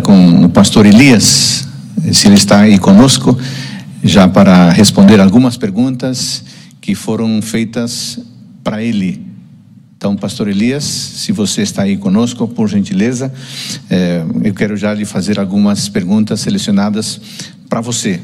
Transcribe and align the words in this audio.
com 0.00 0.44
o 0.44 0.48
pastor 0.48 0.86
Elias, 0.86 1.68
se 2.12 2.26
ele 2.26 2.34
está 2.34 2.62
aí 2.62 2.80
conosco, 2.80 3.38
já 4.02 4.26
para 4.26 4.70
responder 4.70 5.20
algumas 5.20 5.56
perguntas 5.56 6.42
que 6.80 6.96
foram 6.96 7.40
feitas 7.40 8.18
para 8.64 8.82
ele. 8.82 9.24
Então, 9.96 10.16
pastor 10.16 10.48
Elias, 10.48 10.82
se 10.82 11.30
você 11.30 11.62
está 11.62 11.82
aí 11.82 11.96
conosco, 11.96 12.48
por 12.48 12.68
gentileza, 12.68 13.32
é, 13.88 14.24
eu 14.42 14.52
quero 14.52 14.76
já 14.76 14.92
lhe 14.92 15.04
fazer 15.04 15.38
algumas 15.38 15.88
perguntas 15.88 16.40
selecionadas 16.40 17.20
para 17.68 17.80
você. 17.80 18.20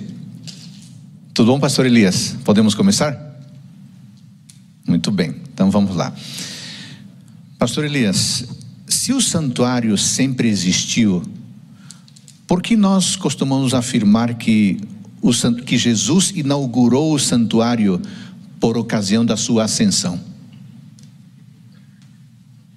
Tudo 1.33 1.53
bom, 1.53 1.61
pastor 1.61 1.87
Elias? 1.87 2.35
Podemos 2.45 2.75
começar? 2.75 3.17
Muito 4.89 5.13
bem, 5.13 5.37
então 5.53 5.71
vamos 5.71 5.95
lá. 5.95 6.13
Pastor 7.61 7.85
Elias, 7.85 8.45
se 8.89 9.13
o 9.13 9.21
santuário 9.21 9.97
sempre 9.97 10.49
existiu, 10.49 11.23
por 12.47 12.63
que 12.63 12.77
nós 12.77 13.17
costumamos 13.17 13.75
afirmar 13.75 14.35
que, 14.35 14.79
o, 15.23 15.31
que 15.65 15.79
Jesus 15.79 16.33
inaugurou 16.35 17.15
o 17.15 17.19
santuário 17.19 18.01
por 18.61 18.77
ocasião 18.77 19.25
da 19.25 19.37
sua 19.37 19.65
ascensão? 19.65 20.21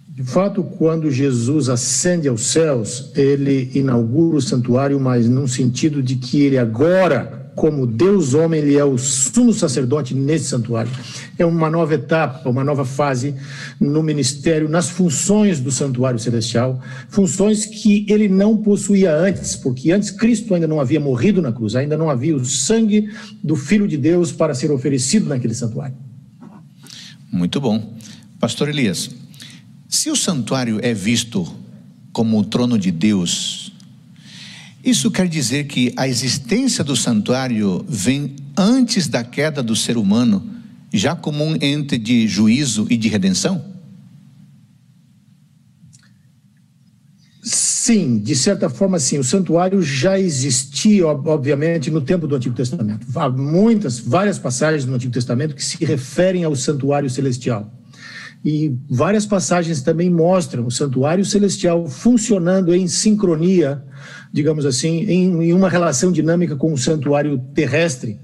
De 0.10 0.24
fato, 0.24 0.64
quando 0.64 1.12
Jesus 1.12 1.70
ascende 1.70 2.28
aos 2.28 2.48
céus, 2.48 3.12
ele 3.16 3.70
inaugura 3.76 4.38
o 4.38 4.42
santuário, 4.42 5.00
mas 5.00 5.30
num 5.30 5.48
sentido 5.48 6.02
de 6.02 6.16
que 6.16 6.42
ele 6.42 6.58
agora 6.58 7.47
como 7.58 7.88
Deus 7.88 8.36
homem, 8.36 8.62
ele 8.62 8.78
é 8.78 8.86
o 8.86 9.00
sumo 9.00 9.52
sacerdote 9.52 10.14
nesse 10.14 10.46
santuário. 10.46 10.92
É 11.40 11.44
uma 11.44 11.72
nova 11.72 11.96
etapa, 11.96 12.48
uma 12.48 12.64
nova 12.64 12.86
fase 12.86 13.34
no 13.80 14.04
ministério, 14.04 14.70
nas 14.70 14.92
funções 14.92 15.60
do 15.60 15.72
santuário 15.72 16.20
celestial, 16.20 16.80
funções 17.10 17.66
que 17.66 18.06
ele 18.08 18.30
não 18.30 18.58
possuía 18.58 19.12
antes, 19.12 19.56
porque 19.56 19.92
antes 19.92 20.12
Cristo 20.12 20.54
ainda 20.54 20.68
não 20.68 20.80
havia 20.80 21.00
morrido 21.00 21.42
na 21.42 21.52
cruz, 21.52 21.76
ainda 21.76 21.98
não 21.98 22.12
havia 22.12 22.36
o 22.36 22.46
sangue 22.46 23.10
do 23.44 23.56
Filho 23.56 23.88
de 23.88 23.98
Deus 23.98 24.32
para 24.32 24.54
ser 24.54 24.70
oferecido 24.70 25.28
naquele 25.28 25.56
santuário. 25.56 25.96
Muito 27.32 27.60
bom. 27.60 27.98
Pastor 28.40 28.70
Elias, 28.70 29.10
se 29.90 30.12
o 30.12 30.16
santuário 30.16 30.80
é 30.84 30.94
visto 30.94 31.52
como 32.14 32.38
o 32.38 32.46
trono 32.46 32.78
de 32.78 32.92
Deus, 32.92 33.67
isso 34.90 35.12
quer 35.12 35.28
dizer 35.28 35.66
que 35.66 35.94
a 35.98 36.08
existência 36.08 36.84
do 36.84 36.96
santuário 36.96 37.86
vem 37.88 38.36
antes 38.56 39.08
da 39.08 39.24
queda 39.24 39.62
do 39.62 39.76
ser 39.76 39.98
humano, 39.98 40.50
já 40.94 41.16
como 41.16 41.44
um 41.44 41.56
ente 41.62 41.98
de 41.98 42.28
juízo 42.28 42.88
e 42.90 42.96
de 42.96 43.10
redenção? 43.10 43.64
Sim, 47.44 48.20
de 48.20 48.36
certa 48.36 48.70
forma, 48.70 49.00
sim. 49.00 49.18
O 49.18 49.24
santuário 49.24 49.82
já 49.82 50.20
existia, 50.20 51.08
obviamente, 51.08 51.90
no 51.90 52.02
tempo 52.02 52.28
do 52.28 52.36
Antigo 52.36 52.56
Testamento. 52.56 53.08
Há 53.16 53.30
muitas, 53.30 54.00
várias 54.00 54.40
passagens 54.40 54.86
no 54.86 54.96
Antigo 54.96 55.14
Testamento 55.14 55.56
que 55.56 55.64
se 55.64 55.84
referem 55.86 56.44
ao 56.44 56.56
santuário 56.56 57.10
celestial. 57.10 57.77
E 58.44 58.76
várias 58.90 59.26
passagens 59.26 59.82
também 59.82 60.10
mostram 60.10 60.66
o 60.66 60.72
santuário 60.72 61.26
celestial 61.26 61.88
funcionando 61.88 62.74
em 62.74 62.88
sincronia 62.88 63.84
digamos 64.32 64.66
assim, 64.66 65.00
em, 65.06 65.44
em 65.44 65.54
uma 65.54 65.70
relação 65.70 66.12
dinâmica 66.12 66.56
com 66.56 66.74
o 66.74 66.78
santuário 66.78 67.40
terrestre. 67.54 68.20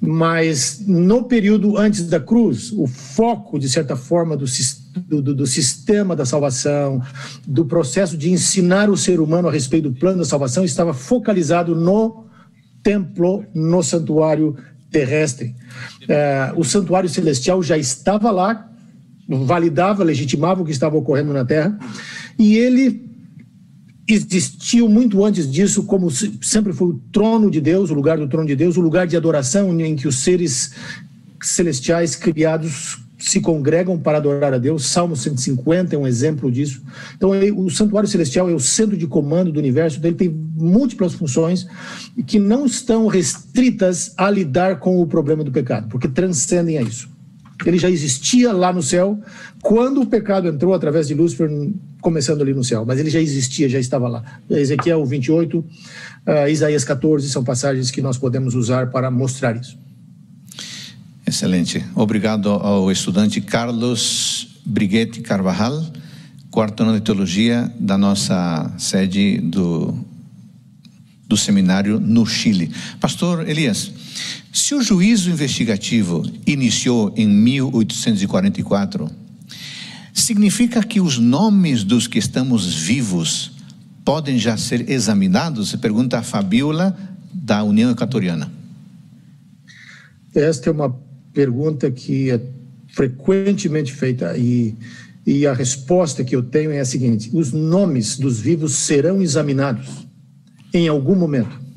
Mas 0.00 0.82
no 0.86 1.24
período 1.24 1.76
antes 1.76 2.06
da 2.08 2.18
cruz, 2.18 2.72
o 2.72 2.86
foco, 2.86 3.58
de 3.58 3.68
certa 3.68 3.96
forma, 3.96 4.34
do, 4.36 4.46
do, 5.22 5.34
do, 5.34 5.46
sistema 5.46 6.16
da 6.16 6.24
salvação, 6.24 7.02
do 7.46 7.66
processo 7.66 8.16
de 8.16 8.30
ensinar 8.30 8.88
o 8.88 8.96
ser 8.96 9.20
humano 9.20 9.48
a 9.48 9.52
respeito 9.52 9.90
do 9.90 9.98
plano 9.98 10.18
da 10.18 10.24
salvação, 10.24 10.64
estava 10.64 10.94
focalizado 10.94 11.74
no 11.74 12.24
templo, 12.82 13.44
no 13.54 13.82
santuário 13.82 14.56
terrestre. 14.90 15.54
É, 16.08 16.50
o 16.56 16.64
santuário 16.64 17.08
celestial 17.08 17.62
já 17.62 17.76
estava 17.76 18.30
lá, 18.30 18.69
validava, 19.30 20.04
legitimava 20.04 20.62
o 20.62 20.64
que 20.64 20.72
estava 20.72 20.96
ocorrendo 20.96 21.32
na 21.32 21.44
terra, 21.44 21.78
e 22.38 22.56
ele 22.56 23.08
existiu 24.08 24.88
muito 24.88 25.24
antes 25.24 25.50
disso, 25.50 25.84
como 25.84 26.10
sempre 26.10 26.72
foi 26.72 26.88
o 26.88 27.00
trono 27.12 27.50
de 27.50 27.60
Deus, 27.60 27.90
o 27.90 27.94
lugar 27.94 28.18
do 28.18 28.28
trono 28.28 28.46
de 28.46 28.56
Deus, 28.56 28.76
o 28.76 28.80
lugar 28.80 29.06
de 29.06 29.16
adoração 29.16 29.78
em 29.80 29.94
que 29.94 30.08
os 30.08 30.16
seres 30.16 30.72
celestiais 31.42 32.16
criados 32.16 32.98
se 33.18 33.40
congregam 33.40 33.98
para 33.98 34.18
adorar 34.18 34.54
a 34.54 34.58
Deus. 34.58 34.86
Salmo 34.86 35.14
150 35.14 35.94
é 35.94 35.98
um 35.98 36.06
exemplo 36.06 36.50
disso. 36.50 36.82
Então, 37.14 37.30
o 37.56 37.70
santuário 37.70 38.08
celestial 38.08 38.48
é 38.48 38.54
o 38.54 38.60
centro 38.60 38.96
de 38.96 39.06
comando 39.06 39.52
do 39.52 39.58
universo, 39.58 40.00
ele 40.02 40.14
tem 40.14 40.28
múltiplas 40.28 41.14
funções 41.14 41.66
que 42.26 42.38
não 42.38 42.64
estão 42.64 43.06
restritas 43.06 44.14
a 44.16 44.30
lidar 44.30 44.78
com 44.78 45.00
o 45.00 45.06
problema 45.06 45.44
do 45.44 45.52
pecado, 45.52 45.88
porque 45.88 46.08
transcendem 46.08 46.78
a 46.78 46.82
isso. 46.82 47.09
Ele 47.64 47.78
já 47.78 47.90
existia 47.90 48.52
lá 48.52 48.72
no 48.72 48.82
céu 48.82 49.18
quando 49.62 50.00
o 50.00 50.06
pecado 50.06 50.48
entrou 50.48 50.72
através 50.72 51.06
de 51.08 51.14
Lúcifer, 51.14 51.50
começando 52.00 52.40
ali 52.40 52.54
no 52.54 52.64
céu, 52.64 52.84
mas 52.86 52.98
ele 52.98 53.10
já 53.10 53.20
existia, 53.20 53.68
já 53.68 53.78
estava 53.78 54.08
lá. 54.08 54.22
Ezequiel 54.48 55.04
28, 55.04 55.58
uh, 55.58 55.64
ah, 56.26 56.48
Isaías 56.48 56.84
14 56.84 57.28
são 57.28 57.44
passagens 57.44 57.90
que 57.90 58.00
nós 58.00 58.16
podemos 58.16 58.54
usar 58.54 58.90
para 58.90 59.10
mostrar 59.10 59.56
isso. 59.56 59.78
Excelente. 61.26 61.84
Obrigado 61.94 62.48
ao 62.48 62.90
estudante 62.90 63.40
Carlos 63.40 64.48
Briguete 64.64 65.20
Carvajal, 65.20 65.84
quarto 66.50 66.82
ano 66.82 66.94
de 66.94 67.00
teologia 67.00 67.70
da 67.78 67.96
nossa 67.96 68.72
sede 68.78 69.38
do, 69.38 69.94
do 71.28 71.36
seminário 71.36 72.00
no 72.00 72.26
Chile. 72.26 72.72
Pastor 72.98 73.48
Elias, 73.48 73.92
se 74.52 74.74
o 74.74 74.82
juízo 74.82 75.30
investigativo 75.30 76.24
iniciou 76.44 77.14
em 77.16 77.28
1844, 77.28 79.08
significa 80.12 80.82
que 80.82 81.00
os 81.00 81.18
nomes 81.18 81.84
dos 81.84 82.08
que 82.08 82.18
estamos 82.18 82.74
vivos 82.74 83.52
podem 84.04 84.38
já 84.40 84.56
ser 84.56 84.90
examinados? 84.90 85.74
Pergunta 85.76 86.18
a 86.18 86.22
Fabiola, 86.22 86.98
da 87.32 87.62
União 87.62 87.92
Equatoriana. 87.92 88.50
Esta 90.34 90.68
é 90.68 90.72
uma 90.72 90.98
pergunta 91.32 91.88
que 91.90 92.30
é 92.30 92.40
frequentemente 92.88 93.92
feita 93.92 94.36
e, 94.36 94.74
e 95.24 95.46
a 95.46 95.52
resposta 95.52 96.24
que 96.24 96.34
eu 96.34 96.42
tenho 96.42 96.72
é 96.72 96.80
a 96.80 96.84
seguinte: 96.84 97.30
os 97.32 97.52
nomes 97.52 98.18
dos 98.18 98.40
vivos 98.40 98.74
serão 98.74 99.22
examinados 99.22 99.86
em 100.74 100.88
algum 100.88 101.14
momento 101.14 101.69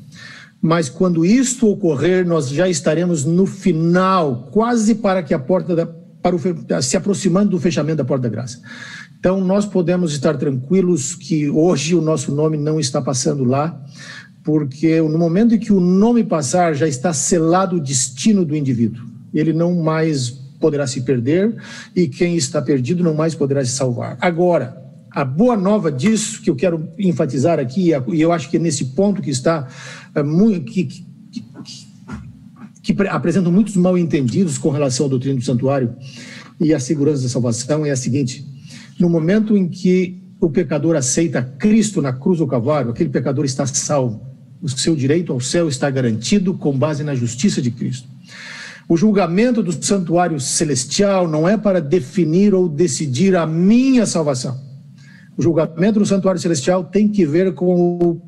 mas 0.64 0.88
quando 0.88 1.26
isto 1.26 1.68
ocorrer, 1.68 2.26
nós 2.26 2.48
já 2.48 2.66
estaremos 2.66 3.22
no 3.22 3.44
final, 3.44 4.48
quase 4.50 4.94
para 4.94 5.22
que 5.22 5.34
a 5.34 5.38
porta 5.38 5.76
da, 5.76 5.84
para 5.84 6.34
o, 6.34 6.40
se 6.80 6.96
aproximando 6.96 7.50
do 7.50 7.60
fechamento 7.60 7.98
da 7.98 8.04
porta 8.04 8.22
da 8.22 8.34
graça. 8.34 8.62
Então, 9.20 9.42
nós 9.42 9.66
podemos 9.66 10.14
estar 10.14 10.38
tranquilos 10.38 11.14
que 11.14 11.50
hoje 11.50 11.94
o 11.94 12.00
nosso 12.00 12.34
nome 12.34 12.56
não 12.56 12.80
está 12.80 13.02
passando 13.02 13.44
lá, 13.44 13.78
porque 14.42 15.02
no 15.02 15.18
momento 15.18 15.54
em 15.54 15.58
que 15.58 15.70
o 15.70 15.80
nome 15.80 16.24
passar, 16.24 16.74
já 16.74 16.88
está 16.88 17.12
selado 17.12 17.76
o 17.76 17.80
destino 17.80 18.42
do 18.42 18.56
indivíduo. 18.56 19.04
Ele 19.34 19.52
não 19.52 19.74
mais 19.74 20.30
poderá 20.58 20.86
se 20.86 21.02
perder 21.02 21.54
e 21.94 22.08
quem 22.08 22.36
está 22.36 22.62
perdido 22.62 23.04
não 23.04 23.12
mais 23.12 23.34
poderá 23.34 23.62
se 23.62 23.72
salvar. 23.72 24.16
Agora, 24.18 24.82
a 25.14 25.24
boa 25.24 25.56
nova 25.56 25.92
disso 25.92 26.42
que 26.42 26.50
eu 26.50 26.56
quero 26.56 26.88
enfatizar 26.98 27.60
aqui, 27.60 27.92
e 28.08 28.20
eu 28.20 28.32
acho 28.32 28.50
que 28.50 28.56
é 28.56 28.60
nesse 28.60 28.86
ponto 28.86 29.22
que 29.22 29.30
está 29.30 29.68
muito, 30.24 30.72
que, 30.72 30.84
que, 30.84 31.04
que, 32.82 32.92
que 32.94 33.02
apresentam 33.08 33.52
muitos 33.52 33.76
mal 33.76 33.96
entendidos 33.96 34.58
com 34.58 34.70
relação 34.70 35.06
à 35.06 35.08
doutrina 35.08 35.38
do 35.38 35.44
santuário 35.44 35.94
e 36.60 36.74
à 36.74 36.80
segurança 36.80 37.22
da 37.22 37.28
salvação, 37.28 37.86
é 37.86 37.92
a 37.92 37.96
seguinte: 37.96 38.44
no 38.98 39.08
momento 39.08 39.56
em 39.56 39.68
que 39.68 40.20
o 40.40 40.50
pecador 40.50 40.96
aceita 40.96 41.40
Cristo 41.42 42.02
na 42.02 42.12
cruz 42.12 42.38
do 42.38 42.46
Calvário, 42.46 42.90
aquele 42.90 43.08
pecador 43.08 43.44
está 43.44 43.64
salvo. 43.66 44.20
O 44.60 44.68
seu 44.68 44.96
direito 44.96 45.32
ao 45.32 45.40
céu 45.40 45.68
está 45.68 45.88
garantido 45.90 46.54
com 46.54 46.76
base 46.76 47.04
na 47.04 47.14
justiça 47.14 47.62
de 47.62 47.70
Cristo. 47.70 48.08
O 48.88 48.96
julgamento 48.96 49.62
do 49.62 49.72
santuário 49.72 50.40
celestial 50.40 51.28
não 51.28 51.48
é 51.48 51.56
para 51.56 51.80
definir 51.80 52.52
ou 52.52 52.68
decidir 52.68 53.36
a 53.36 53.46
minha 53.46 54.06
salvação 54.06 54.73
o 55.36 55.42
julgamento 55.42 55.98
no 55.98 56.06
santuário 56.06 56.40
celestial 56.40 56.84
tem 56.84 57.08
que 57.08 57.26
ver 57.26 57.54
com 57.54 57.74
o, 57.74 58.22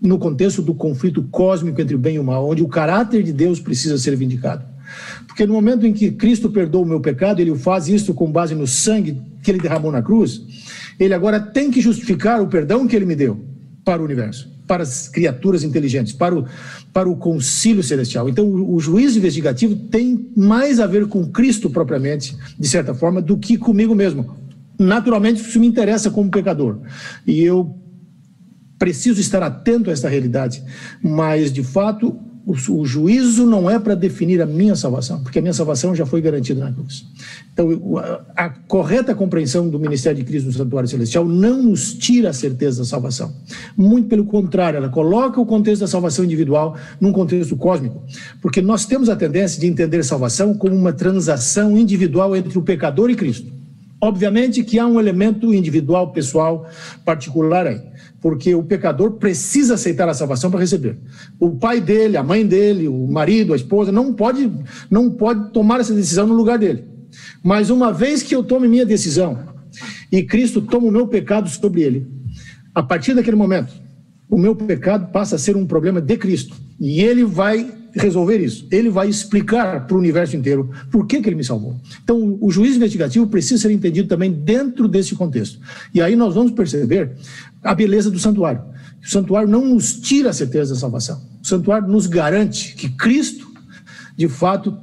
no 0.00 0.18
contexto 0.18 0.62
do 0.62 0.74
conflito 0.74 1.22
cósmico 1.24 1.80
entre 1.80 1.94
o 1.94 1.98
bem 1.98 2.16
e 2.16 2.18
o 2.18 2.24
mal, 2.24 2.48
onde 2.48 2.62
o 2.62 2.68
caráter 2.68 3.22
de 3.22 3.32
Deus 3.32 3.58
precisa 3.60 3.98
ser 3.98 4.14
vindicado. 4.16 4.64
Porque 5.26 5.46
no 5.46 5.52
momento 5.52 5.86
em 5.86 5.92
que 5.92 6.10
Cristo 6.10 6.48
perdoa 6.48 6.82
o 6.82 6.86
meu 6.86 7.00
pecado, 7.00 7.40
ele 7.40 7.54
faz 7.56 7.88
isso 7.88 8.14
com 8.14 8.30
base 8.30 8.54
no 8.54 8.66
sangue 8.66 9.20
que 9.42 9.50
ele 9.50 9.60
derramou 9.60 9.92
na 9.92 10.02
cruz, 10.02 10.40
ele 10.98 11.14
agora 11.14 11.38
tem 11.40 11.70
que 11.70 11.80
justificar 11.80 12.40
o 12.40 12.46
perdão 12.46 12.86
que 12.86 12.96
ele 12.96 13.04
me 13.04 13.14
deu 13.14 13.44
para 13.84 14.00
o 14.00 14.04
universo, 14.04 14.50
para 14.66 14.82
as 14.82 15.08
criaturas 15.08 15.62
inteligentes, 15.62 16.12
para 16.12 16.36
o, 16.36 16.46
para 16.92 17.08
o 17.08 17.16
concílio 17.16 17.82
celestial. 17.82 18.28
Então, 18.28 18.46
o, 18.46 18.74
o 18.74 18.80
juízo 18.80 19.18
investigativo 19.18 19.74
tem 19.74 20.30
mais 20.36 20.80
a 20.80 20.86
ver 20.86 21.06
com 21.06 21.26
Cristo 21.26 21.70
propriamente, 21.70 22.36
de 22.58 22.68
certa 22.68 22.94
forma, 22.94 23.20
do 23.20 23.36
que 23.36 23.56
comigo 23.56 23.94
mesmo 23.94 24.47
naturalmente 24.78 25.40
isso 25.40 25.58
me 25.58 25.66
interessa 25.66 26.10
como 26.10 26.30
pecador. 26.30 26.78
E 27.26 27.42
eu 27.42 27.76
preciso 28.78 29.20
estar 29.20 29.42
atento 29.42 29.90
a 29.90 29.92
esta 29.92 30.08
realidade, 30.08 30.62
mas 31.02 31.52
de 31.52 31.64
fato 31.64 32.16
o, 32.70 32.86
juízo 32.86 33.44
não 33.44 33.68
é 33.68 33.78
para 33.78 33.94
definir 33.94 34.40
a 34.40 34.46
minha 34.46 34.74
salvação, 34.74 35.22
porque 35.22 35.38
a 35.38 35.42
minha 35.42 35.52
salvação 35.52 35.94
já 35.94 36.06
foi 36.06 36.22
garantida 36.22 36.64
na 36.64 36.72
cruz. 36.72 37.04
Então, 37.52 37.98
a, 37.98 38.44
a 38.44 38.48
correta 38.48 39.14
compreensão 39.14 39.68
do 39.68 39.78
ministério 39.78 40.16
de 40.18 40.24
Cristo 40.24 40.46
no 40.46 40.52
santuário 40.52 40.88
celestial 40.88 41.26
não 41.26 41.62
nos 41.62 41.92
tira 41.92 42.30
a 42.30 42.32
certeza 42.32 42.78
da 42.78 42.86
salvação. 42.86 43.34
Muito 43.76 44.08
pelo 44.08 44.24
contrário, 44.24 44.78
ela 44.78 44.88
coloca 44.88 45.38
o 45.38 45.44
contexto 45.44 45.82
da 45.82 45.86
salvação 45.86 46.24
individual 46.24 46.74
num 46.98 47.12
contexto 47.12 47.54
cósmico, 47.54 48.02
porque 48.40 48.62
nós 48.62 48.86
temos 48.86 49.10
a 49.10 49.16
tendência 49.16 49.60
de 49.60 49.66
entender 49.66 50.02
salvação 50.02 50.54
como 50.54 50.74
uma 50.74 50.92
transação 50.92 51.76
individual 51.76 52.34
entre 52.34 52.56
o 52.58 52.62
pecador 52.62 53.10
e 53.10 53.14
Cristo. 53.14 53.57
Obviamente 54.00 54.62
que 54.62 54.78
há 54.78 54.86
um 54.86 55.00
elemento 55.00 55.52
individual, 55.52 56.12
pessoal, 56.12 56.68
particular 57.04 57.66
aí 57.66 57.80
porque 58.20 58.54
o 58.54 58.62
pecador 58.62 59.12
precisa 59.12 59.74
aceitar 59.74 60.08
a 60.08 60.14
salvação 60.14 60.50
para 60.50 60.60
receber. 60.60 60.98
O 61.38 61.50
pai 61.50 61.80
dele, 61.80 62.16
a 62.16 62.22
mãe 62.22 62.46
dele, 62.46 62.88
o 62.88 63.06
marido, 63.06 63.52
a 63.52 63.56
esposa 63.56 63.92
não 63.92 64.12
pode 64.12 64.50
não 64.90 65.10
pode 65.10 65.52
tomar 65.52 65.80
essa 65.80 65.94
decisão 65.94 66.26
no 66.26 66.34
lugar 66.34 66.58
dele. 66.58 66.84
Mas 67.42 67.70
uma 67.70 67.92
vez 67.92 68.22
que 68.22 68.34
eu 68.34 68.42
tome 68.42 68.68
minha 68.68 68.84
decisão 68.84 69.38
e 70.10 70.22
Cristo 70.22 70.60
toma 70.60 70.88
o 70.88 70.90
meu 70.90 71.06
pecado 71.06 71.48
sobre 71.48 71.82
ele, 71.82 72.06
a 72.74 72.82
partir 72.82 73.14
daquele 73.14 73.36
momento, 73.36 73.72
o 74.28 74.38
meu 74.38 74.54
pecado 74.54 75.10
passa 75.12 75.36
a 75.36 75.38
ser 75.38 75.56
um 75.56 75.66
problema 75.66 76.00
de 76.00 76.16
Cristo 76.16 76.56
e 76.80 77.00
ele 77.00 77.24
vai 77.24 77.77
resolver 77.94 78.38
isso. 78.38 78.66
Ele 78.70 78.90
vai 78.90 79.08
explicar 79.08 79.86
para 79.86 79.96
o 79.96 79.98
universo 79.98 80.36
inteiro 80.36 80.70
por 80.90 81.06
que, 81.06 81.20
que 81.20 81.28
ele 81.28 81.36
me 81.36 81.44
salvou. 81.44 81.76
Então, 82.02 82.38
o 82.40 82.50
juiz 82.50 82.76
investigativo 82.76 83.26
precisa 83.26 83.62
ser 83.62 83.70
entendido 83.70 84.08
também 84.08 84.32
dentro 84.32 84.88
desse 84.88 85.14
contexto. 85.14 85.58
E 85.94 86.00
aí 86.00 86.16
nós 86.16 86.34
vamos 86.34 86.52
perceber 86.52 87.12
a 87.62 87.74
beleza 87.74 88.10
do 88.10 88.18
santuário. 88.18 88.62
O 89.02 89.08
santuário 89.08 89.48
não 89.48 89.64
nos 89.64 90.00
tira 90.00 90.30
a 90.30 90.32
certeza 90.32 90.74
da 90.74 90.80
salvação. 90.80 91.22
O 91.42 91.46
santuário 91.46 91.88
nos 91.88 92.06
garante 92.06 92.74
que 92.74 92.88
Cristo, 92.88 93.46
de 94.16 94.28
fato, 94.28 94.76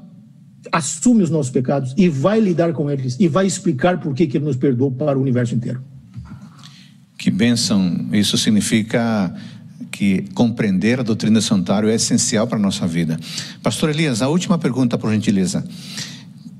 assume 0.72 1.24
os 1.24 1.30
nossos 1.30 1.52
pecados 1.52 1.94
e 1.98 2.10
vai 2.10 2.40
lidar 2.40 2.74
com 2.74 2.90
eles 2.90 3.18
e 3.20 3.28
vai 3.28 3.46
explicar 3.46 4.00
por 4.00 4.14
que, 4.14 4.28
que 4.28 4.38
ele 4.38 4.46
nos 4.46 4.56
perdoou 4.56 4.92
para 4.92 5.18
o 5.18 5.22
universo 5.22 5.54
inteiro. 5.54 5.82
Que 7.18 7.32
bênção! 7.32 8.08
Isso 8.12 8.38
significa 8.38 9.34
que 9.92 10.26
compreender 10.34 11.00
a 11.00 11.04
doutrina 11.04 11.40
do 11.40 11.42
santuário 11.42 11.90
é 11.90 11.96
essencial 11.96 12.48
para 12.48 12.58
a 12.58 12.62
nossa 12.62 12.88
vida. 12.88 13.20
Pastor 13.62 13.90
Elias, 13.90 14.22
a 14.22 14.28
última 14.28 14.58
pergunta, 14.58 14.98
por 14.98 15.12
gentileza. 15.12 15.66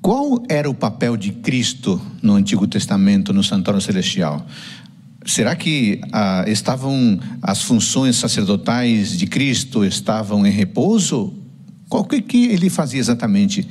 Qual 0.02 0.44
era 0.48 0.70
o 0.70 0.74
papel 0.74 1.18
de 1.18 1.32
Cristo 1.32 2.00
no 2.22 2.34
Antigo 2.34 2.68
Testamento, 2.68 3.34
no 3.34 3.44
santuário 3.44 3.82
celestial? 3.82 4.46
Será 5.26 5.56
que 5.56 6.00
ah, 6.12 6.46
estavam 6.48 7.20
as 7.42 7.64
funções 7.64 8.16
sacerdotais 8.16 9.18
de 9.18 9.26
Cristo 9.26 9.84
estavam 9.84 10.46
em 10.46 10.52
repouso? 10.52 11.34
Qual 11.90 12.06
que, 12.06 12.22
que 12.22 12.46
ele 12.46 12.70
fazia 12.70 13.00
exatamente 13.00 13.68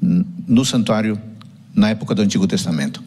no 0.00 0.64
santuário 0.64 1.18
na 1.74 1.88
época 1.88 2.14
do 2.14 2.22
Antigo 2.22 2.46
Testamento? 2.46 3.02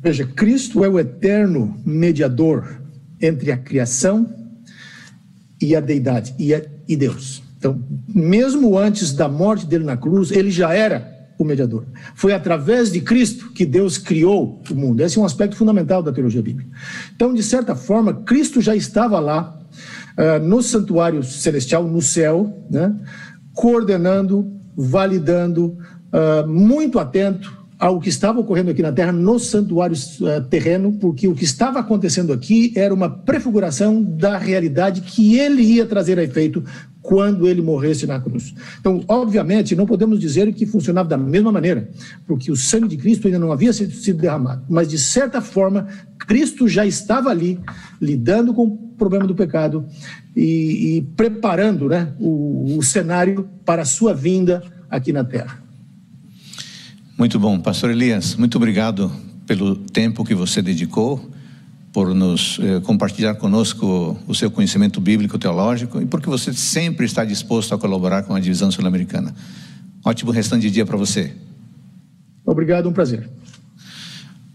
Veja, 0.00 0.24
Cristo 0.24 0.84
é 0.84 0.88
o 0.88 0.98
eterno 0.98 1.78
mediador 1.84 2.77
entre 3.20 3.52
a 3.52 3.56
criação 3.56 4.28
e 5.60 5.74
a 5.74 5.80
deidade 5.80 6.34
e, 6.38 6.54
a, 6.54 6.62
e 6.86 6.96
Deus. 6.96 7.42
Então, 7.58 7.82
mesmo 8.06 8.78
antes 8.78 9.12
da 9.12 9.28
morte 9.28 9.66
dele 9.66 9.84
na 9.84 9.96
cruz, 9.96 10.30
ele 10.30 10.50
já 10.50 10.72
era 10.72 11.16
o 11.38 11.44
mediador. 11.44 11.84
Foi 12.14 12.32
através 12.32 12.90
de 12.90 13.00
Cristo 13.00 13.52
que 13.52 13.64
Deus 13.64 13.98
criou 13.98 14.60
o 14.70 14.74
mundo. 14.74 15.00
Esse 15.00 15.18
é 15.18 15.20
um 15.20 15.24
aspecto 15.24 15.56
fundamental 15.56 16.02
da 16.02 16.12
teologia 16.12 16.42
bíblica. 16.42 16.70
Então, 17.14 17.32
de 17.32 17.42
certa 17.42 17.74
forma, 17.74 18.14
Cristo 18.22 18.60
já 18.60 18.74
estava 18.74 19.20
lá 19.20 19.58
uh, 20.16 20.44
no 20.44 20.62
santuário 20.62 21.22
celestial, 21.22 21.86
no 21.86 22.02
céu, 22.02 22.64
né, 22.70 22.94
coordenando, 23.54 24.52
validando, 24.76 25.78
uh, 26.12 26.46
muito 26.48 26.98
atento 26.98 27.57
ao 27.78 28.00
que 28.00 28.08
estava 28.08 28.40
ocorrendo 28.40 28.70
aqui 28.70 28.82
na 28.82 28.90
Terra 28.90 29.12
no 29.12 29.38
santuário 29.38 29.96
uh, 29.96 30.42
terreno, 30.48 30.92
porque 30.94 31.28
o 31.28 31.34
que 31.34 31.44
estava 31.44 31.78
acontecendo 31.78 32.32
aqui 32.32 32.72
era 32.74 32.92
uma 32.92 33.08
prefiguração 33.08 34.02
da 34.02 34.36
realidade 34.36 35.02
que 35.02 35.38
ele 35.38 35.62
ia 35.62 35.86
trazer 35.86 36.18
a 36.18 36.24
efeito 36.24 36.64
quando 37.00 37.48
ele 37.48 37.62
morresse 37.62 38.06
na 38.06 38.20
cruz. 38.20 38.52
Então, 38.80 39.02
obviamente, 39.08 39.76
não 39.76 39.86
podemos 39.86 40.18
dizer 40.18 40.52
que 40.52 40.66
funcionava 40.66 41.08
da 41.08 41.16
mesma 41.16 41.52
maneira, 41.52 41.88
porque 42.26 42.50
o 42.50 42.56
sangue 42.56 42.88
de 42.88 42.96
Cristo 42.96 43.28
ainda 43.28 43.38
não 43.38 43.52
havia 43.52 43.72
sido 43.72 44.18
derramado, 44.18 44.64
mas 44.68 44.88
de 44.88 44.98
certa 44.98 45.40
forma, 45.40 45.86
Cristo 46.18 46.68
já 46.68 46.84
estava 46.84 47.30
ali, 47.30 47.58
lidando 48.00 48.52
com 48.52 48.64
o 48.64 48.76
problema 48.98 49.26
do 49.26 49.34
pecado 49.34 49.86
e, 50.36 50.98
e 50.98 51.02
preparando 51.16 51.88
né, 51.88 52.12
o, 52.18 52.76
o 52.76 52.82
cenário 52.82 53.48
para 53.64 53.82
a 53.82 53.86
sua 53.86 54.12
vinda 54.12 54.62
aqui 54.90 55.12
na 55.12 55.22
terra. 55.22 55.67
Muito 57.18 57.36
bom, 57.40 57.58
Pastor 57.58 57.90
Elias, 57.90 58.36
muito 58.36 58.56
obrigado 58.58 59.10
pelo 59.44 59.74
tempo 59.74 60.24
que 60.24 60.36
você 60.36 60.62
dedicou 60.62 61.28
por 61.92 62.14
nos 62.14 62.60
eh, 62.62 62.78
compartilhar 62.84 63.34
conosco 63.34 64.16
o 64.24 64.32
seu 64.36 64.52
conhecimento 64.52 65.00
bíblico 65.00 65.36
teológico 65.36 66.00
e 66.00 66.06
porque 66.06 66.28
você 66.28 66.52
sempre 66.52 67.06
está 67.06 67.24
disposto 67.24 67.74
a 67.74 67.78
colaborar 67.78 68.22
com 68.22 68.36
a 68.36 68.38
divisão 68.38 68.70
sul-americana. 68.70 69.34
Ótimo 70.04 70.30
restante 70.30 70.62
de 70.62 70.70
dia 70.70 70.86
para 70.86 70.96
você. 70.96 71.34
Obrigado, 72.46 72.88
um 72.88 72.92
prazer. 72.92 73.28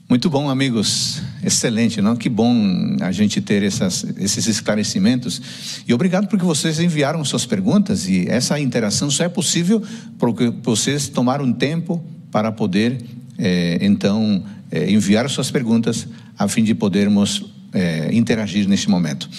Muito 0.07 0.29
bom, 0.29 0.49
amigos. 0.49 1.21
Excelente, 1.43 2.01
não? 2.01 2.15
Que 2.15 2.29
bom 2.29 2.95
a 3.01 3.11
gente 3.11 3.41
ter 3.41 3.61
essas, 3.61 4.05
esses 4.17 4.47
esclarecimentos. 4.47 5.83
E 5.85 5.93
obrigado 5.93 6.29
porque 6.29 6.45
vocês 6.45 6.79
enviaram 6.79 7.25
suas 7.25 7.45
perguntas 7.45 8.07
e 8.07 8.25
essa 8.29 8.57
interação 8.57 9.11
só 9.11 9.25
é 9.25 9.29
possível 9.29 9.83
porque 10.17 10.49
vocês 10.63 11.09
tomaram 11.09 11.51
tempo 11.51 12.01
para 12.33 12.51
poder, 12.51 12.97
eh, 13.37 13.77
então, 13.79 14.43
eh, 14.71 14.91
enviar 14.91 15.29
suas 15.29 15.51
perguntas 15.51 16.07
a 16.37 16.47
fim 16.47 16.63
de 16.63 16.73
podermos 16.73 17.45
é, 17.71 18.13
interagir 18.13 18.67
neste 18.67 18.89
momento. 18.89 19.29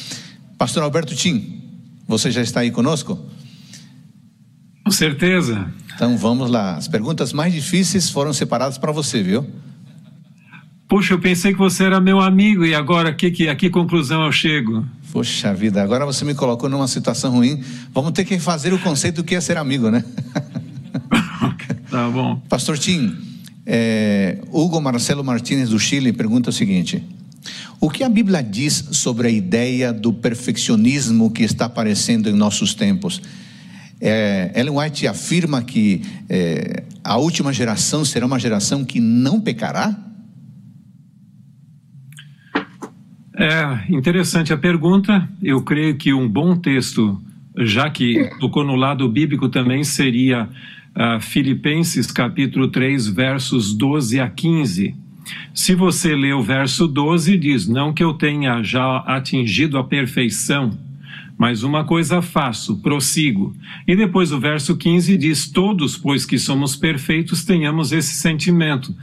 Pastor 0.56 0.82
Alberto 0.82 1.14
Tim, 1.14 1.61
você 2.06 2.31
já 2.31 2.41
está 2.41 2.61
aí 2.61 2.70
conosco? 2.70 3.19
Com 4.85 4.91
certeza. 4.91 5.73
Então 5.94 6.17
vamos 6.17 6.50
lá. 6.50 6.76
As 6.76 6.88
perguntas 6.88 7.32
mais 7.32 7.52
difíceis 7.52 8.11
foram 8.11 8.32
separadas 8.32 8.79
para 8.79 8.93
você, 8.93 9.23
viu? 9.23 9.47
Puxa, 10.88 11.14
eu 11.14 11.19
pensei 11.19 11.52
que 11.52 11.58
você 11.58 11.85
era 11.85 12.00
meu 12.00 12.20
amigo 12.20 12.64
e 12.64 12.75
agora 12.75 13.12
que, 13.12 13.31
que, 13.31 13.49
a 13.49 13.56
que 13.56 13.70
conclusão 13.70 14.25
eu 14.25 14.32
chego? 14.32 14.85
Poxa 15.12 15.55
vida, 15.55 15.83
agora 15.83 16.04
você 16.04 16.25
me 16.25 16.35
colocou 16.35 16.69
numa 16.69 16.88
situação 16.88 17.33
ruim. 17.33 17.62
Vamos 17.92 18.12
ter 18.12 18.25
que 18.25 18.38
fazer 18.38 18.73
o 18.75 18.78
conceito 18.78 19.16
do 19.16 19.25
que 19.25 19.35
é 19.35 19.40
ser 19.40 19.57
amigo, 19.57 19.90
né? 19.90 20.04
tá 21.95 22.11
bom. 22.11 22.43
Pastor 22.49 22.77
Tim, 22.77 23.17
é, 23.65 24.39
Hugo 24.51 24.81
Marcelo 24.81 25.23
Martínez 25.23 25.69
do 25.69 25.79
Chile 25.79 26.13
pergunta 26.13 26.51
o 26.51 26.53
seguinte: 26.53 27.01
O 27.81 27.89
que 27.89 28.03
a 28.03 28.09
Bíblia 28.09 28.43
diz 28.43 28.89
sobre 28.91 29.29
a 29.29 29.31
ideia 29.31 29.93
do 29.93 30.13
perfeccionismo 30.13 31.31
que 31.31 31.45
está 31.45 31.67
aparecendo 31.67 32.29
em 32.29 32.33
nossos 32.33 32.75
tempos? 32.75 33.23
É, 34.01 34.51
Ellen 34.57 34.77
White 34.77 35.07
afirma 35.07 35.63
que 35.63 36.03
é, 36.29 36.83
a 37.05 37.17
última 37.17 37.53
geração 37.53 38.05
será 38.05 38.27
uma 38.27 38.41
geração 38.41 38.85
que 38.85 38.99
não 38.99 39.41
pecará? 39.41 39.97
É 43.37 43.85
interessante 43.89 44.53
a 44.53 44.57
pergunta. 44.57 45.29
Eu 45.41 45.63
creio 45.63 45.97
que 45.97 46.13
um 46.13 46.29
bom 46.29 46.57
texto, 46.57 47.23
já 47.57 47.89
que 47.89 48.31
tocou 48.41 48.65
no 48.65 48.75
lado 48.75 49.09
bíblico 49.09 49.49
também, 49.49 49.85
seria 49.85 50.49
uh, 50.97 51.21
Filipenses 51.21 52.11
capítulo 52.11 52.69
3, 52.69 53.09
versos 53.09 53.75
12 53.75 54.21
a 54.21 54.29
15. 54.29 54.95
Se 55.53 55.75
você 55.75 56.15
lê 56.15 56.33
o 56.33 56.43
verso 56.43 56.87
12, 56.87 57.37
diz: 57.37 57.67
Não 57.69 57.93
que 57.93 58.05
eu 58.05 58.15
tenha 58.15 58.63
já 58.63 58.99
atingido 58.99 59.79
a 59.79 59.85
perfeição, 59.85 60.77
mas 61.39 61.63
uma 61.63 61.85
coisa 61.85 62.23
faço, 62.23 62.81
prossigo. 62.81 63.55
E 63.87 63.97
depois 63.97 64.33
o 64.33 64.41
verso 64.41 64.77
15 64.77 65.17
diz: 65.17 65.51
Todos, 65.51 65.97
pois 65.97 66.27
que 66.27 66.39
somos 66.39 66.77
perfeitos, 66.77 67.45
tenhamos 67.45 67.93
esse 67.93 68.15
sentimento. 68.15 68.95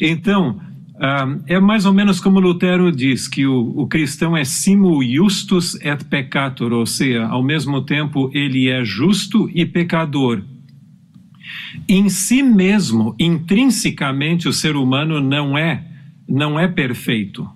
Então, 0.00 0.60
uh, 0.96 1.40
é 1.46 1.60
mais 1.60 1.86
ou 1.86 1.92
menos 1.92 2.20
como 2.20 2.40
Lutero 2.40 2.90
diz: 2.90 3.28
que 3.28 3.46
o, 3.46 3.72
o 3.76 3.86
cristão 3.86 4.36
é 4.36 4.44
simul 4.44 5.04
justus 5.04 5.76
et 5.80 6.04
peccator, 6.04 6.72
ou 6.72 6.86
seja, 6.86 7.26
ao 7.26 7.42
mesmo 7.42 7.82
tempo 7.82 8.30
ele 8.34 8.68
é 8.68 8.84
justo 8.84 9.48
e 9.54 9.64
pecador. 9.64 10.42
Em 11.88 12.08
si 12.08 12.42
mesmo, 12.42 13.14
intrinsecamente, 13.18 14.48
o 14.48 14.52
ser 14.52 14.76
humano 14.76 15.20
não 15.20 15.56
é 15.56 15.84
não 16.28 16.60
é 16.60 16.68
perfeito. 16.68 17.48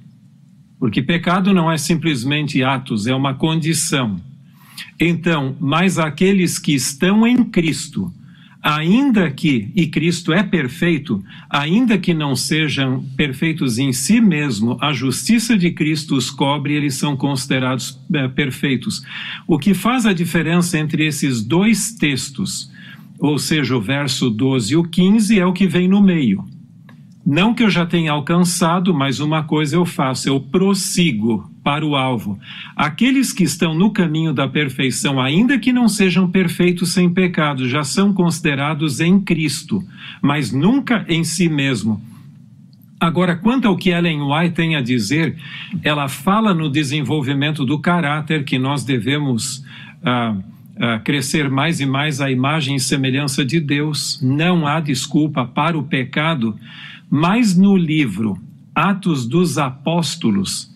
Porque 0.79 1.03
pecado 1.03 1.53
não 1.53 1.71
é 1.71 1.77
simplesmente 1.77 2.63
atos, 2.65 3.07
é 3.07 3.15
uma 3.15 3.35
condição. 3.35 4.21
Então, 4.99 5.55
mas 5.61 5.99
aqueles 5.99 6.59
que 6.59 6.75
estão 6.75 7.27
em 7.27 7.45
Cristo, 7.45 8.13
ainda 8.63 9.31
que, 9.31 9.71
e 9.77 9.87
Cristo 9.87 10.33
é 10.33 10.43
perfeito, 10.43 11.23
ainda 11.51 11.99
que 11.99 12.15
não 12.15 12.35
sejam 12.35 13.05
perfeitos 13.17 13.79
em 13.79 13.93
si 13.93 14.21
mesmo, 14.21 14.79
a 14.81 14.93
justiça 14.93 15.57
de 15.57 15.71
Cristo 15.71 16.17
os 16.17 16.31
cobre 16.31 16.73
e 16.73 16.77
eles 16.77 16.95
são 16.95 17.17
considerados 17.17 18.01
é, 18.13 18.27
perfeitos. 18.29 19.03
O 19.47 19.59
que 19.59 19.75
faz 19.75 20.07
a 20.07 20.13
diferença 20.13 20.79
entre 20.79 21.07
esses 21.07 21.43
dois 21.43 21.93
textos, 21.93 22.72
ou 23.23 23.38
seja, 23.38 23.76
o 23.76 23.81
verso 23.81 24.29
12 24.29 24.73
e 24.73 24.76
o 24.76 24.83
15, 24.83 25.38
é 25.38 25.47
o 25.47 25.52
que 25.52 25.64
vem 25.64 25.87
no 25.87 26.02
meio. 26.02 26.45
Não 27.25 27.55
que 27.55 27.62
eu 27.62 27.71
já 27.71 27.87
tenha 27.87 28.11
alcançado, 28.11 28.93
mas 28.93 29.21
uma 29.21 29.45
coisa 29.45 29.76
eu 29.76 29.87
faço, 29.87 30.29
eu 30.29 30.41
prossigo 30.41 31.49
para 31.62 31.87
o 31.87 31.95
alvo. 31.95 32.37
Aqueles 32.75 33.33
que 33.33 33.45
estão 33.45 33.76
no 33.76 33.93
caminho 33.93 34.33
da 34.33 34.49
perfeição, 34.49 35.21
ainda 35.21 35.57
que 35.57 35.73
não 35.73 35.88
sejam 35.88 36.29
perfeitos 36.29 36.93
sem 36.95 37.09
pecado, 37.09 37.69
já 37.69 37.85
são 37.85 38.12
considerados 38.12 38.99
em 38.99 39.21
Cristo, 39.21 39.81
mas 40.21 40.50
nunca 40.50 41.07
em 41.09 41.23
si 41.23 41.49
mesmo. 41.49 42.02
Agora, 42.99 43.37
quanto 43.37 43.69
ao 43.69 43.76
que 43.76 43.91
Ellen 43.91 44.23
White 44.23 44.57
tem 44.57 44.75
a 44.75 44.81
dizer, 44.81 45.37
ela 45.85 46.09
fala 46.09 46.52
no 46.52 46.69
desenvolvimento 46.69 47.64
do 47.64 47.79
caráter 47.79 48.43
que 48.43 48.59
nós 48.59 48.83
devemos. 48.83 49.64
Ah, 50.05 50.35
crescer 51.05 51.50
mais 51.50 51.81
e 51.81 51.87
mais 51.87 52.21
à 52.21 52.31
imagem 52.31 52.76
e 52.76 52.81
semelhança 52.81 53.45
de 53.45 53.61
Deus, 53.61 54.19
não 54.23 54.67
há 54.67 54.81
desculpa 54.81 55.45
para 55.45 55.79
o 55.79 55.83
pecado, 55.83 56.59
mas 57.11 57.57
no 57.57 57.76
livro 57.76 58.38
Atos 58.75 59.26
dos 59.26 59.59
Apóstolos, 59.59 60.73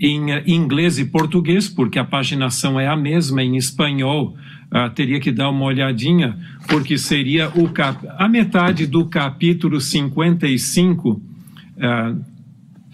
em 0.00 0.30
inglês 0.46 0.98
e 0.98 1.04
português, 1.04 1.68
porque 1.68 1.98
a 1.98 2.04
paginação 2.04 2.80
é 2.80 2.88
a 2.88 2.96
mesma, 2.96 3.42
em 3.42 3.56
espanhol, 3.56 4.36
uh, 4.72 4.90
teria 4.90 5.20
que 5.20 5.30
dar 5.30 5.50
uma 5.50 5.64
olhadinha, 5.64 6.36
porque 6.68 6.98
seria 6.98 7.48
o 7.54 7.68
cap 7.68 8.06
a 8.18 8.28
metade 8.28 8.86
do 8.86 9.06
capítulo 9.06 9.80
55, 9.80 11.10
uh, 11.10 12.24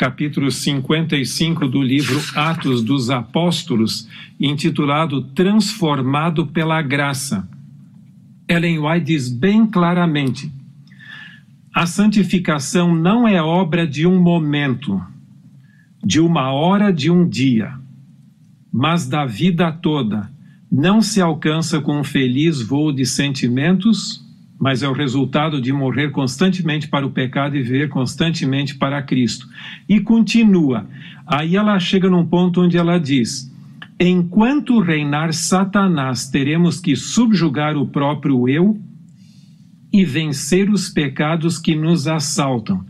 capítulo 0.01 0.51
55 0.51 1.69
do 1.69 1.83
livro 1.83 2.19
Atos 2.35 2.83
dos 2.83 3.11
Apóstolos, 3.11 4.09
intitulado 4.41 5.21
Transformado 5.21 6.47
pela 6.47 6.81
Graça. 6.81 7.47
Ellen 8.49 8.79
White 8.79 9.05
diz 9.05 9.29
bem 9.29 9.67
claramente 9.67 10.51
a 11.75 11.85
santificação 11.85 12.97
não 12.97 13.29
é 13.29 13.43
obra 13.43 13.87
de 13.87 14.07
um 14.07 14.19
momento, 14.19 14.99
de 16.03 16.19
uma 16.19 16.51
hora, 16.51 16.91
de 16.91 17.11
um 17.11 17.29
dia, 17.29 17.75
mas 18.73 19.07
da 19.07 19.27
vida 19.27 19.71
toda. 19.71 20.33
Não 20.73 21.03
se 21.03 21.21
alcança 21.21 21.79
com 21.79 22.01
um 22.01 22.05
feliz 22.05 22.63
voo 22.63 22.91
de 22.91 23.05
sentimentos, 23.05 24.25
mas 24.61 24.83
é 24.83 24.89
o 24.89 24.93
resultado 24.93 25.59
de 25.59 25.73
morrer 25.73 26.11
constantemente 26.11 26.87
para 26.87 27.07
o 27.07 27.11
pecado 27.11 27.57
e 27.57 27.63
viver 27.63 27.89
constantemente 27.89 28.75
para 28.75 29.03
Cristo. 29.03 29.49
E 29.89 29.99
continua. 30.01 30.87
Aí 31.27 31.57
ela 31.57 31.81
chega 31.81 32.11
num 32.11 32.27
ponto 32.27 32.61
onde 32.61 32.77
ela 32.77 33.01
diz: 33.01 33.51
Enquanto 33.99 34.79
reinar 34.79 35.33
Satanás, 35.33 36.29
teremos 36.29 36.79
que 36.79 36.95
subjugar 36.95 37.75
o 37.75 37.87
próprio 37.87 38.47
eu 38.47 38.79
e 39.91 40.05
vencer 40.05 40.69
os 40.69 40.91
pecados 40.91 41.59
que 41.59 41.75
nos 41.75 42.07
assaltam. 42.07 42.85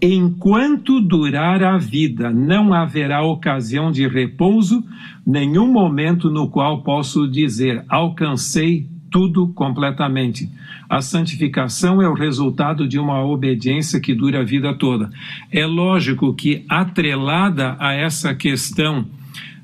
Enquanto 0.00 1.00
durar 1.00 1.62
a 1.62 1.78
vida, 1.78 2.30
não 2.30 2.74
haverá 2.74 3.22
ocasião 3.22 3.92
de 3.92 4.08
repouso, 4.08 4.84
nenhum 5.24 5.72
momento 5.72 6.28
no 6.28 6.50
qual 6.50 6.82
posso 6.82 7.28
dizer 7.28 7.84
alcancei 7.88 8.90
tudo 9.12 9.48
completamente. 9.48 10.50
A 10.88 11.00
santificação 11.00 12.02
é 12.02 12.08
o 12.08 12.14
resultado 12.14 12.88
de 12.88 12.98
uma 12.98 13.22
obediência 13.22 14.00
que 14.00 14.14
dura 14.14 14.40
a 14.40 14.44
vida 14.44 14.74
toda. 14.74 15.10
É 15.52 15.64
lógico 15.66 16.34
que, 16.34 16.64
atrelada 16.68 17.76
a 17.78 17.92
essa 17.92 18.34
questão 18.34 19.06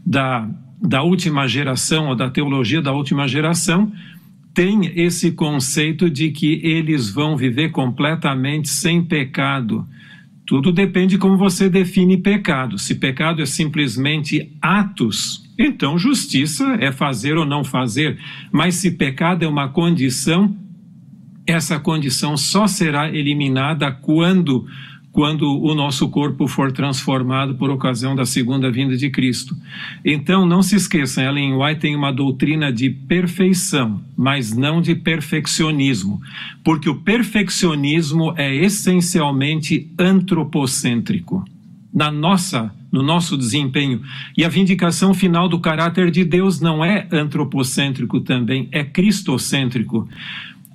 da, 0.04 0.48
da 0.80 1.02
última 1.02 1.48
geração 1.48 2.08
ou 2.08 2.14
da 2.14 2.30
teologia 2.30 2.82
da 2.82 2.92
última 2.92 3.26
geração, 3.26 3.90
tem 4.54 4.92
esse 5.00 5.32
conceito 5.32 6.10
de 6.10 6.30
que 6.30 6.60
eles 6.62 7.08
vão 7.08 7.36
viver 7.36 7.70
completamente 7.70 8.68
sem 8.68 9.02
pecado. 9.02 9.86
Tudo 10.48 10.72
depende 10.72 11.16
de 11.16 11.18
como 11.18 11.36
você 11.36 11.68
define 11.68 12.16
pecado. 12.16 12.78
Se 12.78 12.94
pecado 12.94 13.42
é 13.42 13.44
simplesmente 13.44 14.50
atos, 14.62 15.44
então 15.58 15.98
justiça 15.98 16.64
é 16.80 16.90
fazer 16.90 17.36
ou 17.36 17.44
não 17.44 17.62
fazer. 17.62 18.18
Mas 18.50 18.76
se 18.76 18.92
pecado 18.92 19.44
é 19.44 19.46
uma 19.46 19.68
condição, 19.68 20.56
essa 21.46 21.78
condição 21.78 22.34
só 22.34 22.66
será 22.66 23.10
eliminada 23.10 23.92
quando 23.92 24.66
quando 25.18 25.60
o 25.60 25.74
nosso 25.74 26.08
corpo 26.08 26.46
for 26.46 26.70
transformado 26.70 27.56
por 27.56 27.70
ocasião 27.70 28.14
da 28.14 28.24
segunda 28.24 28.70
vinda 28.70 28.96
de 28.96 29.10
Cristo. 29.10 29.52
Então, 30.04 30.46
não 30.46 30.62
se 30.62 30.76
esqueçam, 30.76 31.24
Ellen 31.24 31.54
White 31.54 31.80
tem 31.80 31.96
uma 31.96 32.12
doutrina 32.12 32.72
de 32.72 32.88
perfeição, 32.88 34.00
mas 34.16 34.56
não 34.56 34.80
de 34.80 34.94
perfeccionismo, 34.94 36.20
porque 36.62 36.88
o 36.88 37.00
perfeccionismo 37.00 38.32
é 38.36 38.54
essencialmente 38.54 39.92
antropocêntrico. 39.98 41.44
Na 41.92 42.12
nossa 42.12 42.72
no 42.90 43.02
nosso 43.02 43.36
desempenho. 43.36 44.00
E 44.36 44.44
a 44.44 44.48
vindicação 44.48 45.12
final 45.12 45.48
do 45.48 45.60
caráter 45.60 46.10
de 46.10 46.24
Deus 46.24 46.60
não 46.60 46.84
é 46.84 47.06
antropocêntrico 47.12 48.20
também, 48.20 48.68
é 48.72 48.82
cristocêntrico. 48.82 50.08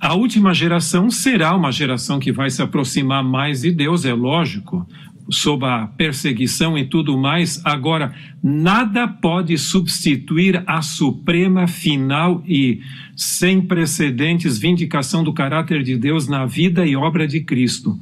A 0.04 0.12
última 0.12 0.52
geração 0.52 1.10
será 1.10 1.56
uma 1.56 1.72
geração 1.72 2.20
que 2.20 2.30
vai 2.30 2.50
se 2.50 2.60
aproximar 2.60 3.24
mais 3.24 3.62
de 3.62 3.72
Deus, 3.72 4.04
é 4.04 4.12
lógico, 4.12 4.86
sob 5.30 5.64
a 5.64 5.86
perseguição 5.86 6.76
e 6.76 6.84
tudo 6.84 7.16
mais. 7.16 7.58
Agora, 7.64 8.14
nada 8.42 9.08
pode 9.08 9.56
substituir 9.56 10.62
a 10.66 10.82
suprema, 10.82 11.66
final 11.66 12.44
e 12.46 12.82
sem 13.16 13.62
precedentes 13.62 14.58
vindicação 14.58 15.24
do 15.24 15.32
caráter 15.32 15.82
de 15.82 15.96
Deus 15.96 16.28
na 16.28 16.44
vida 16.44 16.84
e 16.84 16.94
obra 16.94 17.26
de 17.26 17.40
Cristo. 17.40 17.98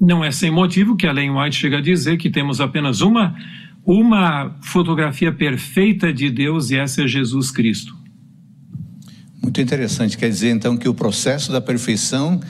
Não 0.00 0.24
é 0.24 0.30
sem 0.30 0.50
motivo 0.50 0.96
que 0.96 1.06
Ellen 1.06 1.32
White 1.32 1.56
chega 1.56 1.76
a 1.76 1.82
dizer 1.82 2.16
que 2.16 2.30
temos 2.30 2.58
apenas 2.58 3.02
uma, 3.02 3.36
uma 3.84 4.56
fotografia 4.62 5.30
perfeita 5.30 6.10
de 6.10 6.30
Deus 6.30 6.70
e 6.70 6.78
essa 6.78 7.02
é 7.02 7.06
Jesus 7.06 7.50
Cristo. 7.50 8.01
Muito 9.42 9.60
interessante. 9.60 10.16
Quer 10.16 10.28
dizer, 10.28 10.50
então, 10.50 10.76
que 10.76 10.88
o 10.88 10.94
processo 10.94 11.50
da 11.50 11.60
perfeição 11.60 12.40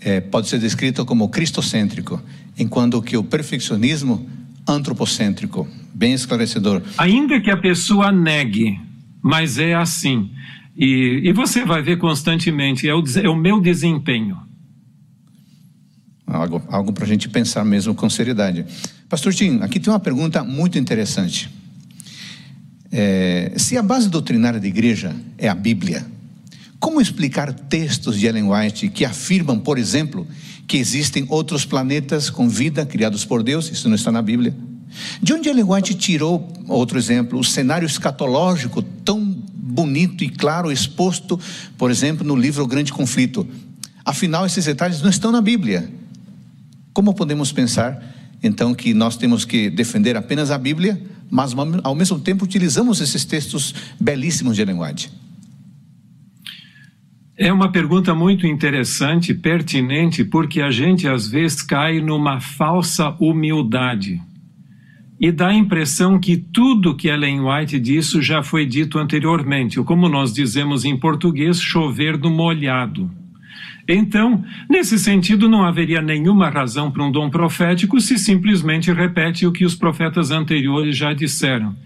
é, 0.00 0.20
pode 0.20 0.48
ser 0.48 0.58
descrito 0.58 1.04
como 1.06 1.28
cristocêntrico, 1.28 2.20
enquanto 2.58 3.00
que 3.00 3.16
o 3.16 3.22
perfeccionismo 3.22 4.28
antropocêntrico. 4.66 5.68
Bem 5.94 6.12
esclarecedor. 6.14 6.82
Ainda 6.98 7.40
que 7.40 7.50
a 7.50 7.56
pessoa 7.56 8.10
negue, 8.10 8.80
mas 9.22 9.58
é 9.58 9.74
assim. 9.74 10.30
E, 10.76 11.20
e 11.24 11.32
você 11.32 11.64
vai 11.64 11.82
ver 11.82 11.98
constantemente, 11.98 12.88
é 12.88 12.94
o, 12.94 13.04
é 13.22 13.28
o 13.28 13.36
meu 13.36 13.60
desempenho. 13.60 14.38
Algo, 16.26 16.62
algo 16.68 16.92
para 16.92 17.04
a 17.04 17.08
gente 17.08 17.28
pensar 17.28 17.64
mesmo 17.64 17.94
com 17.94 18.08
seriedade. 18.08 18.64
Pastor 19.08 19.34
Tim, 19.34 19.60
aqui 19.60 19.78
tem 19.78 19.92
uma 19.92 20.00
pergunta 20.00 20.42
muito 20.42 20.78
interessante. 20.78 21.50
É, 22.90 23.52
se 23.56 23.76
a 23.76 23.82
base 23.82 24.08
doutrinária 24.08 24.58
da 24.58 24.66
igreja 24.66 25.14
é 25.36 25.48
a 25.48 25.54
Bíblia, 25.54 26.06
como 26.82 27.00
explicar 27.00 27.54
textos 27.54 28.18
de 28.18 28.26
Ellen 28.26 28.50
White 28.50 28.88
que 28.88 29.04
afirmam, 29.04 29.56
por 29.56 29.78
exemplo, 29.78 30.26
que 30.66 30.76
existem 30.76 31.24
outros 31.28 31.64
planetas 31.64 32.28
com 32.28 32.48
vida 32.48 32.84
criados 32.84 33.24
por 33.24 33.44
Deus? 33.44 33.70
Isso 33.70 33.88
não 33.88 33.94
está 33.94 34.10
na 34.10 34.20
Bíblia. 34.20 34.52
De 35.22 35.32
onde 35.32 35.48
Ellen 35.48 35.62
White 35.62 35.94
tirou, 35.94 36.52
outro 36.66 36.98
exemplo, 36.98 37.38
o 37.38 37.44
cenário 37.44 37.86
escatológico 37.86 38.82
tão 38.82 39.24
bonito 39.24 40.24
e 40.24 40.28
claro 40.28 40.72
exposto, 40.72 41.38
por 41.78 41.88
exemplo, 41.88 42.26
no 42.26 42.34
livro 42.34 42.64
O 42.64 42.66
Grande 42.66 42.92
Conflito? 42.92 43.46
Afinal, 44.04 44.44
esses 44.44 44.64
detalhes 44.64 45.00
não 45.00 45.08
estão 45.08 45.30
na 45.30 45.40
Bíblia. 45.40 45.88
Como 46.92 47.14
podemos 47.14 47.52
pensar, 47.52 48.02
então, 48.42 48.74
que 48.74 48.92
nós 48.92 49.16
temos 49.16 49.44
que 49.44 49.70
defender 49.70 50.16
apenas 50.16 50.50
a 50.50 50.58
Bíblia, 50.58 51.00
mas 51.30 51.52
ao 51.84 51.94
mesmo 51.94 52.18
tempo 52.18 52.44
utilizamos 52.44 53.00
esses 53.00 53.24
textos 53.24 53.72
belíssimos 54.00 54.56
de 54.56 54.62
Ellen 54.62 54.80
White? 54.80 55.22
É 57.36 57.52
uma 57.52 57.72
pergunta 57.72 58.14
muito 58.14 58.46
interessante, 58.46 59.32
pertinente, 59.32 60.22
porque 60.24 60.60
a 60.60 60.70
gente 60.70 61.08
às 61.08 61.26
vezes 61.26 61.62
cai 61.62 62.00
numa 62.00 62.40
falsa 62.40 63.16
humildade 63.18 64.20
e 65.22 65.30
dá 65.30 65.48
a 65.48 65.54
impressão 65.54 66.18
que 66.18 66.36
tudo 66.36 66.96
que 66.96 67.06
Ellen 67.06 67.42
White 67.42 67.78
disse 67.78 68.20
já 68.20 68.42
foi 68.42 68.66
dito 68.66 68.98
anteriormente, 68.98 69.78
ou 69.78 69.84
como 69.84 70.08
nós 70.08 70.32
dizemos 70.34 70.84
em 70.84 70.96
português, 70.96 71.60
chover 71.60 72.18
no 72.18 72.28
molhado. 72.28 73.08
Então, 73.88 74.44
nesse 74.68 74.98
sentido, 74.98 75.48
não 75.48 75.64
haveria 75.64 76.02
nenhuma 76.02 76.50
razão 76.50 76.90
para 76.90 77.04
um 77.04 77.12
dom 77.12 77.30
profético 77.30 78.00
se 78.00 78.18
simplesmente 78.18 78.92
repete 78.92 79.46
o 79.46 79.52
que 79.52 79.64
os 79.64 79.76
profetas 79.76 80.32
anteriores 80.32 80.96
já 80.96 81.12
disseram. 81.12 81.76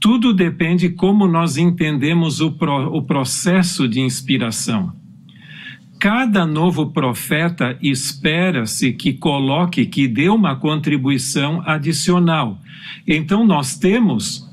Tudo 0.00 0.32
depende 0.32 0.90
como 0.90 1.26
nós 1.26 1.56
entendemos 1.56 2.40
o, 2.40 2.52
pro, 2.52 2.96
o 2.96 3.02
processo 3.02 3.88
de 3.88 4.00
inspiração. 4.00 4.92
cada 5.98 6.46
novo 6.46 6.92
profeta 6.92 7.76
espera-se 7.82 8.92
que 8.92 9.12
coloque, 9.14 9.84
que 9.86 10.06
dê 10.06 10.28
uma 10.28 10.54
contribuição 10.54 11.60
adicional. 11.66 12.60
Então, 13.06 13.44
nós 13.44 13.76
temos 13.76 14.48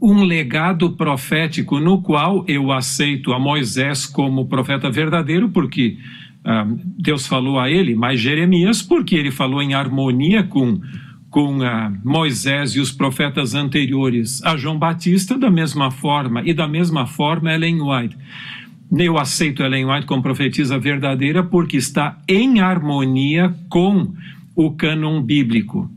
um 0.00 0.22
legado 0.22 0.92
profético 0.92 1.78
no 1.78 2.00
qual 2.00 2.44
eu 2.48 2.72
aceito 2.72 3.32
a 3.32 3.38
Moisés 3.38 4.06
como 4.06 4.46
profeta 4.46 4.90
verdadeiro, 4.90 5.50
porque 5.50 5.98
ah, 6.44 6.66
Deus 6.98 7.26
falou 7.26 7.58
a 7.58 7.70
ele, 7.70 7.94
mas 7.94 8.20
Jeremias, 8.20 8.82
porque 8.82 9.16
ele 9.16 9.30
falou 9.30 9.60
em 9.60 9.74
harmonia 9.74 10.42
com, 10.44 10.80
com 11.36 11.62
ah, 11.62 11.92
Moisés 12.02 12.70
e 12.70 12.80
os 12.80 12.90
profetas 12.90 13.54
anteriores, 13.54 14.42
a 14.42 14.56
João 14.56 14.78
Batista, 14.78 15.36
da 15.36 15.50
mesma 15.50 15.90
forma, 15.90 16.40
e 16.42 16.54
da 16.54 16.66
mesma 16.66 17.06
forma 17.06 17.52
Ellen 17.52 17.82
White. 17.82 18.16
Eu 18.90 19.18
aceito 19.18 19.62
Ellen 19.62 19.84
White 19.84 20.06
como 20.06 20.22
profetisa 20.22 20.78
verdadeira 20.78 21.44
porque 21.44 21.76
está 21.76 22.18
em 22.26 22.60
harmonia 22.60 23.54
com 23.68 24.14
o 24.54 24.70
cânon 24.70 25.20
bíblico. 25.20 25.90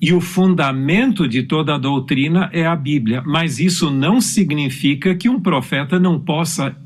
E 0.00 0.12
o 0.12 0.20
fundamento 0.20 1.26
de 1.26 1.42
toda 1.42 1.74
a 1.74 1.78
doutrina 1.78 2.48
é 2.52 2.64
a 2.64 2.76
Bíblia, 2.76 3.24
mas 3.26 3.58
isso 3.58 3.90
não 3.90 4.20
significa 4.20 5.16
que 5.16 5.28
um 5.28 5.40
profeta 5.40 5.98
não 5.98 6.20
possa 6.20 6.76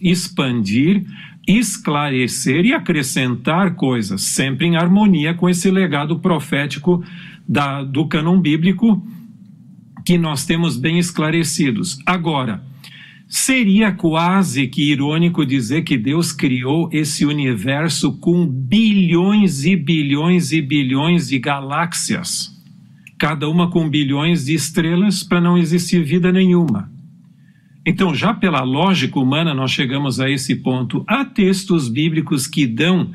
expandir, 0.00 1.04
esclarecer 1.48 2.64
e 2.64 2.72
acrescentar 2.72 3.74
coisas, 3.74 4.22
sempre 4.22 4.68
em 4.68 4.76
harmonia 4.76 5.34
com 5.34 5.48
esse 5.48 5.72
legado 5.72 6.20
profético 6.20 7.02
da, 7.48 7.82
do 7.82 8.06
cânon 8.06 8.40
bíblico 8.40 9.04
que 10.04 10.18
nós 10.18 10.44
temos 10.44 10.76
bem 10.76 10.98
esclarecidos. 10.98 11.98
Agora, 12.06 12.62
Seria 13.34 13.90
quase 13.90 14.68
que 14.68 14.92
irônico 14.92 15.46
dizer 15.46 15.84
que 15.84 15.96
Deus 15.96 16.32
criou 16.32 16.90
esse 16.92 17.24
universo 17.24 18.12
com 18.18 18.46
bilhões 18.46 19.64
e 19.64 19.74
bilhões 19.74 20.52
e 20.52 20.60
bilhões 20.60 21.28
de 21.28 21.38
galáxias, 21.38 22.50
cada 23.18 23.48
uma 23.48 23.70
com 23.70 23.88
bilhões 23.88 24.44
de 24.44 24.52
estrelas, 24.52 25.22
para 25.22 25.40
não 25.40 25.56
existir 25.56 26.04
vida 26.04 26.30
nenhuma. 26.30 26.92
Então, 27.86 28.14
já 28.14 28.34
pela 28.34 28.60
lógica 28.60 29.18
humana, 29.18 29.54
nós 29.54 29.70
chegamos 29.70 30.20
a 30.20 30.28
esse 30.28 30.56
ponto. 30.56 31.02
Há 31.08 31.24
textos 31.24 31.88
bíblicos 31.88 32.46
que 32.46 32.66
dão 32.66 33.12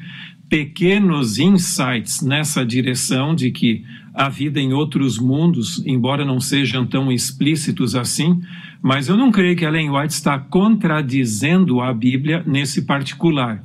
pequenos 0.49 1.39
insights 1.39 2.21
nessa 2.21 2.65
direção 2.65 3.35
de 3.35 3.51
que 3.51 3.83
a 4.13 4.29
vida 4.29 4.59
em 4.59 4.73
outros 4.73 5.19
mundos, 5.19 5.83
embora 5.85 6.25
não 6.25 6.39
sejam 6.39 6.85
tão 6.85 7.11
explícitos 7.11 7.95
assim, 7.95 8.41
mas 8.81 9.07
eu 9.07 9.17
não 9.17 9.31
creio 9.31 9.55
que 9.55 9.65
Ellen 9.65 9.91
White 9.91 10.13
está 10.13 10.39
contradizendo 10.39 11.81
a 11.81 11.93
Bíblia 11.93 12.43
nesse 12.45 12.83
particular. 12.83 13.61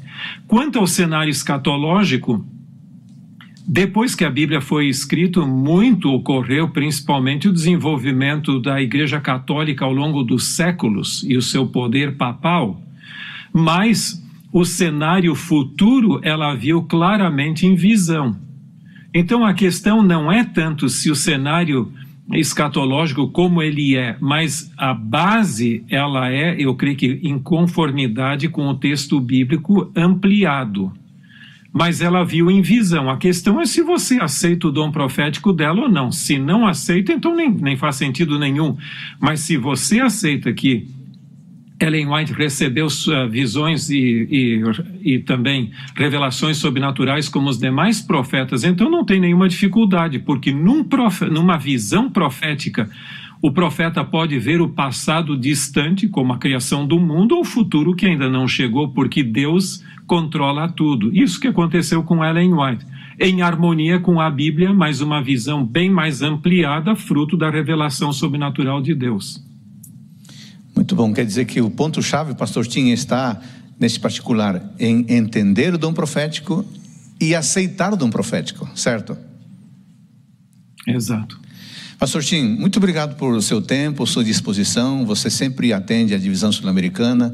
Quanto 0.47 0.79
ao 0.79 0.87
cenário 0.87 1.31
escatológico, 1.31 2.45
depois 3.67 4.15
que 4.15 4.25
a 4.25 4.31
Bíblia 4.31 4.61
foi 4.61 4.89
escrita, 4.89 5.41
muito 5.47 6.11
ocorreu, 6.11 6.69
principalmente 6.69 7.49
o 7.49 7.53
desenvolvimento 7.53 8.61
da 8.61 8.83
Igreja 8.83 9.21
Católica 9.21 9.85
ao 9.85 9.93
longo 9.93 10.23
dos 10.23 10.49
séculos 10.49 11.25
e 11.27 11.37
o 11.37 11.43
seu 11.43 11.67
poder 11.67 12.17
papal, 12.17 12.83
mas 13.53 14.22
o 14.53 14.65
cenário 14.65 15.35
futuro 15.35 16.21
ela 16.23 16.55
viu 16.55 16.83
claramente 16.83 17.67
em 17.67 17.75
visão. 17.75 18.37
Então 19.15 19.45
a 19.45 19.55
questão 19.55 20.03
não 20.03 20.31
é 20.31 20.45
tanto 20.45 20.89
se 20.89 21.11
o 21.11 21.15
cenário 21.15 21.91
escatológico 22.33 23.29
como 23.31 23.63
ele 23.63 23.97
é, 23.97 24.17
mas 24.21 24.71
a 24.77 24.95
base 24.95 25.85
ela 25.89 26.31
é, 26.31 26.55
eu 26.59 26.75
creio 26.75 26.97
que 26.97 27.21
em 27.23 27.39
conformidade 27.39 28.49
com 28.49 28.69
o 28.69 28.75
texto 28.75 29.19
bíblico 29.21 29.91
ampliado. 29.97 30.93
Mas 31.73 32.03
ela 32.03 32.23
viu 32.23 32.51
em 32.51 32.61
visão. 32.61 33.09
A 33.09 33.17
questão 33.17 33.59
é 33.59 33.65
se 33.65 33.83
você 33.83 34.19
aceita 34.21 34.69
o 34.69 34.71
dom 34.71 34.93
profético 34.93 35.55
dela 35.55 35.83
ou 35.83 35.89
não. 35.89 36.13
Se 36.13 36.39
não 36.39 36.67
aceita, 36.67 37.15
então 37.15 37.35
nem, 37.35 37.51
nem 37.51 37.77
faz 37.77 37.97
sentido 37.97 38.39
nenhum. 38.39 38.77
Mas 39.19 39.41
se 39.41 39.57
você 39.57 39.99
aceita 40.01 40.53
que 40.53 40.87
Ellen 41.83 42.07
White 42.09 42.33
recebeu 42.33 42.87
visões 43.29 43.91
e, 43.91 44.29
e, 44.31 44.63
e, 45.15 45.19
também 45.19 45.71
revelações 45.97 46.57
sobrenaturais 46.57 47.29
como 47.29 47.49
os 47.49 47.59
demais 47.59 48.01
profetas, 48.01 48.63
então 48.63 48.89
não 48.89 49.05
tem 49.05 49.21
nenhuma 49.21 49.49
dificuldade, 49.49 50.21
porque 50.21 50.53
num 50.53 50.85
profe, 50.85 51.25
numa 51.25 51.57
visão 51.57 52.09
profética, 52.09 52.89
o 53.41 53.51
profeta 53.51 54.05
pode 54.05 54.39
ver 54.39 54.61
o 54.61 54.69
passado 54.69 55.37
distante, 55.37 56.07
como 56.07 56.33
a 56.33 56.39
criação 56.39 56.87
do 56.87 57.01
mundo, 57.01 57.35
ou 57.35 57.41
o 57.41 57.45
futuro 57.45 57.97
que 57.97 58.07
ainda 58.07 58.31
não 58.31 58.47
chegou, 58.47 58.91
porque 58.91 59.25
Deus 59.25 59.83
controla 60.07 60.69
tudo. 60.69 61.13
Isso 61.13 61.41
que 61.41 61.49
aconteceu 61.49 62.05
com 62.05 62.25
Ellen 62.25 62.55
White. 62.55 62.87
Em 63.19 63.43
harmonia 63.43 63.99
com 63.99 64.21
a 64.21 64.31
Bíblia, 64.31 64.73
mas 64.73 65.01
uma 65.01 65.21
visão 65.21 65.65
bem 65.67 65.91
mais 65.91 66.23
ampliada, 66.23 66.95
fruto 66.95 67.37
da 67.37 67.51
revelação 67.51 68.13
sobrenatural 68.13 68.81
de 68.81 68.95
Deus. 68.95 69.52
Muito 70.83 70.97
bom. 70.97 71.13
Quer 71.13 71.25
dizer 71.25 71.45
que 71.45 71.61
o 71.61 71.71
ponto-chave, 71.71 72.35
pastor 72.35 72.67
Tim, 72.67 72.89
está 72.89 73.41
nesse 73.79 74.01
particular 74.01 74.61
em 74.81 75.07
entender 75.09 75.73
o 75.73 75.79
dom 75.79 75.93
profético 75.93 76.65
e 77.21 77.37
aceitar 77.37 77.93
o 77.93 77.97
dom 77.97 78.11
profético, 78.11 78.69
certo? 78.75 79.17
Exato. 80.85 81.41
Pastor 82.01 82.25
Tim, 82.25 82.57
muito 82.59 82.79
obrigado 82.79 83.15
por 83.15 83.41
seu 83.45 83.63
tempo, 83.63 84.05
sua 84.09 84.25
disposição. 84.25 85.07
Você 85.07 85.31
sempre 85.31 85.73
atende 85.73 86.17
a 86.17 86.19
divisão 86.19 86.51
sul-americana 86.51 87.33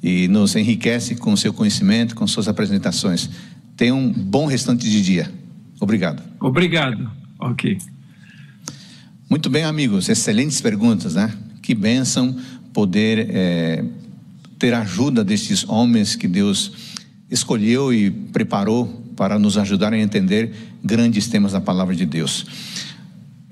e 0.00 0.28
nos 0.28 0.54
enriquece 0.54 1.16
com 1.16 1.36
seu 1.36 1.52
conhecimento, 1.52 2.14
com 2.14 2.28
suas 2.28 2.46
apresentações. 2.46 3.28
Tenha 3.76 3.92
um 3.92 4.08
bom 4.08 4.46
restante 4.46 4.88
de 4.88 5.02
dia. 5.02 5.32
Obrigado. 5.80 6.22
Obrigado. 6.38 7.10
Ok. 7.40 7.76
Muito 9.28 9.50
bem, 9.50 9.64
amigos. 9.64 10.08
Excelentes 10.08 10.60
perguntas, 10.60 11.16
né? 11.16 11.36
Que 11.60 11.74
bênção 11.74 12.36
poder 12.74 13.30
é, 13.30 13.84
ter 14.58 14.74
ajuda 14.74 15.24
desses 15.24 15.66
homens 15.66 16.16
que 16.16 16.28
Deus 16.28 16.72
escolheu 17.30 17.94
e 17.94 18.10
preparou 18.10 18.86
para 19.16 19.38
nos 19.38 19.56
ajudar 19.56 19.92
a 19.92 19.98
entender 19.98 20.52
grandes 20.82 21.28
temas 21.28 21.52
da 21.52 21.60
palavra 21.60 21.94
de 21.94 22.04
Deus. 22.04 22.44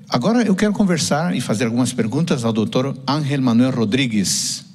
Agora 0.09 0.43
eu 0.43 0.55
quero 0.55 0.73
conversar 0.73 1.35
e 1.35 1.41
fazer 1.41 1.65
algumas 1.65 1.93
perguntas 1.93 2.43
ao 2.43 2.53
doutor 2.53 2.95
Ángel 3.07 3.41
Manuel 3.41 3.71
Rodrigues. 3.71 4.65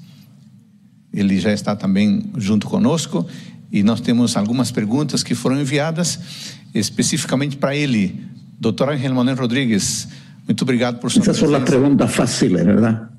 Ele 1.13 1.39
já 1.39 1.53
está 1.53 1.77
também 1.77 2.25
junto 2.37 2.67
conosco 2.67 3.27
e 3.71 3.83
nós 3.83 4.01
temos 4.01 4.37
algumas 4.37 4.73
perguntas 4.73 5.23
que 5.23 5.35
foram 5.35 5.61
enviadas 5.61 6.19
especificamente 6.75 7.57
para 7.57 7.77
ele. 7.77 8.25
Doutor 8.59 8.89
Ángel 8.89 9.15
Manuel 9.15 9.37
Rodrigues, 9.37 10.09
muito 10.47 10.63
obrigado 10.63 10.99
por 10.99 11.11
sua 11.11 11.31
Essa 11.31 11.45
é 11.45 11.49
uma 11.49 11.61
pergunta 11.61 12.09
fácil, 12.09 12.59
é 12.59 12.65
verdade? 12.65 13.18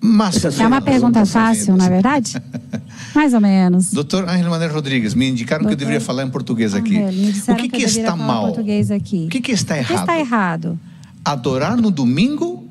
Mas, 0.00 0.44
é 0.60 0.66
uma 0.66 0.80
pergunta 0.80 1.26
fácil, 1.26 1.76
não 1.76 1.84
é 1.84 1.88
verdade? 1.88 2.40
Mais 3.14 3.34
ou 3.34 3.40
menos. 3.40 3.92
Doutor 3.92 4.28
Angel 4.28 4.48
Maneiro 4.48 4.72
Rodrigues, 4.72 5.14
me 5.14 5.28
indicaram 5.28 5.62
Doutor... 5.62 5.76
que 5.76 5.82
eu 5.82 5.86
deveria 5.86 6.00
falar 6.00 6.24
em 6.24 6.30
português 6.30 6.72
aqui. 6.72 6.98
Angel, 6.98 7.54
o 7.54 7.56
que, 7.56 7.68
que, 7.68 7.78
que 7.78 7.84
está 7.84 8.14
mal? 8.14 8.54
Aqui. 8.94 9.24
O 9.26 9.28
que, 9.28 9.40
que 9.40 9.52
está 9.52 9.76
errado? 9.76 9.90
O 9.90 9.94
que 9.94 10.00
está 10.00 10.18
errado? 10.18 10.80
Adorar 11.24 11.76
no 11.76 11.90
domingo 11.90 12.68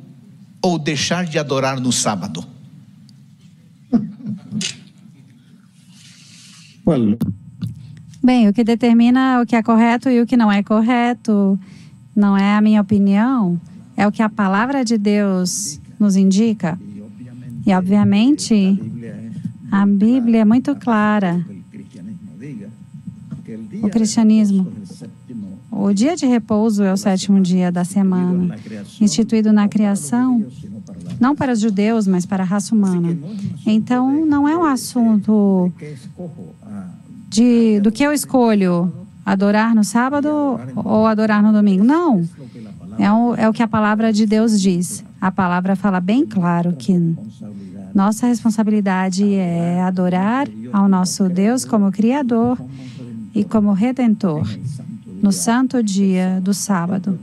ou 0.61 0.79
deixar 0.79 1.25
de 1.25 1.37
adorar 1.37 1.79
no 1.79 1.91
sábado? 1.91 2.45
Bem, 8.23 8.47
o 8.47 8.53
que 8.53 8.63
determina 8.63 9.41
o 9.41 9.45
que 9.45 9.55
é 9.55 9.61
correto 9.61 10.09
e 10.09 10.21
o 10.21 10.25
que 10.25 10.37
não 10.37 10.49
é 10.49 10.63
correto 10.63 11.59
não 12.15 12.37
é 12.37 12.55
a 12.55 12.61
minha 12.61 12.81
opinião, 12.81 13.59
é 13.95 14.07
o 14.07 14.11
que 14.11 14.21
a 14.21 14.29
palavra 14.29 14.83
de 14.85 14.97
Deus 14.97 15.79
nos 15.99 16.15
indica. 16.15 16.79
E, 17.67 17.73
obviamente, 17.73 18.80
a 19.69 19.86
Bíblia 19.86 20.39
é 20.39 20.45
muito 20.45 20.73
clara. 20.73 21.45
O 23.84 23.89
cristianismo. 23.89 24.65
O 25.69 25.91
dia 25.91 26.15
de 26.15 26.25
repouso 26.25 26.82
é 26.82 26.93
o 26.93 26.97
sétimo 26.97 27.41
dia 27.41 27.69
da 27.69 27.84
semana, 27.84 28.56
instituído 29.01 29.51
na 29.51 29.67
criação, 29.67 30.45
não 31.19 31.36
para 31.36 31.51
os 31.51 31.60
judeus, 31.60 32.08
mas 32.08 32.25
para 32.25 32.43
a 32.43 32.45
raça 32.45 32.73
humana. 32.73 33.17
Então, 33.65 34.25
não 34.25 34.47
é 34.47 34.58
um 34.58 34.63
assunto 34.63 35.69
de, 37.27 37.82
do 37.82 37.91
que 37.91 38.01
eu 38.01 38.13
escolho, 38.13 38.89
adorar 39.25 39.75
no 39.75 39.84
sábado 39.84 40.30
ou 40.73 41.06
adorar 41.06 41.43
no 41.43 41.51
domingo. 41.51 41.84
Não. 41.84 42.23
É 42.97 43.12
o, 43.12 43.36
é 43.36 43.49
o 43.49 43.51
que 43.51 43.62
a 43.62 43.67
palavra 43.67 44.13
de 44.13 44.25
Deus 44.25 44.60
diz. 44.60 45.03
A 45.19 45.32
palavra 45.32 45.75
fala 45.75 45.99
bem 45.99 46.25
claro 46.25 46.73
que 46.73 46.93
nossa 47.97 48.27
responsabilidade 48.27 49.33
é 49.33 49.81
adorar 49.81 50.47
ao 50.71 50.88
nosso 50.88 51.27
Deus 51.27 51.65
como 51.65 51.91
Criador 51.91 52.55
e 53.33 53.43
como 53.43 53.73
Redentor 53.73 54.47
no 55.19 55.31
santo 55.31 55.81
dia 55.81 56.39
do 56.39 56.53
sábado. 56.53 57.19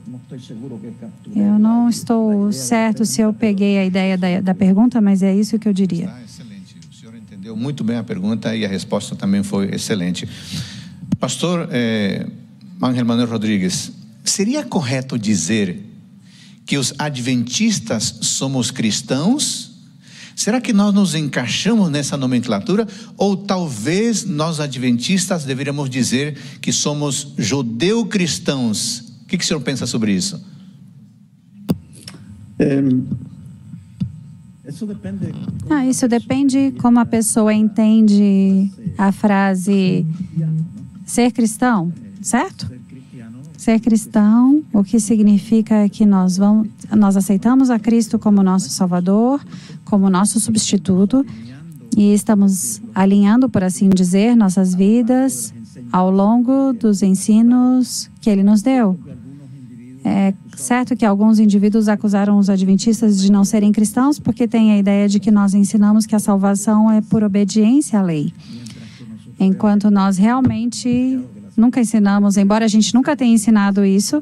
Eu 1.33 1.61
não 1.61 1.89
estou 1.89 2.51
certo 2.51 3.07
se 3.07 3.21
eu 3.21 3.33
peguei 3.33 3.79
a 3.79 3.85
ideia 3.85 4.19
da, 4.19 4.41
da 4.41 4.53
pergunta, 4.53 5.01
mas 5.01 5.23
é 5.23 5.33
isso 5.33 5.61
que 5.61 5.69
eu 5.69 5.73
diria. 5.73 6.13
Ah, 6.13 6.25
excelente. 6.25 6.77
O 6.91 6.93
senhor 6.93 7.15
entendeu 7.15 7.57
muito 7.57 7.85
bem 7.85 7.97
a 7.97 8.03
pergunta 8.03 8.57
e 8.57 8.65
a 8.65 8.69
resposta 8.69 9.15
também 9.15 9.45
foi 9.45 9.73
excelente. 9.73 10.29
Pastor 11.21 11.69
eh, 11.71 12.27
Ángel 12.83 13.05
Manuel 13.05 13.29
Rodrigues, 13.29 13.93
seria 14.25 14.65
correto 14.65 15.17
dizer 15.17 15.81
que 16.67 16.77
os 16.77 16.93
adventistas 16.99 18.19
somos 18.23 18.73
cristãos? 18.73 19.74
Será 20.37 20.61
que 20.61 20.73
nós 20.73 20.93
nos 20.93 21.15
encaixamos 21.15 21.91
nessa 21.91 22.17
nomenclatura? 22.17 22.87
Ou 23.17 23.37
talvez 23.37 24.25
nós 24.25 24.61
adventistas 24.61 25.45
deveríamos 25.45 25.89
dizer 25.89 26.37
que 26.61 26.73
somos 26.73 27.35
judeu-cristãos? 27.39 29.01
O 29.23 29.27
que, 29.27 29.39
que 29.39 29.45
o 29.45 29.47
senhor 29.47 29.61
pensa 29.61 29.87
sobre 29.87 30.13
isso? 30.13 30.45
Isso 34.67 34.87
depende. 34.87 35.33
Ah, 35.69 35.87
isso 35.87 36.09
depende 36.09 36.75
como 36.81 36.99
a 36.99 37.07
pessoa 37.07 37.53
entende 37.53 38.71
a 38.97 39.13
frase 39.13 40.07
ser 41.05 41.31
cristão, 41.33 41.93
certo? 42.23 42.71
Ser 43.57 43.81
cristão, 43.81 44.63
o 44.73 44.83
que 44.83 44.99
significa 44.99 45.89
que 45.89 46.05
nós 46.05 46.37
vamos, 46.37 46.69
nós 46.91 47.17
aceitamos 47.17 47.71
a 47.71 47.79
Cristo 47.79 48.19
como 48.19 48.43
nosso 48.43 48.69
Salvador, 48.71 49.41
como 49.95 50.11
nosso 50.11 50.41
substituto 50.41 51.25
e 51.97 52.13
estamos 52.13 52.83
alinhando, 52.93 53.49
por 53.49 53.63
assim 53.63 53.89
dizer, 53.89 54.35
nossas 54.35 54.75
vidas 54.75 55.55
ao 55.93 56.11
longo 56.11 56.73
dos 56.73 57.01
ensinos 57.01 58.11
que 58.21 58.29
Ele 58.29 58.43
nos 58.43 58.61
deu. 58.61 58.99
É 60.05 60.35
certo 60.57 60.97
que 60.97 61.07
alguns 61.07 61.39
indivíduos 61.39 61.89
acusaram 61.89 62.39
os 62.39 62.51
adventistas 62.51 63.21
de 63.21 63.31
não 63.31 63.45
serem 63.45 63.71
cristãos 63.71 64.19
porque 64.19 64.49
têm 64.49 64.73
a 64.73 64.79
ideia 64.79 65.09
de 65.09 65.21
que 65.21 65.31
nós 65.31 65.55
ensinamos 65.55 66.07
que 66.07 66.17
a 66.17 66.19
salvação 66.19 66.91
é 66.91 67.01
por 67.01 67.23
obediência 67.23 68.01
à 68.01 68.03
lei. 68.03 68.35
Enquanto 69.39 69.93
nós 69.93 70.19
realmente 70.19 71.21
nunca 71.57 71.81
ensinamos, 71.81 72.37
embora 72.37 72.65
a 72.65 72.69
gente 72.69 72.93
nunca 72.93 73.17
tenha 73.17 73.33
ensinado 73.33 73.85
isso, 73.85 74.21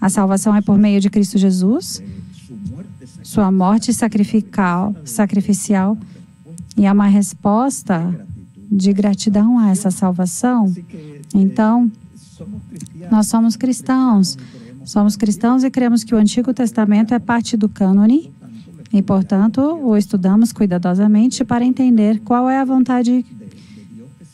a 0.00 0.08
salvação 0.08 0.56
é 0.56 0.62
por 0.62 0.78
meio 0.78 1.02
de 1.02 1.10
Cristo 1.10 1.36
Jesus, 1.36 2.02
sua 3.22 3.50
morte 3.50 3.92
sacrificial, 3.92 4.94
sacrificial 5.04 5.96
e 6.76 6.86
é 6.86 6.92
uma 6.92 7.06
resposta 7.06 8.26
de 8.70 8.92
gratidão 8.92 9.58
a 9.58 9.70
essa 9.70 9.90
salvação. 9.90 10.72
Então, 11.34 11.90
nós 13.10 13.26
somos 13.26 13.56
cristãos. 13.56 14.38
Somos 14.84 15.16
cristãos 15.16 15.62
e 15.62 15.70
cremos 15.70 16.02
que 16.02 16.14
o 16.14 16.18
Antigo 16.18 16.52
Testamento 16.52 17.14
é 17.14 17.18
parte 17.18 17.56
do 17.56 17.68
cânone 17.68 18.32
e, 18.92 19.00
portanto, 19.00 19.60
o 19.60 19.96
estudamos 19.96 20.52
cuidadosamente 20.52 21.44
para 21.44 21.64
entender 21.64 22.20
qual 22.20 22.48
é 22.50 22.58
a 22.58 22.64
vontade 22.64 23.24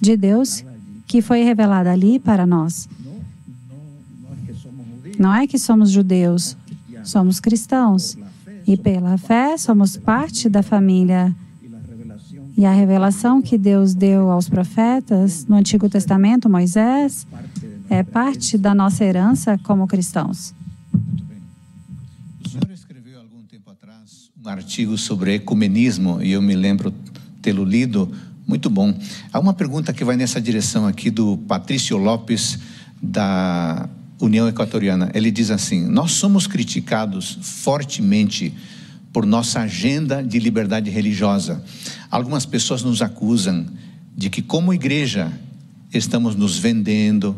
de 0.01 0.17
Deus 0.17 0.65
que 1.07 1.21
foi 1.21 1.43
revelada 1.43 1.93
ali 1.93 2.19
para 2.19 2.47
nós. 2.47 2.89
Não 5.19 5.35
é 5.35 5.47
que 5.47 5.59
somos 5.59 5.91
judeus, 5.91 6.57
somos 7.03 7.41
cristãos. 7.41 8.17
E 8.69 8.77
pela 8.77 9.17
fé 9.17 9.57
somos 9.57 9.97
parte 9.97 10.47
da 10.47 10.63
família. 10.63 11.35
E 12.55 12.67
a 12.67 12.71
revelação 12.71 13.41
que 13.41 13.57
Deus 13.57 13.95
deu 13.95 14.31
aos 14.31 14.47
profetas 14.47 15.47
no 15.47 15.57
Antigo 15.57 15.89
Testamento, 15.89 16.51
Moisés, 16.51 17.27
é 17.89 18.03
parte 18.03 18.59
da 18.59 18.75
nossa 18.75 19.03
herança 19.03 19.57
como 19.63 19.87
cristãos. 19.87 20.53
O 22.45 22.49
senhor 22.51 22.71
escreveu 22.71 23.19
algum 23.21 23.43
tempo 23.45 23.71
atrás 23.71 24.31
um 24.45 24.47
artigo 24.47 24.99
sobre 24.99 25.37
ecumenismo 25.37 26.21
e 26.21 26.33
eu 26.33 26.43
me 26.43 26.55
lembro 26.55 26.93
tê-lo 27.41 27.65
lido, 27.65 28.13
muito 28.47 28.69
bom. 28.69 28.95
Há 29.33 29.41
uma 29.41 29.55
pergunta 29.55 29.95
que 29.95 30.05
vai 30.05 30.19
nessa 30.19 30.43
direção 30.43 30.87
aqui 30.87 31.11
do 31.11 31.39
Patrício 31.39 31.97
Lopes 31.97 32.59
da 33.01 33.89
União 34.21 34.49
Equatoriana. 34.49 35.11
Ele 35.15 35.31
diz 35.31 35.51
assim: 35.51 35.87
Nós 35.87 36.13
somos 36.13 36.47
criticados 36.47 37.39
fortemente 37.41 38.53
por 39.13 39.25
nossa 39.25 39.61
agenda 39.61 40.23
de 40.23 40.39
liberdade 40.39 40.91
religiosa. 40.91 41.63
Algumas 42.11 42.45
pessoas 42.45 42.83
nos 42.83 43.03
acusam 43.03 43.67
de 44.17 44.29
que, 44.31 44.43
como 44.43 44.75
igreja, 44.75 45.33
estamos 45.93 46.35
nos 46.35 46.59
vendendo, 46.59 47.37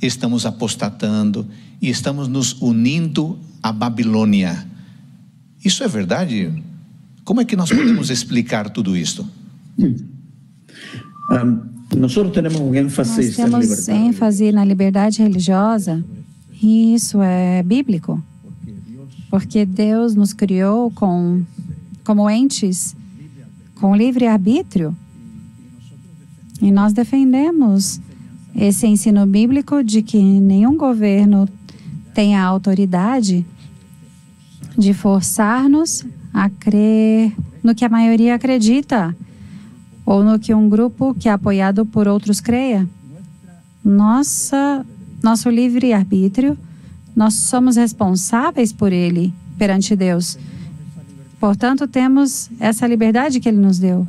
estamos 0.00 0.44
apostatando 0.44 1.46
e 1.80 1.88
estamos 1.88 2.28
nos 2.28 2.60
unindo 2.60 3.38
à 3.62 3.72
Babilônia. 3.72 4.66
Isso 5.64 5.82
é 5.82 5.88
verdade? 5.88 6.52
Como 7.24 7.40
é 7.40 7.44
que 7.44 7.56
nós 7.56 7.70
podemos 7.70 8.10
explicar 8.10 8.70
tudo 8.70 8.96
isso? 8.96 9.28
Um, 11.30 11.75
nós 11.94 12.14
temos 12.14 12.56
um 12.56 12.74
ênfase, 12.74 13.22
nós 13.22 13.36
temos 13.36 13.88
ênfase 13.88 14.50
na 14.50 14.64
liberdade 14.64 15.22
religiosa 15.22 16.04
e 16.62 16.94
isso 16.94 17.20
é 17.22 17.62
bíblico. 17.62 18.22
Porque 19.30 19.66
Deus 19.66 20.14
nos 20.14 20.32
criou 20.32 20.90
com, 20.90 21.42
como 22.04 22.28
entes 22.30 22.96
com 23.76 23.94
livre 23.94 24.26
arbítrio. 24.26 24.96
E 26.60 26.72
nós 26.72 26.92
defendemos 26.92 28.00
esse 28.54 28.86
ensino 28.86 29.26
bíblico 29.26 29.84
de 29.84 30.02
que 30.02 30.18
nenhum 30.18 30.76
governo 30.76 31.48
tem 32.14 32.34
a 32.34 32.42
autoridade 32.42 33.44
de 34.76 34.94
forçar-nos 34.94 36.04
a 36.32 36.48
crer 36.48 37.32
no 37.62 37.74
que 37.74 37.84
a 37.84 37.88
maioria 37.88 38.34
acredita 38.34 39.14
ou 40.06 40.22
no 40.22 40.38
que 40.38 40.54
um 40.54 40.68
grupo 40.68 41.12
que 41.12 41.28
é 41.28 41.32
apoiado 41.32 41.84
por 41.84 42.06
outros 42.06 42.40
creia. 42.40 42.88
Nossa, 43.84 44.86
nosso 45.20 45.50
livre 45.50 45.92
arbítrio, 45.92 46.56
nós 47.14 47.34
somos 47.34 47.74
responsáveis 47.74 48.72
por 48.72 48.92
ele 48.92 49.34
perante 49.58 49.96
Deus. 49.96 50.38
Portanto, 51.40 51.88
temos 51.88 52.48
essa 52.60 52.86
liberdade 52.86 53.40
que 53.40 53.48
ele 53.48 53.58
nos 53.58 53.78
deu. 53.78 54.06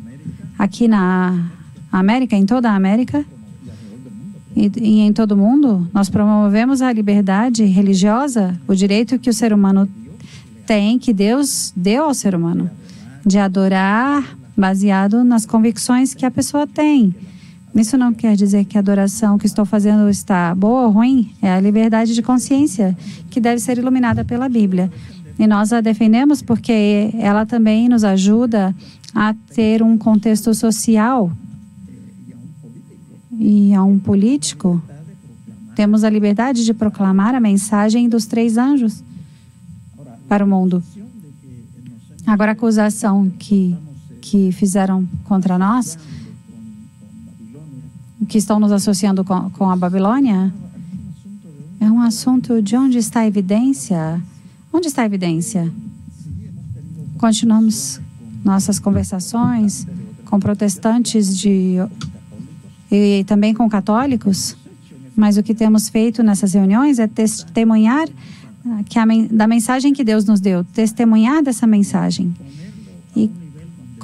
Aqui 0.58 0.88
na 0.88 1.50
América, 1.92 2.36
em 2.36 2.46
toda 2.46 2.70
a 2.70 2.76
América, 2.76 3.26
e, 4.56 4.72
e 4.80 5.00
em 5.02 5.14
todo 5.14 5.32
o 5.32 5.38
mundo, 5.38 5.88
nós 5.94 6.10
promovemos 6.10 6.82
a 6.82 6.92
liberdade 6.92 7.64
religiosa, 7.66 8.60
o 8.68 8.74
direito 8.76 9.20
que 9.20 9.30
o 9.30 9.34
ser 9.34 9.54
humano 9.54 9.90
tem, 10.66 11.00
que 11.00 11.14
Deus 11.14 11.72
deu 11.76 12.06
ao 12.06 12.14
ser 12.14 12.36
humano, 12.36 12.70
de 13.26 13.38
adorar 13.38 14.37
baseado 14.58 15.24
nas 15.24 15.46
convicções 15.46 16.16
que 16.16 16.26
a 16.26 16.32
pessoa 16.32 16.66
tem. 16.66 17.16
Isso 17.76 17.96
não 17.96 18.12
quer 18.12 18.36
dizer 18.36 18.66
que 18.66 18.78
a 18.78 18.82
adoração 18.82 19.38
que 19.38 19.46
estou 19.46 19.64
fazendo 19.64 20.10
está 20.10 20.56
boa 20.56 20.88
ou 20.88 20.92
ruim, 20.92 21.32
é 21.42 21.52
a 21.52 21.60
liberdade 21.60 22.16
de 22.16 22.24
consciência 22.24 22.98
que 23.30 23.40
deve 23.40 23.62
ser 23.62 23.78
iluminada 23.78 24.26
pela 24.26 24.50
Bíblia. 24.50 24.92
E 25.38 25.46
nós 25.46 25.72
a 25.72 25.80
defendemos 25.80 26.42
porque 26.42 27.12
ela 27.20 27.46
também 27.46 27.88
nos 27.88 28.04
ajuda 28.04 28.76
a 29.14 29.36
ter 29.54 29.84
um 29.84 29.96
contexto 29.98 30.54
social 30.56 31.32
e 33.40 33.74
a 33.74 33.84
um 33.84 34.00
político, 34.00 34.82
temos 35.76 36.04
a 36.04 36.10
liberdade 36.10 36.66
de 36.66 36.74
proclamar 36.74 37.36
a 37.36 37.40
mensagem 37.40 38.10
dos 38.10 38.26
três 38.26 38.58
anjos 38.58 39.04
para 40.28 40.44
o 40.44 40.48
mundo. 40.48 40.84
Agora, 42.26 42.52
a 42.52 42.54
acusação 42.54 43.30
que, 43.30 43.78
que 44.30 44.52
fizeram 44.52 45.08
contra 45.24 45.58
nós, 45.58 45.98
que 48.28 48.38
estão 48.38 48.60
nos 48.60 48.74
associando 48.74 49.24
com, 49.24 49.50
com 49.52 49.70
a 49.70 49.76
Babilônia, 49.76 50.54
é 51.80 51.90
um 51.90 52.02
assunto 52.02 52.62
de 52.62 52.76
onde 52.76 52.98
está 52.98 53.22
a 53.22 53.28
evidência. 53.28 54.22
Onde 54.74 54.88
está 54.88 55.04
a 55.04 55.06
evidência? 55.06 55.72
Continuamos 57.18 58.02
nossas 58.44 58.80
conversações 58.80 59.88
com 60.26 60.40
protestantes 60.40 61.38
de 61.38 61.78
e 62.92 63.24
também 63.26 63.54
com 63.54 63.70
católicos, 63.70 64.56
mas 65.16 65.38
o 65.38 65.44
que 65.44 65.54
temos 65.54 65.90
feito 65.90 66.24
nessas 66.24 66.54
reuniões 66.54 67.00
é 67.00 67.08
testemunhar 67.08 68.08
ah, 68.66 68.84
que 68.86 68.98
a, 68.98 69.06
da 69.30 69.46
mensagem 69.46 69.94
que 69.94 70.04
Deus 70.04 70.26
nos 70.26 70.40
deu, 70.40 70.64
testemunhar 70.64 71.44
dessa 71.44 71.68
mensagem 71.68 72.34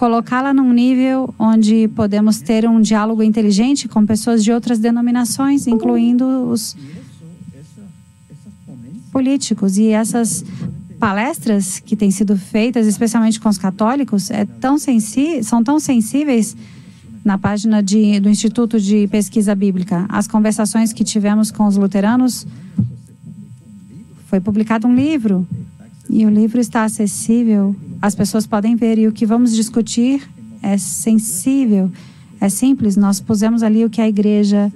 colocá-la 0.04 0.54
num 0.54 0.74
nível 0.74 1.34
onde 1.40 1.88
podemos 1.88 2.42
ter 2.42 2.68
um 2.68 2.82
diálogo 2.82 3.24
inteligente 3.24 3.88
com 3.88 4.06
pessoas 4.06 4.44
de 4.44 4.52
outras 4.52 4.78
denominações, 4.78 5.66
incluindo 5.66 6.26
os 6.50 6.76
políticos 9.14 9.78
e 9.78 9.88
essas 9.88 10.44
palestras 11.00 11.80
que 11.80 11.96
têm 11.96 12.12
sido 12.12 12.36
feitas, 12.36 12.86
especialmente 12.86 13.40
com 13.40 13.48
os 13.48 13.58
católicos, 13.58 14.30
é 14.30 14.44
tão 14.44 14.76
são 15.42 15.64
tão 15.64 15.80
sensíveis 15.80 16.54
na 17.24 17.38
página 17.38 17.82
de, 17.82 18.20
do 18.20 18.28
Instituto 18.28 18.82
de 18.82 19.08
Pesquisa 19.08 19.56
Bíblica. 19.56 20.06
As 20.10 20.28
conversações 20.28 20.92
que 20.92 21.06
tivemos 21.06 21.50
com 21.50 21.66
os 21.66 21.78
luteranos 21.78 22.46
foi 24.28 24.42
publicado 24.42 24.86
um 24.86 24.94
livro 24.94 25.48
e 26.16 26.28
o 26.28 26.30
livro 26.30 26.62
está 26.62 26.84
acessível, 26.84 27.76
as 28.00 28.14
pessoas 28.14 28.46
podem 28.46 28.76
ver 28.76 29.00
e 29.00 29.08
o 29.08 29.12
que 29.12 29.26
vamos 29.26 29.56
discutir 29.56 30.22
é 30.62 30.78
sensível, 30.78 31.92
É 32.40 32.50
simples, 32.50 32.98
nós 32.98 33.22
pusemos 33.22 33.64
ali 33.64 33.86
o 33.86 33.90
que 33.90 34.02
a 34.02 34.08
igreja 34.08 34.72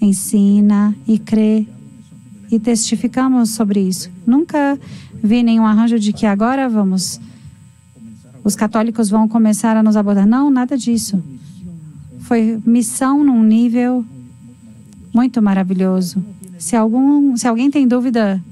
ensina 0.00 0.94
e 1.08 1.18
crê 1.18 1.66
e 2.52 2.58
testificamos 2.58 3.50
sobre 3.50 3.80
isso. 3.80 4.10
Nunca 4.26 4.78
vi 5.24 5.42
nenhum 5.42 5.64
arranjo 5.64 5.98
de 5.98 6.12
que 6.12 6.26
agora 6.26 6.68
vamos. 6.68 7.18
Os 8.44 8.54
católicos 8.54 9.08
vão 9.08 9.26
começar 9.26 9.78
a 9.78 9.82
nos 9.82 9.96
abordar. 9.96 10.26
Não, 10.26 10.50
nada 10.50 10.76
disso. 10.76 11.22
Foi 12.20 12.60
missão 12.66 13.24
num 13.24 13.42
nível 13.42 14.04
muito 15.14 15.40
maravilhoso. 15.40 16.22
Se, 16.58 16.76
algum, 16.76 17.34
se 17.34 17.48
alguém 17.48 17.70
tem 17.70 17.88
dúvida, 17.88 18.42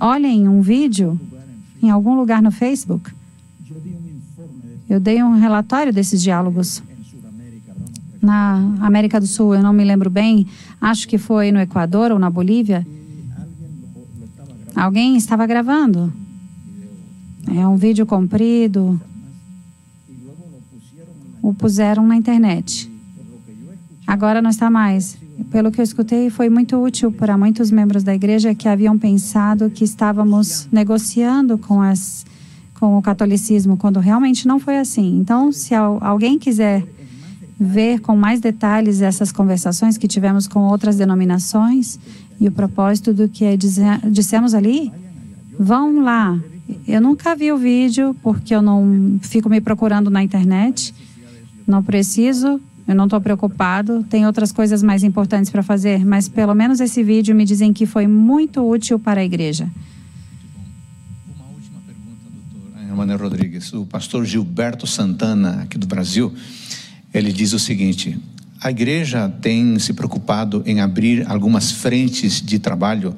olhem 0.00 0.48
um 0.48 0.60
vídeo 0.60 1.18
em 1.82 1.90
algum 1.90 2.14
lugar 2.14 2.42
no 2.42 2.50
Facebook. 2.50 3.12
Eu 4.88 5.00
dei 5.00 5.22
um 5.22 5.34
relatório 5.34 5.92
desses 5.92 6.22
diálogos 6.22 6.82
na 8.22 8.56
América 8.80 9.20
do 9.20 9.26
Sul, 9.26 9.54
eu 9.54 9.62
não 9.62 9.72
me 9.72 9.84
lembro 9.84 10.10
bem, 10.10 10.46
acho 10.80 11.06
que 11.06 11.16
foi 11.16 11.52
no 11.52 11.60
Equador 11.60 12.10
ou 12.10 12.18
na 12.18 12.28
Bolívia. 12.28 12.86
Alguém 14.74 15.16
estava 15.16 15.46
gravando. 15.46 16.12
É 17.54 17.66
um 17.66 17.76
vídeo 17.76 18.04
comprido. 18.04 19.00
O 21.40 21.54
puseram 21.54 22.06
na 22.06 22.16
internet. 22.16 22.90
Agora 24.06 24.42
não 24.42 24.50
está 24.50 24.68
mais. 24.68 25.16
Pelo 25.50 25.70
que 25.70 25.80
eu 25.80 25.84
escutei, 25.84 26.30
foi 26.30 26.48
muito 26.48 26.76
útil 26.76 27.12
para 27.12 27.36
muitos 27.36 27.70
membros 27.70 28.02
da 28.02 28.14
igreja 28.14 28.54
que 28.54 28.68
haviam 28.68 28.98
pensado 28.98 29.70
que 29.70 29.84
estávamos 29.84 30.68
negociando 30.72 31.58
com 31.58 31.80
as 31.80 32.24
com 32.78 32.98
o 32.98 33.02
catolicismo, 33.02 33.76
quando 33.76 33.98
realmente 34.00 34.46
não 34.46 34.58
foi 34.60 34.76
assim. 34.76 35.18
Então, 35.18 35.50
se 35.50 35.74
alguém 35.74 36.38
quiser 36.38 36.86
ver 37.58 38.00
com 38.00 38.14
mais 38.14 38.38
detalhes 38.40 39.00
essas 39.00 39.32
conversações 39.32 39.96
que 39.96 40.06
tivemos 40.06 40.46
com 40.46 40.60
outras 40.60 40.96
denominações 40.96 41.98
e 42.38 42.46
o 42.46 42.52
propósito 42.52 43.14
do 43.14 43.28
que 43.28 43.56
dissemos 44.10 44.52
ali, 44.52 44.92
vão 45.58 46.00
lá. 46.02 46.38
Eu 46.86 47.00
nunca 47.00 47.34
vi 47.34 47.50
o 47.50 47.56
vídeo 47.56 48.14
porque 48.22 48.54
eu 48.54 48.60
não 48.60 49.18
fico 49.22 49.48
me 49.48 49.60
procurando 49.60 50.10
na 50.10 50.22
internet. 50.22 50.94
Não 51.66 51.82
preciso, 51.82 52.60
eu 52.86 52.94
não 52.94 53.04
estou 53.04 53.20
preocupado. 53.20 54.04
Tem 54.08 54.26
outras 54.26 54.52
coisas 54.52 54.82
mais 54.82 55.02
importantes 55.02 55.50
para 55.50 55.62
fazer, 55.62 56.04
mas 56.04 56.28
pelo 56.28 56.54
menos 56.54 56.80
esse 56.80 57.02
vídeo 57.02 57.34
me 57.34 57.44
dizem 57.44 57.72
que 57.72 57.86
foi 57.86 58.06
muito 58.06 58.66
útil 58.66 58.98
para 58.98 59.20
a 59.20 59.24
igreja. 59.24 59.68
Manuel 62.96 63.18
Rodrigues, 63.18 63.72
o 63.74 63.84
pastor 63.84 64.24
Gilberto 64.24 64.86
Santana, 64.86 65.62
aqui 65.62 65.76
do 65.76 65.86
Brasil, 65.86 66.32
ele 67.12 67.30
diz 67.30 67.52
o 67.52 67.58
seguinte: 67.58 68.18
a 68.60 68.70
igreja 68.70 69.28
tem 69.28 69.78
se 69.78 69.92
preocupado 69.92 70.62
em 70.64 70.80
abrir 70.80 71.30
algumas 71.30 71.70
frentes 71.70 72.40
de 72.40 72.58
trabalho 72.58 73.14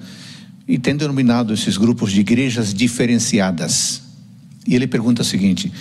e 0.66 0.78
tem 0.78 0.96
denominado 0.96 1.54
esses 1.54 1.76
grupos 1.76 2.12
de 2.12 2.20
igrejas 2.20 2.74
diferenciadas. 2.74 4.02
E 4.66 4.74
ele 4.74 4.88
pergunta 4.88 5.22
o 5.22 5.24
seguinte: 5.24 5.72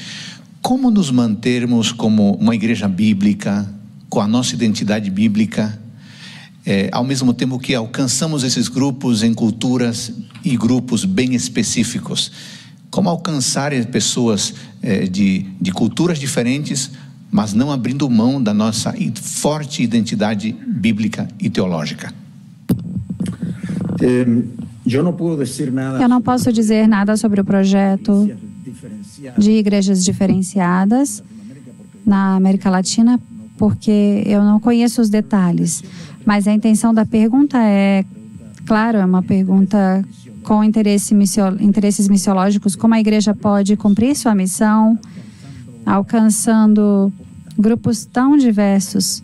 como 0.62 0.92
nos 0.92 1.12
mantermos 1.12 1.92
como 1.92 2.34
uma 2.34 2.56
igreja 2.56 2.88
bíblica, 2.88 3.68
com 4.10 4.22
a 4.22 4.28
nossa 4.28 4.54
identidade 4.54 5.10
bíblica, 5.10 5.80
é, 6.66 6.90
ao 6.92 7.04
mesmo 7.04 7.34
tempo 7.34 7.58
que 7.58 7.74
alcançamos 7.74 8.44
esses 8.44 8.68
grupos 8.68 9.24
em 9.24 9.34
culturas 9.34 10.12
e 10.44 10.58
grupos 10.58 11.06
bem 11.06 11.34
específicos? 11.34 12.32
Como 12.90 13.10
alcançar 13.10 13.72
pessoas 13.86 14.54
é, 14.82 15.06
de, 15.06 15.46
de 15.62 15.72
culturas 15.72 16.20
diferentes, 16.20 16.92
mas 17.32 17.54
não 17.54 17.72
abrindo 17.72 18.10
mão 18.10 18.42
da 18.42 18.54
nossa 18.54 18.94
forte 19.22 19.84
identidade 19.84 20.56
bíblica 20.68 21.28
e 21.40 21.50
teológica? 21.50 22.14
Eu 26.02 26.10
não 26.10 26.22
posso 26.22 26.52
dizer 26.52 26.88
nada 26.88 27.18
sobre 27.18 27.42
o 27.42 27.46
projeto 27.46 28.30
de 29.38 29.52
igrejas 29.52 30.04
diferenciadas 30.04 31.24
na 32.06 32.36
América 32.36 32.70
Latina, 32.70 33.20
porque 33.58 34.24
eu 34.26 34.44
não 34.44 34.60
conheço 34.60 35.02
os 35.02 35.10
detalhes. 35.10 35.84
Mas 36.26 36.48
a 36.48 36.54
intenção 36.54 36.94
da 36.94 37.06
pergunta 37.06 37.58
é, 37.58 38.06
claro, 38.66 38.98
é 38.98 39.06
uma 39.06 39.24
pergunta 39.24 40.04
com 40.44 40.64
interesse 40.64 41.14
missio, 41.14 41.62
interesses 41.62 42.08
missiológicos, 42.08 42.76
como 42.76 42.94
a 42.94 43.00
igreja 43.00 43.34
pode 43.34 43.76
cumprir 43.76 44.16
sua 44.16 44.34
missão, 44.34 44.98
alcançando 45.86 47.12
grupos 47.58 48.06
tão 48.06 48.38
diversos, 48.38 49.24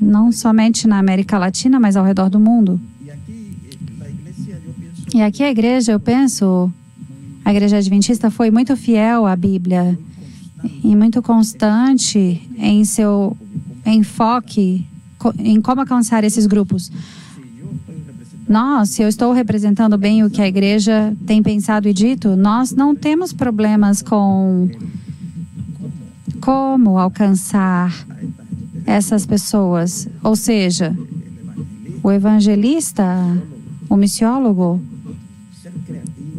não 0.00 0.32
somente 0.32 0.88
na 0.88 0.98
América 0.98 1.38
Latina, 1.38 1.78
mas 1.78 1.96
ao 1.96 2.04
redor 2.04 2.28
do 2.28 2.40
mundo. 2.40 2.80
E 5.12 5.20
aqui 5.22 5.42
a 5.42 5.50
igreja, 5.50 5.92
eu 5.92 6.00
penso, 6.00 6.72
a 7.44 7.50
igreja 7.50 7.78
adventista 7.78 8.30
foi 8.30 8.50
muito 8.50 8.76
fiel 8.76 9.26
à 9.26 9.34
Bíblia 9.34 9.98
e 10.84 10.94
muito 10.94 11.22
constante 11.22 12.48
em 12.58 12.84
seu 12.84 13.36
enfoque 13.86 14.86
em 15.38 15.60
como 15.60 15.80
alcançar 15.80 16.24
esses 16.24 16.46
grupos. 16.46 16.90
Nós, 18.48 18.90
se 18.90 19.02
eu 19.02 19.08
estou 19.08 19.32
representando 19.32 19.96
bem 19.96 20.24
o 20.24 20.30
que 20.30 20.42
a 20.42 20.48
igreja 20.48 21.16
tem 21.26 21.42
pensado 21.42 21.88
e 21.88 21.92
dito, 21.92 22.34
nós 22.36 22.72
não 22.72 22.96
temos 22.96 23.32
problemas 23.32 24.02
com 24.02 24.68
como 26.40 26.98
alcançar 26.98 27.94
essas 28.86 29.24
pessoas. 29.24 30.08
Ou 30.22 30.34
seja, 30.34 30.96
o 32.02 32.10
evangelista, 32.10 33.04
o 33.88 33.96
missiólogo, 33.96 34.80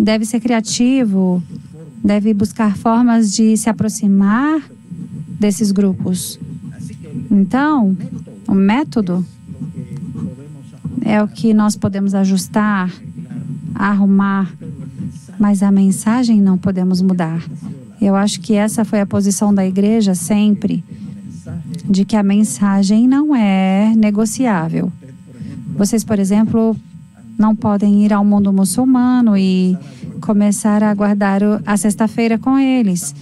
deve 0.01 0.25
ser 0.25 0.39
criativo, 0.39 1.41
deve 2.03 2.33
buscar 2.33 2.75
formas 2.75 3.31
de 3.31 3.55
se 3.55 3.69
aproximar 3.69 4.59
desses 5.39 5.71
grupos. 5.71 6.39
Então, 7.29 7.95
o 8.47 8.55
método 8.55 9.23
é 11.03 11.21
o 11.21 11.27
que 11.27 11.53
nós 11.53 11.75
podemos 11.75 12.15
ajustar, 12.15 12.91
arrumar, 13.75 14.51
mas 15.39 15.61
a 15.61 15.71
mensagem 15.71 16.41
não 16.41 16.57
podemos 16.57 17.01
mudar. 17.01 17.43
Eu 18.01 18.15
acho 18.15 18.41
que 18.41 18.55
essa 18.55 18.83
foi 18.83 18.99
a 18.99 19.05
posição 19.05 19.53
da 19.53 19.65
igreja 19.65 20.15
sempre, 20.15 20.83
de 21.87 22.05
que 22.05 22.15
a 22.15 22.23
mensagem 22.23 23.07
não 23.07 23.35
é 23.35 23.93
negociável. 23.95 24.91
Vocês, 25.75 26.03
por 26.03 26.17
exemplo, 26.17 26.75
não 27.41 27.55
podem 27.55 28.05
ir 28.05 28.13
ao 28.13 28.23
mundo 28.23 28.53
muçulmano 28.53 29.35
e 29.35 29.75
começar 30.21 30.83
a 30.83 30.93
guardar 30.93 31.41
a 31.65 31.75
sexta-feira 31.75 32.37
com 32.37 32.57
eles, 32.57 33.15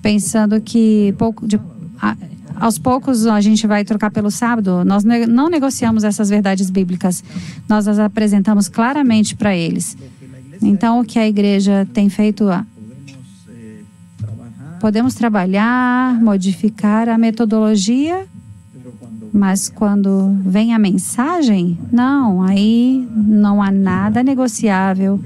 pensando 0.00 0.60
que 0.60 1.14
pouco 1.18 1.46
de, 1.46 1.60
aos 2.56 2.78
poucos 2.78 3.26
a 3.26 3.40
gente 3.40 3.66
vai 3.66 3.84
trocar 3.84 4.10
pelo 4.10 4.30
sábado. 4.30 4.82
Nós 4.84 5.04
não 5.04 5.50
negociamos 5.50 6.04
essas 6.04 6.30
verdades 6.30 6.70
bíblicas. 6.70 7.22
Nós 7.68 7.86
as 7.86 7.98
apresentamos 7.98 8.66
claramente 8.68 9.36
para 9.36 9.54
eles. 9.54 9.96
Então, 10.62 11.00
o 11.00 11.04
que 11.04 11.18
a 11.18 11.28
igreja 11.28 11.86
tem 11.92 12.08
feito? 12.08 12.46
Podemos 14.80 15.14
trabalhar, 15.14 16.18
modificar 16.22 17.10
a 17.10 17.18
metodologia, 17.18 18.26
mas 19.36 19.68
quando 19.68 20.34
vem 20.44 20.74
a 20.74 20.78
mensagem, 20.78 21.78
não, 21.92 22.42
aí 22.42 23.06
não 23.14 23.62
há 23.62 23.70
nada 23.70 24.22
negociável. 24.22 25.20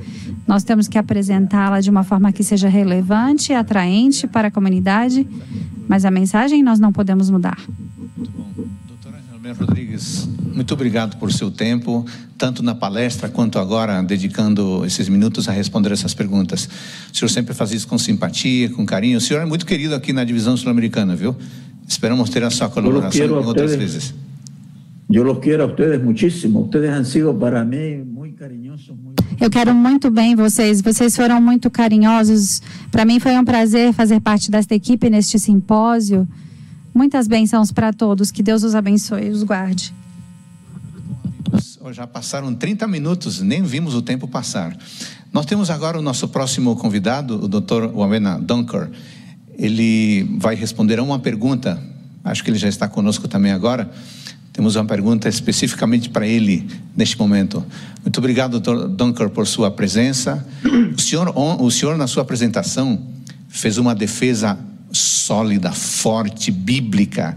Nós 0.46 0.64
temos 0.64 0.88
que 0.88 0.98
apresentá-la 0.98 1.80
de 1.80 1.88
uma 1.88 2.02
forma 2.02 2.32
que 2.32 2.42
seja 2.42 2.68
relevante, 2.68 3.52
atraente 3.52 4.26
para 4.26 4.48
a 4.48 4.50
comunidade 4.50 5.26
mas 5.90 6.04
a 6.04 6.10
mensagem 6.10 6.62
nós 6.62 6.78
não 6.78 6.92
podemos 6.92 7.28
mudar. 7.30 7.58
Muito 8.16 8.30
bom. 8.30 8.46
Doutora 8.86 9.52
Rodrigues, 9.58 10.28
muito 10.54 10.72
obrigado 10.72 11.16
por 11.16 11.32
seu 11.32 11.50
tempo, 11.50 12.06
tanto 12.38 12.62
na 12.62 12.76
palestra 12.76 13.28
quanto 13.28 13.58
agora, 13.58 14.00
dedicando 14.00 14.86
esses 14.86 15.08
minutos 15.08 15.48
a 15.48 15.52
responder 15.52 15.90
essas 15.90 16.14
perguntas. 16.14 16.68
O 17.12 17.16
senhor 17.16 17.28
sempre 17.28 17.54
faz 17.54 17.72
isso 17.72 17.88
com 17.88 17.98
simpatia, 17.98 18.70
com 18.70 18.86
carinho. 18.86 19.18
O 19.18 19.20
senhor 19.20 19.40
é 19.40 19.44
muito 19.44 19.66
querido 19.66 19.92
aqui 19.92 20.12
na 20.12 20.22
divisão 20.22 20.56
sul-americana, 20.56 21.16
viu? 21.16 21.34
Esperamos 21.90 22.30
ter 22.30 22.44
a 22.44 22.50
sua 22.50 22.68
colaboração 22.70 23.26
em 23.26 23.44
outras 23.44 23.74
vezes. 23.74 24.14
Eu 25.10 25.24
los 25.24 25.40
quero 25.40 25.64
a 25.64 25.66
ustedes 25.66 26.00
muchísimo. 26.00 26.60
Ustedes 26.60 26.90
han 26.90 27.04
sido 27.04 27.34
para 27.34 27.64
mí 27.64 27.96
muy 28.04 28.32
cariñosos, 28.32 28.96
muy 28.96 29.14
eu 29.40 29.50
quero 29.50 29.74
muito 29.74 30.08
bem 30.08 30.36
vocês. 30.36 30.80
Vocês 30.80 31.16
foram 31.16 31.40
muito 31.40 31.68
carinhosos. 31.68 32.62
Para 32.92 33.04
mim 33.04 33.18
foi 33.18 33.36
um 33.36 33.44
prazer 33.44 33.92
fazer 33.92 34.20
parte 34.20 34.52
desta 34.52 34.72
equipe 34.72 35.10
neste 35.10 35.36
simpósio. 35.36 36.28
Muitas 36.94 37.26
bênçãos 37.26 37.72
para 37.72 37.92
todos. 37.92 38.30
Que 38.30 38.42
Deus 38.42 38.62
os 38.62 38.76
abençoe 38.76 39.26
e 39.26 39.30
os 39.30 39.42
guarde. 39.42 39.92
Já 41.90 42.06
passaram 42.06 42.54
30 42.54 42.86
minutos, 42.86 43.40
nem 43.40 43.64
vimos 43.64 43.96
o 43.96 44.02
tempo 44.02 44.28
passar. 44.28 44.76
Nós 45.32 45.44
temos 45.44 45.70
agora 45.70 45.98
o 45.98 46.02
nosso 46.02 46.28
próximo 46.28 46.76
convidado, 46.76 47.42
o 47.44 47.48
Dr. 47.48 47.92
Wamena 47.92 48.38
Dunker. 48.38 48.90
Ele 49.58 50.24
vai 50.38 50.54
responder 50.54 50.98
a 50.98 51.02
uma 51.02 51.18
pergunta 51.18 51.90
acho 52.24 52.44
que 52.44 52.50
ele 52.50 52.58
já 52.58 52.68
está 52.68 52.88
conosco 52.88 53.26
também 53.28 53.52
agora. 53.52 53.90
Temos 54.52 54.76
uma 54.76 54.84
pergunta 54.84 55.28
especificamente 55.28 56.10
para 56.10 56.26
ele 56.26 56.66
neste 56.96 57.18
momento. 57.18 57.64
Muito 58.02 58.18
obrigado. 58.18 58.60
Dunker, 58.60 59.30
por 59.30 59.46
sua 59.46 59.70
presença. 59.70 60.46
O 60.96 61.00
senhor, 61.00 61.32
o 61.36 61.70
senhor, 61.70 61.96
na 61.96 62.06
sua 62.06 62.22
apresentação, 62.22 63.00
fez 63.48 63.78
uma 63.78 63.94
defesa 63.94 64.58
sólida, 64.92 65.70
forte, 65.72 66.50
bíblica, 66.50 67.36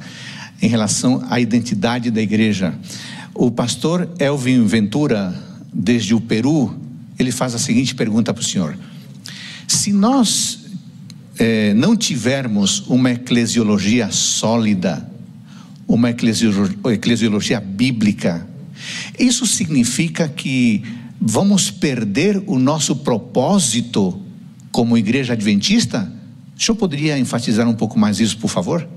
em 0.62 0.67
relação 0.67 1.23
à 1.30 1.39
identidade 1.39 2.10
da 2.10 2.21
igreja. 2.21 2.73
O 3.34 3.52
pastor 3.52 4.10
Elvin 4.19 4.65
Ventura, 4.65 5.34
desde 5.71 6.15
o 6.15 6.21
Peru, 6.21 6.76
ele 7.17 7.32
faz 7.32 7.54
a 7.54 7.60
seguinte 7.60 7.93
pergunta 7.93 8.34
para 8.34 8.41
o 8.41 8.43
senhor: 8.43 8.76
Se 9.67 9.93
nós 9.93 10.62
eh, 11.38 11.74
não 11.74 11.96
tivermos 11.96 12.88
uma 12.88 13.12
eclesiologia 13.12 14.12
sólida, 14.12 15.10
uma 15.88 16.10
eclesiologia 16.10 17.60
bíblica, 17.60 18.48
isso 19.17 19.46
significa 19.46 20.28
que 20.28 20.84
vamos 21.19 21.72
perder 21.72 22.43
o 22.48 22.60
nosso 22.60 22.98
propósito 22.98 24.19
como 24.72 24.98
igreja 24.98 25.34
adventista? 25.34 26.12
O 26.58 26.62
senhor 26.62 26.76
poderia 26.76 27.17
enfatizar 27.17 27.67
um 27.67 27.76
pouco 27.76 27.98
mais 27.98 28.19
isso, 28.19 28.38
por 28.38 28.50
favor? 28.50 28.88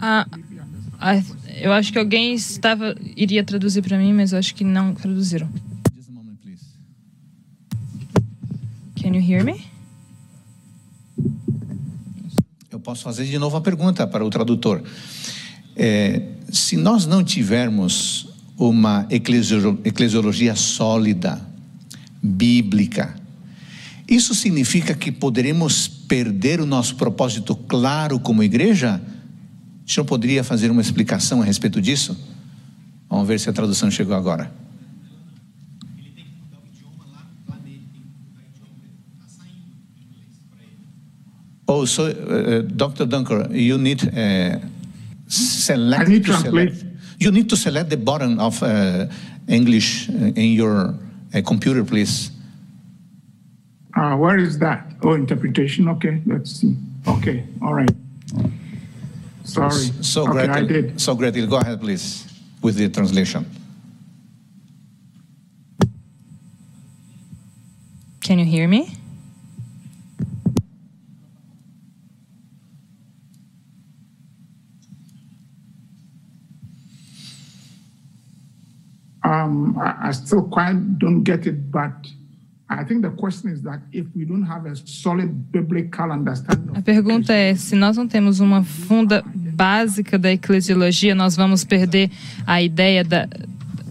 I 0.00 0.57
Ah, 1.00 1.22
eu 1.60 1.72
acho 1.72 1.92
que 1.92 1.98
alguém 1.98 2.34
estava 2.34 2.94
iria 3.16 3.44
traduzir 3.44 3.82
para 3.82 3.96
mim, 3.98 4.12
mas 4.12 4.32
eu 4.32 4.38
acho 4.38 4.54
que 4.54 4.64
não 4.64 4.94
traduziram. 4.94 5.48
Can 9.00 9.14
you 9.14 9.22
hear 9.22 9.44
me? 9.44 9.64
Eu 12.70 12.80
posso 12.80 13.04
fazer 13.04 13.24
de 13.26 13.38
novo 13.38 13.56
a 13.56 13.60
pergunta 13.60 14.06
para 14.06 14.24
o 14.24 14.30
tradutor. 14.30 14.82
É, 15.76 16.22
se 16.50 16.76
nós 16.76 17.06
não 17.06 17.22
tivermos 17.22 18.28
uma 18.56 19.06
eclesio- 19.08 19.78
eclesiologia 19.84 20.56
sólida, 20.56 21.40
bíblica, 22.20 23.14
isso 24.08 24.34
significa 24.34 24.94
que 24.94 25.12
poderemos 25.12 25.86
perder 25.86 26.60
o 26.60 26.66
nosso 26.66 26.96
propósito 26.96 27.54
claro 27.54 28.18
como 28.18 28.42
igreja? 28.42 29.00
O 29.88 29.90
senhor 29.90 30.04
poderia 30.04 30.44
fazer 30.44 30.70
uma 30.70 30.82
explicação 30.82 31.40
a 31.40 31.44
respeito 31.46 31.80
disso? 31.80 32.14
Vamos 33.08 33.26
ver 33.26 33.40
se 33.40 33.48
a 33.48 33.52
tradução 33.54 33.90
chegou 33.90 34.14
agora. 34.14 34.50
Oh, 41.66 41.86
so, 41.86 42.02
uh, 42.02 42.62
Dr. 42.64 43.06
Dunker, 43.06 43.50
you 43.50 43.78
need 43.78 44.02
uh, 44.04 44.60
select 45.26 46.06
I 46.06 46.12
need 46.12 46.24
to 46.24 46.32
translate. 46.32 46.76
select. 46.76 46.98
You 47.18 47.30
need 47.30 47.48
to 47.48 47.56
select 47.56 47.88
the 47.88 47.96
button 47.96 48.38
of 48.38 48.62
uh, 48.62 49.06
English 49.48 50.10
in 50.10 50.52
your 50.52 50.94
uh, 51.34 51.42
computer, 51.42 51.82
please. 51.82 52.30
Uh, 53.96 54.16
where 54.16 54.38
is 54.38 54.58
that? 54.58 54.84
Oh, 55.02 55.14
interpretation. 55.14 55.88
Okay, 55.88 56.20
let's 56.26 56.60
see. 56.60 56.76
Okay, 57.06 57.44
all 57.62 57.72
right. 57.72 57.90
Sorry. 59.48 59.90
So, 60.02 60.28
okay, 60.28 60.46
I 60.46 60.62
did. 60.62 61.00
so 61.00 61.14
Gretel, 61.14 61.46
go 61.46 61.56
ahead, 61.56 61.80
please, 61.80 62.26
with 62.60 62.76
the 62.76 62.88
translation. 62.90 63.46
Can 68.20 68.38
you 68.38 68.44
hear 68.44 68.68
me? 68.68 68.94
Um, 79.24 79.78
I, 79.78 80.08
I 80.08 80.10
still 80.12 80.42
quite 80.42 80.98
don't 80.98 81.22
get 81.22 81.46
it, 81.46 81.70
but 81.70 81.92
a 82.68 82.84
solid 84.84 85.32
biblical 85.50 86.12
understanding 86.12 86.68
A 86.68 86.72
of 86.72 86.82
pergunta 86.82 87.32
é: 87.32 87.54
se 87.54 87.74
nós 87.74 87.96
não 87.96 88.06
temos 88.06 88.40
uma 88.40 88.62
funda 88.62 89.24
básica 89.34 90.18
da 90.18 90.30
eclesiologia, 90.30 91.14
nós 91.14 91.34
vamos 91.34 91.64
perder 91.64 92.10
a 92.46 92.60
ideia 92.60 93.02
da. 93.02 93.26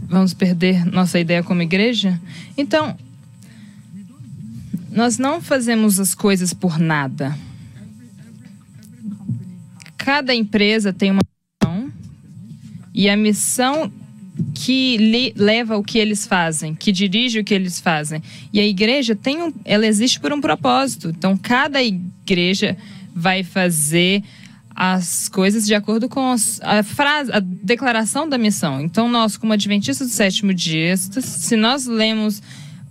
Vamos 0.07 0.33
perder 0.33 0.85
nossa 0.85 1.19
ideia 1.19 1.43
como 1.43 1.61
igreja? 1.61 2.21
Então, 2.57 2.95
nós 4.91 5.17
não 5.17 5.41
fazemos 5.41 5.99
as 5.99 6.15
coisas 6.15 6.53
por 6.53 6.79
nada. 6.79 7.37
Cada 9.97 10.33
empresa 10.33 10.93
tem 10.93 11.11
uma 11.11 11.21
missão 11.61 11.91
e 12.93 13.09
a 13.09 13.17
missão 13.17 13.91
que 14.53 15.33
leva 15.35 15.77
o 15.77 15.83
que 15.83 15.97
eles 15.97 16.25
fazem, 16.25 16.75
que 16.75 16.91
dirige 16.91 17.39
o 17.39 17.43
que 17.43 17.53
eles 17.53 17.79
fazem. 17.79 18.21
E 18.53 18.59
a 18.59 18.65
igreja 18.65 19.15
tem 19.15 19.41
um, 19.41 19.53
ela 19.65 19.85
existe 19.85 20.19
por 20.19 20.31
um 20.31 20.41
propósito. 20.41 21.09
Então 21.09 21.35
cada 21.37 21.81
igreja 21.83 22.77
vai 23.13 23.43
fazer 23.43 24.23
as 24.75 25.27
coisas 25.27 25.65
de 25.65 25.73
acordo 25.73 26.07
com 26.07 26.35
a 26.61 26.83
frase, 26.83 27.31
a 27.31 27.39
declaração 27.39 28.29
da 28.29 28.37
missão. 28.37 28.79
Então 28.79 29.09
nós, 29.09 29.35
como 29.35 29.53
adventistas 29.53 30.07
do 30.07 30.13
sétimo 30.13 30.53
dia, 30.53 30.95
se 30.95 31.55
nós 31.55 31.87
lemos 31.87 32.43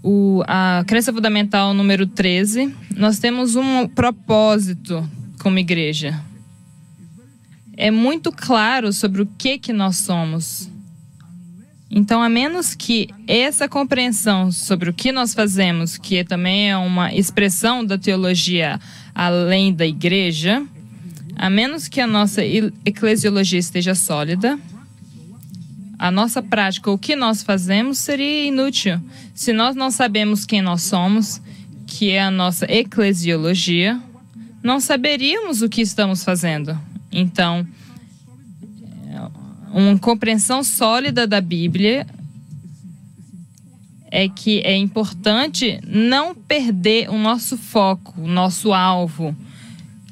o, 0.03 0.43
a 0.49 0.83
crença 0.87 1.13
fundamental 1.13 1.73
número 1.73 2.07
13, 2.07 2.75
nós 2.97 3.21
temos 3.21 3.55
um 3.55 3.87
propósito 3.87 5.09
como 5.41 5.61
igreja. 5.61 6.21
É 7.77 7.91
muito 7.91 8.33
claro 8.33 8.93
sobre 8.93 9.23
o 9.23 9.27
que 9.39 9.59
que 9.59 9.73
nós 9.73 9.97
somos. 9.97 10.69
Então, 11.91 12.21
a 12.21 12.29
menos 12.29 12.75
que 12.75 13.09
essa 13.29 13.69
compreensão 13.69 14.51
sobre 14.51 14.91
o 14.91 14.93
que 14.93 15.13
nós 15.13 15.33
fazemos, 15.33 15.97
que 15.97 16.25
também 16.25 16.71
é 16.71 16.77
uma 16.77 17.15
expressão 17.15 17.85
da 17.85 17.97
teologia 17.97 18.81
além 19.15 19.73
da 19.73 19.87
igreja, 19.87 20.67
a 21.37 21.49
menos 21.49 21.87
que 21.87 22.01
a 22.01 22.07
nossa 22.07 22.43
eclesiologia 22.45 23.59
esteja 23.59 23.95
sólida, 23.95 24.59
a 25.99 26.11
nossa 26.11 26.43
prática, 26.43 26.91
o 26.91 26.99
que 26.99 27.15
nós 27.15 27.43
fazemos, 27.43 27.99
seria 27.99 28.47
inútil. 28.47 29.01
Se 29.35 29.53
nós 29.53 29.77
não 29.77 29.91
sabemos 29.91 30.45
quem 30.45 30.61
nós 30.61 30.83
somos, 30.83 31.41
que 31.87 32.11
é 32.11 32.23
a 32.23 32.31
nossa 32.31 32.71
eclesiologia, 32.71 33.99
não 34.63 34.81
saberíamos 34.81 35.63
o 35.63 35.69
que 35.69 35.81
estamos 35.81 36.25
fazendo. 36.25 36.79
Então, 37.13 37.67
uma 39.73 39.99
compreensão 39.99 40.63
sólida 40.63 41.27
da 41.27 41.41
Bíblia 41.41 42.07
é 44.11 44.29
que 44.29 44.61
é 44.61 44.77
importante 44.77 45.81
não 45.87 46.35
perder 46.35 47.11
o 47.11 47.19
nosso 47.19 47.57
foco, 47.57 48.15
o 48.21 48.27
nosso 48.27 48.73
alvo. 48.73 49.37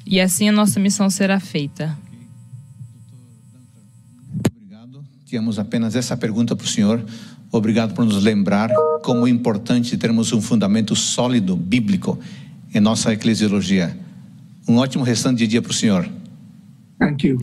E 0.07 0.21
assim 0.21 0.49
a 0.49 0.53
nossa 0.53 0.79
missão 0.79 1.09
será 1.09 1.41
feita. 1.41 1.97
Obrigado. 4.55 5.05
Tínhamos 5.25 5.59
apenas 5.59 5.97
essa 5.97 6.17
pergunta 6.17 6.55
para 6.55 6.65
o 6.65 6.69
senhor. 6.69 7.03
Obrigado 7.51 7.95
por 7.95 8.05
nos 8.05 8.23
lembrar 8.23 8.69
como 9.03 9.27
é 9.27 9.31
importante 9.31 9.97
termos 9.97 10.33
um 10.33 10.41
fundamento 10.41 10.95
sólido, 10.97 11.57
bíblico, 11.57 12.19
em 12.75 12.81
nossa 12.81 13.13
eclesiologia. 13.13 13.97
Um 14.69 14.77
ótimo 14.77 15.05
restante 15.05 15.39
de 15.39 15.47
dia 15.47 15.63
para 15.63 15.71
o 15.71 15.75
senhor. 15.75 16.09
Thank 16.99 17.27
you. 17.27 17.39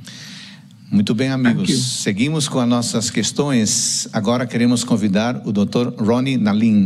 Muito 0.91 1.15
bem, 1.15 1.29
amigos. 1.29 2.01
Seguimos 2.03 2.49
com 2.49 2.59
as 2.59 2.67
nossas 2.67 3.09
questões. 3.09 4.09
Agora 4.11 4.45
queremos 4.45 4.83
convidar 4.83 5.41
o 5.45 5.51
Dr. 5.53 5.93
Ronnie 5.97 6.35
Nalim, 6.35 6.85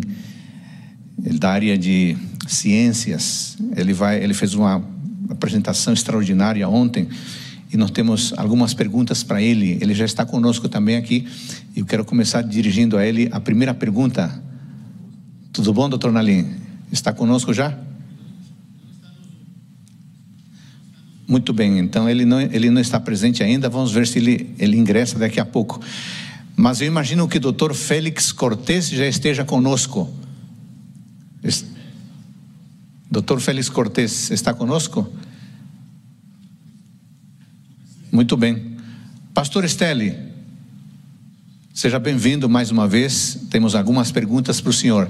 ele 1.23 1.39
da 1.39 1.49
área 1.49 1.75
de 1.75 2.15
ciências. 2.47 3.57
Ele 3.75 3.93
vai, 3.93 4.23
ele 4.23 4.35
fez 4.35 4.53
uma 4.53 4.87
apresentação 5.27 5.91
extraordinária 5.91 6.69
ontem 6.69 7.07
e 7.73 7.77
nós 7.77 7.89
temos 7.89 8.31
algumas 8.37 8.75
perguntas 8.75 9.23
para 9.23 9.41
ele. 9.41 9.79
Ele 9.81 9.95
já 9.95 10.05
está 10.05 10.23
conosco 10.23 10.69
também 10.69 10.97
aqui. 10.97 11.25
E 11.75 11.79
eu 11.79 11.85
quero 11.87 12.05
começar 12.05 12.43
dirigindo 12.43 12.99
a 12.99 13.05
ele 13.07 13.27
a 13.31 13.39
primeira 13.39 13.73
pergunta. 13.73 14.39
Tudo 15.51 15.73
bom, 15.73 15.89
Dr. 15.89 16.11
Nalim? 16.11 16.53
Está 16.91 17.11
conosco 17.11 17.51
já? 17.55 17.75
Muito 21.27 21.51
bem, 21.53 21.79
então 21.79 22.07
ele 22.07 22.23
não, 22.23 22.39
ele 22.39 22.69
não 22.69 22.79
está 22.79 22.99
presente 22.99 23.41
ainda, 23.41 23.67
vamos 23.67 23.91
ver 23.91 24.05
se 24.05 24.19
ele, 24.19 24.53
ele 24.59 24.77
ingressa 24.77 25.17
daqui 25.17 25.39
a 25.39 25.45
pouco. 25.45 25.81
Mas 26.55 26.81
eu 26.81 26.87
imagino 26.87 27.27
que 27.27 27.37
o 27.37 27.39
doutor 27.39 27.73
Félix 27.73 28.31
Cortes 28.31 28.89
já 28.89 29.07
esteja 29.07 29.43
conosco. 29.43 30.09
Doutor 33.09 33.39
Félix 33.39 33.69
Cortes 33.69 34.29
está 34.29 34.53
conosco? 34.53 35.11
Muito 38.11 38.37
bem. 38.37 38.77
Pastor 39.33 39.65
Esteli, 39.65 40.17
seja 41.73 41.97
bem-vindo 41.97 42.47
mais 42.47 42.69
uma 42.69 42.87
vez. 42.87 43.39
Temos 43.49 43.73
algumas 43.73 44.11
perguntas 44.11 44.61
para 44.61 44.69
o 44.69 44.73
senhor. 44.73 45.09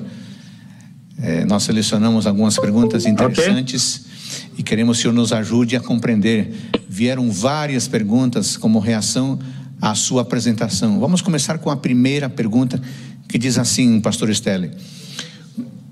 É, 1.18 1.45
nós 1.45 1.63
selecionamos 1.63 2.26
algumas 2.26 2.57
perguntas 2.57 3.05
interessantes 3.05 3.99
okay. 3.99 4.14
E 4.57 4.63
queremos 4.63 4.97
que 4.97 5.01
o 5.01 5.03
senhor 5.03 5.13
nos 5.13 5.33
ajude 5.33 5.75
a 5.75 5.79
compreender. 5.79 6.53
Vieram 6.87 7.31
várias 7.31 7.87
perguntas 7.87 8.57
como 8.57 8.79
reação 8.79 9.39
à 9.81 9.93
sua 9.95 10.21
apresentação. 10.21 10.99
Vamos 10.99 11.21
começar 11.21 11.57
com 11.57 11.69
a 11.69 11.77
primeira 11.77 12.29
pergunta 12.29 12.81
que 13.27 13.37
diz 13.37 13.57
assim, 13.57 13.99
pastor 13.99 14.33
Stelle: 14.33 14.71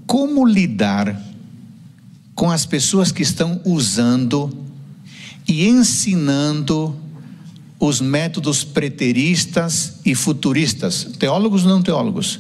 Como 0.06 0.46
lidar 0.46 1.22
com 2.36 2.50
as 2.50 2.66
pessoas 2.66 3.12
que 3.12 3.22
estão 3.22 3.62
usando 3.66 4.52
e 5.48 5.68
ensinando 5.68 6.96
os 7.80 8.00
métodos 8.00 8.64
preteristas 8.64 9.96
e 10.06 10.16
futuristas, 10.16 11.10
teólogos 11.20 11.64
ou 11.64 11.70
não 11.70 11.82
teólogos. 11.82 12.40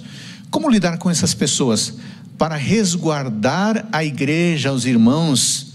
Como 0.49 0.69
lidar 0.69 0.97
com 0.97 1.09
essas 1.09 1.33
pessoas 1.33 1.95
para 2.37 2.55
resguardar 2.55 3.87
a 3.91 4.05
igreja, 4.05 4.71
os 4.71 4.85
irmãos, 4.85 5.72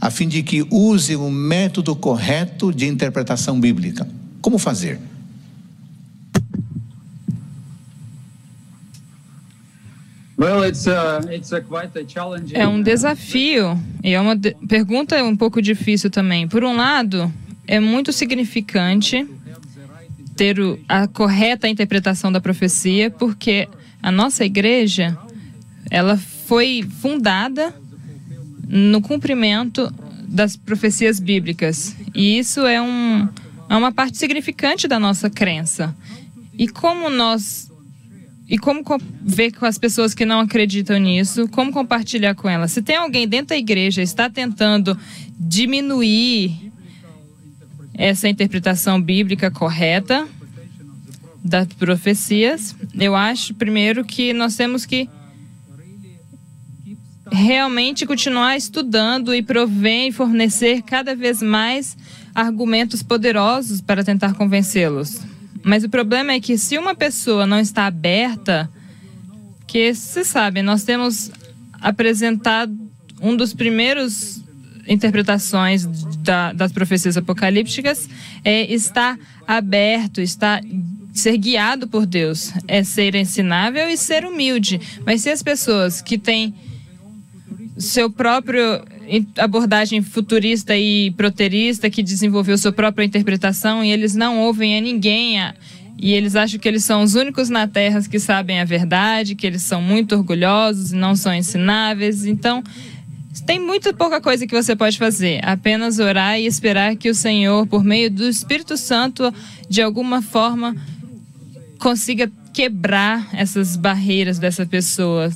a 0.00 0.10
fim 0.10 0.28
de 0.28 0.42
que 0.42 0.66
usem 0.70 1.16
o 1.16 1.30
método 1.30 1.94
correto 1.96 2.72
de 2.72 2.86
interpretação 2.86 3.58
bíblica? 3.60 4.08
Como 4.40 4.58
fazer? 4.58 5.00
É 12.54 12.66
um 12.68 12.80
desafio 12.80 13.76
e 14.04 14.12
é 14.12 14.20
uma 14.20 14.36
de 14.36 14.54
pergunta 14.68 15.22
um 15.24 15.36
pouco 15.36 15.60
difícil 15.60 16.10
também. 16.10 16.46
Por 16.46 16.62
um 16.62 16.76
lado, 16.76 17.32
é 17.66 17.80
muito 17.80 18.12
significante 18.12 19.26
ter 20.36 20.56
a 20.88 21.08
correta 21.08 21.68
interpretação 21.68 22.30
da 22.30 22.40
profecia, 22.40 23.10
porque 23.10 23.68
a 24.00 24.12
nossa 24.12 24.44
igreja 24.44 25.18
ela 25.90 26.16
foi 26.16 26.86
fundada 27.00 27.74
no 28.68 29.00
cumprimento 29.00 29.92
das 30.28 30.56
profecias 30.56 31.18
bíblicas 31.18 31.96
e 32.14 32.38
isso 32.38 32.66
é, 32.66 32.80
um, 32.80 33.26
é 33.68 33.74
uma 33.74 33.90
parte 33.90 34.18
significante 34.18 34.86
da 34.86 35.00
nossa 35.00 35.30
crença. 35.30 35.96
E 36.58 36.68
como 36.68 37.08
nós 37.08 37.68
e 38.48 38.56
como 38.58 38.82
ver 39.22 39.52
com 39.52 39.66
as 39.66 39.76
pessoas 39.76 40.14
que 40.14 40.24
não 40.24 40.40
acreditam 40.40 40.98
nisso, 40.98 41.46
como 41.48 41.70
compartilhar 41.70 42.34
com 42.34 42.48
elas. 42.48 42.72
Se 42.72 42.80
tem 42.80 42.96
alguém 42.96 43.28
dentro 43.28 43.48
da 43.48 43.56
igreja 43.58 44.00
está 44.00 44.30
tentando 44.30 44.98
diminuir 45.38 46.72
essa 47.92 48.26
interpretação 48.26 49.00
bíblica 49.00 49.50
correta 49.50 50.26
das 51.44 51.66
profecias, 51.66 52.74
eu 52.98 53.14
acho 53.14 53.54
primeiro 53.54 54.02
que 54.04 54.32
nós 54.32 54.56
temos 54.56 54.86
que 54.86 55.10
realmente 57.30 58.06
continuar 58.06 58.56
estudando 58.56 59.34
e 59.34 59.42
prover 59.42 60.08
e 60.08 60.12
fornecer 60.12 60.82
cada 60.82 61.14
vez 61.14 61.42
mais 61.42 61.96
argumentos 62.34 63.02
poderosos 63.02 63.80
para 63.80 64.04
tentar 64.04 64.34
convencê-los. 64.34 65.20
Mas 65.62 65.84
o 65.84 65.88
problema 65.88 66.32
é 66.32 66.40
que 66.40 66.56
se 66.56 66.78
uma 66.78 66.94
pessoa 66.94 67.46
não 67.46 67.58
está 67.58 67.86
aberta, 67.86 68.70
que 69.66 69.92
você 69.92 70.24
sabe, 70.24 70.62
nós 70.62 70.84
temos 70.84 71.30
apresentado 71.80 72.76
um 73.20 73.36
dos 73.36 73.52
primeiros 73.52 74.42
interpretações 74.86 75.86
da, 76.22 76.52
das 76.52 76.72
profecias 76.72 77.16
apocalípticas 77.16 78.08
é 78.44 78.72
estar 78.72 79.18
aberto, 79.46 80.20
estar 80.20 80.62
ser 81.12 81.36
guiado 81.36 81.88
por 81.88 82.06
Deus, 82.06 82.52
é 82.66 82.82
ser 82.84 83.14
ensinável 83.14 83.88
e 83.88 83.96
ser 83.96 84.24
humilde. 84.24 84.80
Mas 85.04 85.22
se 85.22 85.30
as 85.30 85.42
pessoas 85.42 86.00
que 86.00 86.16
têm 86.16 86.54
seu 87.78 88.10
próprio 88.10 88.82
abordagem 89.38 90.02
futurista 90.02 90.76
e 90.76 91.10
proterista 91.12 91.88
que 91.88 92.02
desenvolveu 92.02 92.58
sua 92.58 92.72
própria 92.72 93.04
interpretação 93.04 93.84
e 93.84 93.90
eles 93.90 94.14
não 94.14 94.40
ouvem 94.40 94.76
a 94.76 94.80
ninguém 94.80 95.40
a, 95.40 95.54
e 96.00 96.12
eles 96.12 96.36
acham 96.36 96.60
que 96.60 96.68
eles 96.68 96.84
são 96.84 97.02
os 97.02 97.14
únicos 97.16 97.48
na 97.48 97.66
Terra 97.66 98.00
que 98.02 98.20
sabem 98.20 98.60
a 98.60 98.64
verdade, 98.64 99.34
que 99.34 99.46
eles 99.46 99.62
são 99.62 99.82
muito 99.82 100.14
orgulhosos 100.14 100.92
e 100.92 100.96
não 100.96 101.16
são 101.16 101.34
ensináveis. 101.34 102.24
Então, 102.24 102.62
tem 103.44 103.58
muito 103.58 103.92
pouca 103.94 104.20
coisa 104.20 104.46
que 104.46 104.54
você 104.54 104.76
pode 104.76 104.96
fazer. 104.96 105.40
Apenas 105.42 105.98
orar 105.98 106.38
e 106.38 106.46
esperar 106.46 106.94
que 106.94 107.10
o 107.10 107.14
Senhor, 107.14 107.66
por 107.66 107.82
meio 107.82 108.08
do 108.10 108.28
Espírito 108.28 108.76
Santo, 108.76 109.34
de 109.68 109.82
alguma 109.82 110.22
forma, 110.22 110.76
consiga 111.80 112.30
quebrar 112.52 113.28
essas 113.32 113.74
barreiras 113.74 114.38
dessa 114.38 114.64
pessoa. 114.64 115.32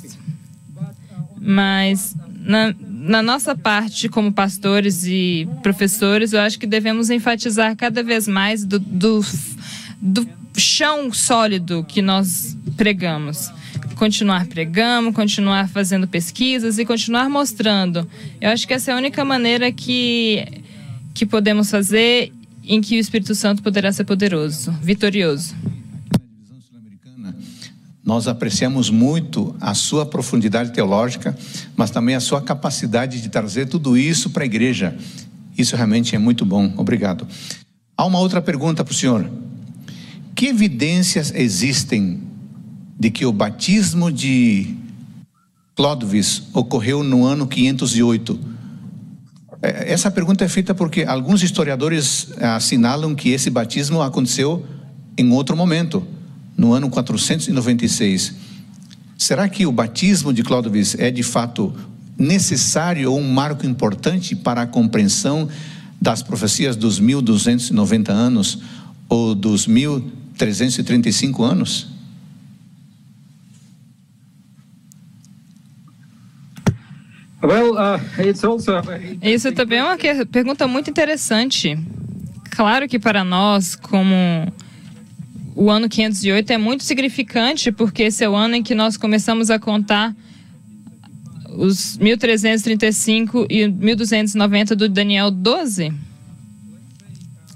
Mas 1.40 2.14
na, 2.44 2.74
na 2.78 3.22
nossa 3.22 3.56
parte, 3.56 4.08
como 4.08 4.32
pastores 4.32 5.04
e 5.04 5.48
professores, 5.62 6.32
eu 6.32 6.40
acho 6.40 6.58
que 6.58 6.66
devemos 6.66 7.10
enfatizar 7.10 7.76
cada 7.76 8.02
vez 8.02 8.26
mais 8.26 8.64
do, 8.64 8.78
do, 8.78 9.24
do 10.00 10.28
chão 10.56 11.12
sólido 11.12 11.84
que 11.84 12.02
nós 12.02 12.56
pregamos. 12.76 13.50
Continuar 13.94 14.46
pregando, 14.46 15.12
continuar 15.12 15.68
fazendo 15.68 16.08
pesquisas 16.08 16.78
e 16.78 16.84
continuar 16.84 17.28
mostrando. 17.28 18.08
Eu 18.40 18.50
acho 18.50 18.66
que 18.66 18.74
essa 18.74 18.90
é 18.90 18.94
a 18.94 18.96
única 18.96 19.24
maneira 19.24 19.70
que, 19.70 20.44
que 21.14 21.24
podemos 21.24 21.70
fazer 21.70 22.32
em 22.64 22.80
que 22.80 22.96
o 22.96 22.98
Espírito 22.98 23.34
Santo 23.34 23.62
poderá 23.62 23.92
ser 23.92 24.04
poderoso, 24.04 24.72
vitorioso. 24.82 25.54
Nós 28.04 28.26
apreciamos 28.26 28.90
muito 28.90 29.54
a 29.60 29.74
sua 29.74 30.04
profundidade 30.04 30.72
teológica, 30.72 31.36
mas 31.76 31.90
também 31.90 32.16
a 32.16 32.20
sua 32.20 32.42
capacidade 32.42 33.22
de 33.22 33.28
trazer 33.28 33.66
tudo 33.66 33.96
isso 33.96 34.30
para 34.30 34.42
a 34.42 34.46
igreja. 34.46 34.96
Isso 35.56 35.76
realmente 35.76 36.16
é 36.16 36.18
muito 36.18 36.44
bom. 36.44 36.72
Obrigado. 36.76 37.26
Há 37.96 38.04
uma 38.04 38.18
outra 38.18 38.42
pergunta 38.42 38.84
para 38.84 38.90
o 38.90 38.94
senhor. 38.94 39.30
Que 40.34 40.46
evidências 40.46 41.32
existem 41.32 42.20
de 42.98 43.08
que 43.08 43.24
o 43.24 43.32
batismo 43.32 44.10
de 44.10 44.74
Clóvis 45.76 46.42
ocorreu 46.52 47.04
no 47.04 47.24
ano 47.24 47.46
508? 47.46 48.40
É, 49.62 49.92
essa 49.92 50.10
pergunta 50.10 50.44
é 50.44 50.48
feita 50.48 50.74
porque 50.74 51.04
alguns 51.04 51.44
historiadores 51.44 52.32
assinalam 52.40 53.14
que 53.14 53.28
esse 53.28 53.48
batismo 53.48 54.02
aconteceu 54.02 54.66
em 55.16 55.30
outro 55.30 55.56
momento 55.56 56.04
no 56.56 56.72
ano 56.72 56.90
496. 56.90 58.34
Será 59.16 59.48
que 59.48 59.66
o 59.66 59.72
batismo 59.72 60.32
de 60.32 60.42
Clóvis 60.42 60.94
é 60.98 61.10
de 61.10 61.22
fato 61.22 61.74
necessário 62.18 63.12
ou 63.12 63.18
um 63.18 63.30
marco 63.30 63.66
importante 63.66 64.34
para 64.36 64.62
a 64.62 64.66
compreensão 64.66 65.48
das 66.00 66.22
profecias 66.22 66.76
dos 66.76 66.98
1290 66.98 68.12
anos 68.12 68.58
ou 69.08 69.34
dos 69.34 69.66
1335 69.66 71.42
anos? 71.44 71.92
Well, 77.42 77.74
uh, 77.74 78.00
Isso 79.20 79.52
também 79.52 79.80
é 79.80 79.84
uma 79.84 79.98
pergunta 80.26 80.68
muito 80.68 80.88
interessante. 80.88 81.76
Claro 82.50 82.88
que 82.88 82.98
para 82.98 83.24
nós, 83.24 83.74
como 83.74 84.52
o 85.54 85.70
ano 85.70 85.88
508 85.88 86.50
é 86.52 86.58
muito 86.58 86.84
significante 86.84 87.70
porque 87.70 88.04
esse 88.04 88.24
é 88.24 88.28
o 88.28 88.34
ano 88.34 88.56
em 88.56 88.62
que 88.62 88.74
nós 88.74 88.96
começamos 88.96 89.50
a 89.50 89.58
contar 89.58 90.14
os 91.56 91.98
1335 91.98 93.46
e 93.50 93.68
1290 93.68 94.74
do 94.74 94.88
Daniel 94.88 95.30
12. 95.30 95.92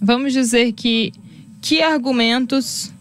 Vamos 0.01 0.32
dizer 0.32 0.72
que 0.72 1.12
que 1.62 1.82
argumentos 1.82 2.92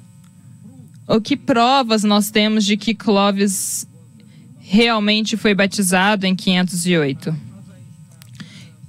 ou 1.07 1.21
que 1.21 1.35
provas 1.35 2.03
nós 2.03 2.31
temos 2.31 2.65
de 2.65 2.77
que 2.77 2.95
Clovis 2.95 3.87
realmente 4.59 5.37
foi 5.37 5.53
batizado 5.53 6.25
em 6.25 6.35
508? 6.35 7.35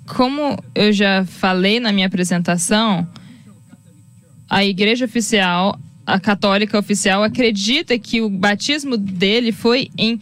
Como 0.07 0.57
eu 0.75 0.93
já 0.93 1.27
falei 1.27 1.81
na 1.81 1.93
minha 1.93 2.07
apresentação, 2.07 3.07
a 4.49 4.65
igreja 4.65 5.05
oficial 5.05 5.79
a 6.07 6.21
católica 6.21 6.79
oficial 6.79 7.25
acredita 7.25 7.99
que 7.99 8.21
o 8.21 8.31
batismo 8.31 8.97
dele 8.97 9.51
foi 9.51 9.91
em 9.99 10.21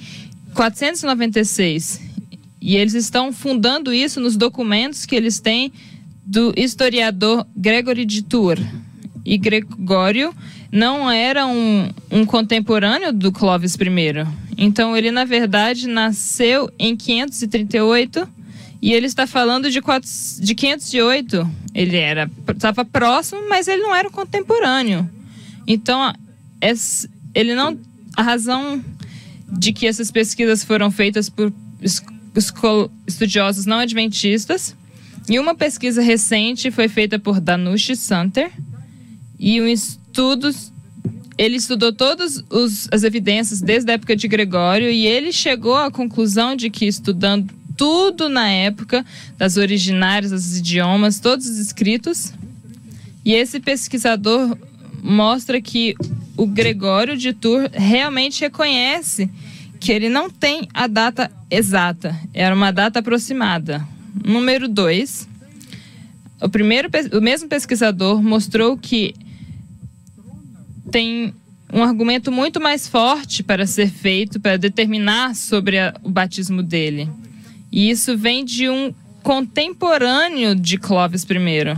496. 0.55 2.01
E 2.61 2.77
eles 2.77 2.95
estão 2.95 3.31
fundando 3.31 3.93
isso 3.93 4.19
nos 4.19 4.37
documentos 4.37 5.05
que 5.05 5.15
eles 5.15 5.39
têm 5.39 5.71
do 6.25 6.55
historiador 6.57 7.47
Gregory 7.55 8.07
de 8.07 8.23
Tours. 8.23 8.65
E 9.25 9.37
Gregório 9.37 10.35
não 10.73 11.11
era 11.11 11.47
um, 11.47 11.91
um 12.11 12.25
contemporâneo 12.25 13.13
do 13.13 13.31
Clovis 13.31 13.75
I. 13.75 14.27
Então 14.57 14.97
ele, 14.97 15.11
na 15.11 15.25
verdade, 15.25 15.87
nasceu 15.87 16.73
em 16.79 16.97
538 16.97 18.27
e 18.81 18.93
ele 18.93 19.07
está 19.07 19.27
falando 19.27 19.71
de, 19.71 19.83
4, 19.83 20.09
de 20.41 20.55
508. 20.55 21.51
Ele 21.75 21.97
era 21.97 22.31
estava 22.49 22.85
próximo, 22.85 23.49
mas 23.49 23.69
ele 23.69 23.83
não 23.83 23.95
era 23.95 24.09
contemporâneo. 24.09 25.09
Então, 25.67 26.13
ele 27.35 27.55
não. 27.55 27.79
A 28.17 28.23
razão 28.23 28.83
de 29.51 29.73
que 29.73 29.87
essas 29.87 30.11
pesquisas 30.11 30.63
foram 30.63 30.91
feitas 30.91 31.29
por 31.29 31.53
estudiosos 33.07 33.67
não 33.67 33.79
adventistas. 33.79 34.77
E 35.29 35.39
uma 35.39 35.55
pesquisa 35.55 36.01
recente 36.01 36.71
foi 36.71 36.87
feita 36.87 37.19
por 37.19 37.41
Danush 37.41 37.97
Santer. 37.97 38.53
E 39.39 39.61
um 39.61 39.67
estudo 39.67 40.51
ele 41.37 41.57
estudou 41.57 41.93
todas 41.93 42.43
as 42.93 43.03
evidências 43.03 43.61
desde 43.61 43.91
a 43.91 43.95
época 43.95 44.15
de 44.15 44.29
Gregório 44.29 44.89
e 44.89 45.07
ele 45.07 45.33
chegou 45.33 45.75
à 45.75 45.91
conclusão 45.91 46.55
de 46.55 46.71
que 46.71 46.87
estudando 46.87 47.53
tudo 47.77 48.29
na 48.29 48.49
época 48.49 49.05
das 49.37 49.57
originárias, 49.57 50.31
dos 50.31 50.59
idiomas, 50.59 51.19
todos 51.19 51.47
os 51.49 51.59
escritos, 51.59 52.33
e 53.25 53.33
esse 53.33 53.59
pesquisador 53.59 54.57
mostra 55.05 55.61
que 55.61 55.95
o 56.35 56.47
Gregório 56.47 57.15
de 57.15 57.35
Tours 57.35 57.69
realmente 57.75 58.41
reconhece 58.41 59.29
que 59.79 59.93
ele 59.93 60.09
não 60.09 60.31
tem 60.31 60.67
a 60.73 60.87
data 60.87 61.31
exata, 61.51 62.19
era 62.33 62.55
uma 62.55 62.73
data 62.73 63.01
aproximada. 63.01 63.87
Número 64.25 64.67
dois, 64.67 65.29
o 66.41 66.49
primeiro, 66.49 66.89
o 67.13 67.21
mesmo 67.21 67.51
pesquisador 67.51 68.23
mostrou 68.23 68.79
que 68.79 69.15
tem 70.91 71.35
um 71.71 71.83
argumento 71.83 72.33
muito 72.33 72.59
mais 72.59 72.89
forte 72.89 73.43
para 73.43 73.67
ser 73.67 73.91
feito 73.91 74.41
para 74.41 74.57
determinar 74.57 75.35
sobre 75.35 75.79
a, 75.79 75.93
o 76.03 76.09
batismo 76.09 76.63
dele. 76.63 77.11
E 77.71 77.91
isso 77.91 78.17
vem 78.17 78.43
de 78.43 78.71
um 78.71 78.95
contemporâneo 79.23 80.55
de 80.55 80.79
Clovis 80.79 81.25
I. 81.25 81.77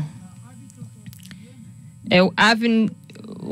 É 2.09 2.23
o, 2.23 2.33
Aven, 2.37 2.89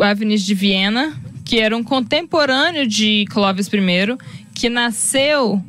Avenis 0.03 0.43
de 0.43 0.55
Viena, 0.55 1.15
que 1.45 1.59
era 1.59 1.77
um 1.77 1.85
contemporâneo 1.85 2.87
de 2.87 3.25
Clovis 3.31 3.69
I, 3.69 4.19
que 4.55 4.69
nasceu 4.69 5.63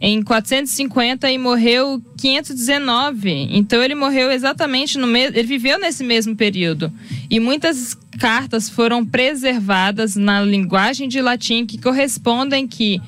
em 0.00 0.22
450 0.22 1.30
e 1.30 1.38
morreu 1.38 2.02
519. 2.18 3.48
Então 3.50 3.82
ele 3.82 3.94
morreu 3.94 4.30
exatamente 4.30 4.98
no 4.98 5.06
mesmo, 5.06 5.36
ele 5.36 5.46
viveu 5.46 5.78
nesse 5.78 6.04
mesmo 6.04 6.36
período. 6.36 6.92
E 7.30 7.40
muitas 7.40 7.96
cartas 8.18 8.68
foram 8.68 9.04
preservadas 9.04 10.16
na 10.16 10.42
linguagem 10.42 11.08
de 11.08 11.20
latim 11.20 11.64
que 11.64 11.78
correspondem 11.78 12.66
que 12.66 13.00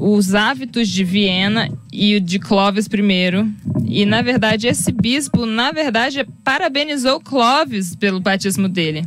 os 0.00 0.34
hábitos 0.34 0.88
de 0.88 1.04
Viena 1.04 1.70
e 1.92 2.16
o 2.16 2.20
de 2.20 2.38
Clovis 2.38 2.86
I. 2.86 3.52
E, 3.86 4.06
na 4.06 4.22
verdade, 4.22 4.66
esse 4.66 4.90
bispo, 4.90 5.44
na 5.44 5.72
verdade, 5.72 6.26
parabenizou 6.42 7.20
Clovis 7.20 7.94
pelo 7.94 8.18
batismo 8.18 8.66
dele. 8.66 9.04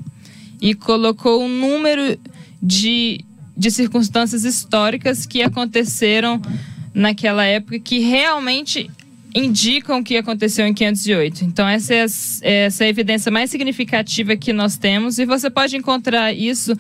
E 0.62 0.76
colocou 0.76 1.44
um 1.44 1.50
número 1.50 2.16
de, 2.62 3.26
de 3.58 3.72
circunstâncias 3.72 4.44
históricas 4.44 5.26
que 5.26 5.42
aconteceram 5.42 6.40
naquela 6.94 7.44
época 7.44 7.80
que 7.80 7.98
realmente 7.98 8.88
indicam 9.34 10.00
o 10.00 10.04
que 10.04 10.16
aconteceu 10.16 10.68
em 10.68 10.76
508. 10.76 11.44
Então, 11.44 11.68
essa 11.68 11.92
é, 11.96 12.02
a, 12.02 12.06
essa 12.48 12.84
é 12.84 12.86
a 12.86 12.90
evidência 12.90 13.32
mais 13.32 13.50
significativa 13.50 14.36
que 14.36 14.54
nós 14.54 14.78
temos, 14.78 15.18
e 15.18 15.26
você 15.26 15.50
pode 15.50 15.76
encontrar 15.76 16.32
isso 16.32 16.78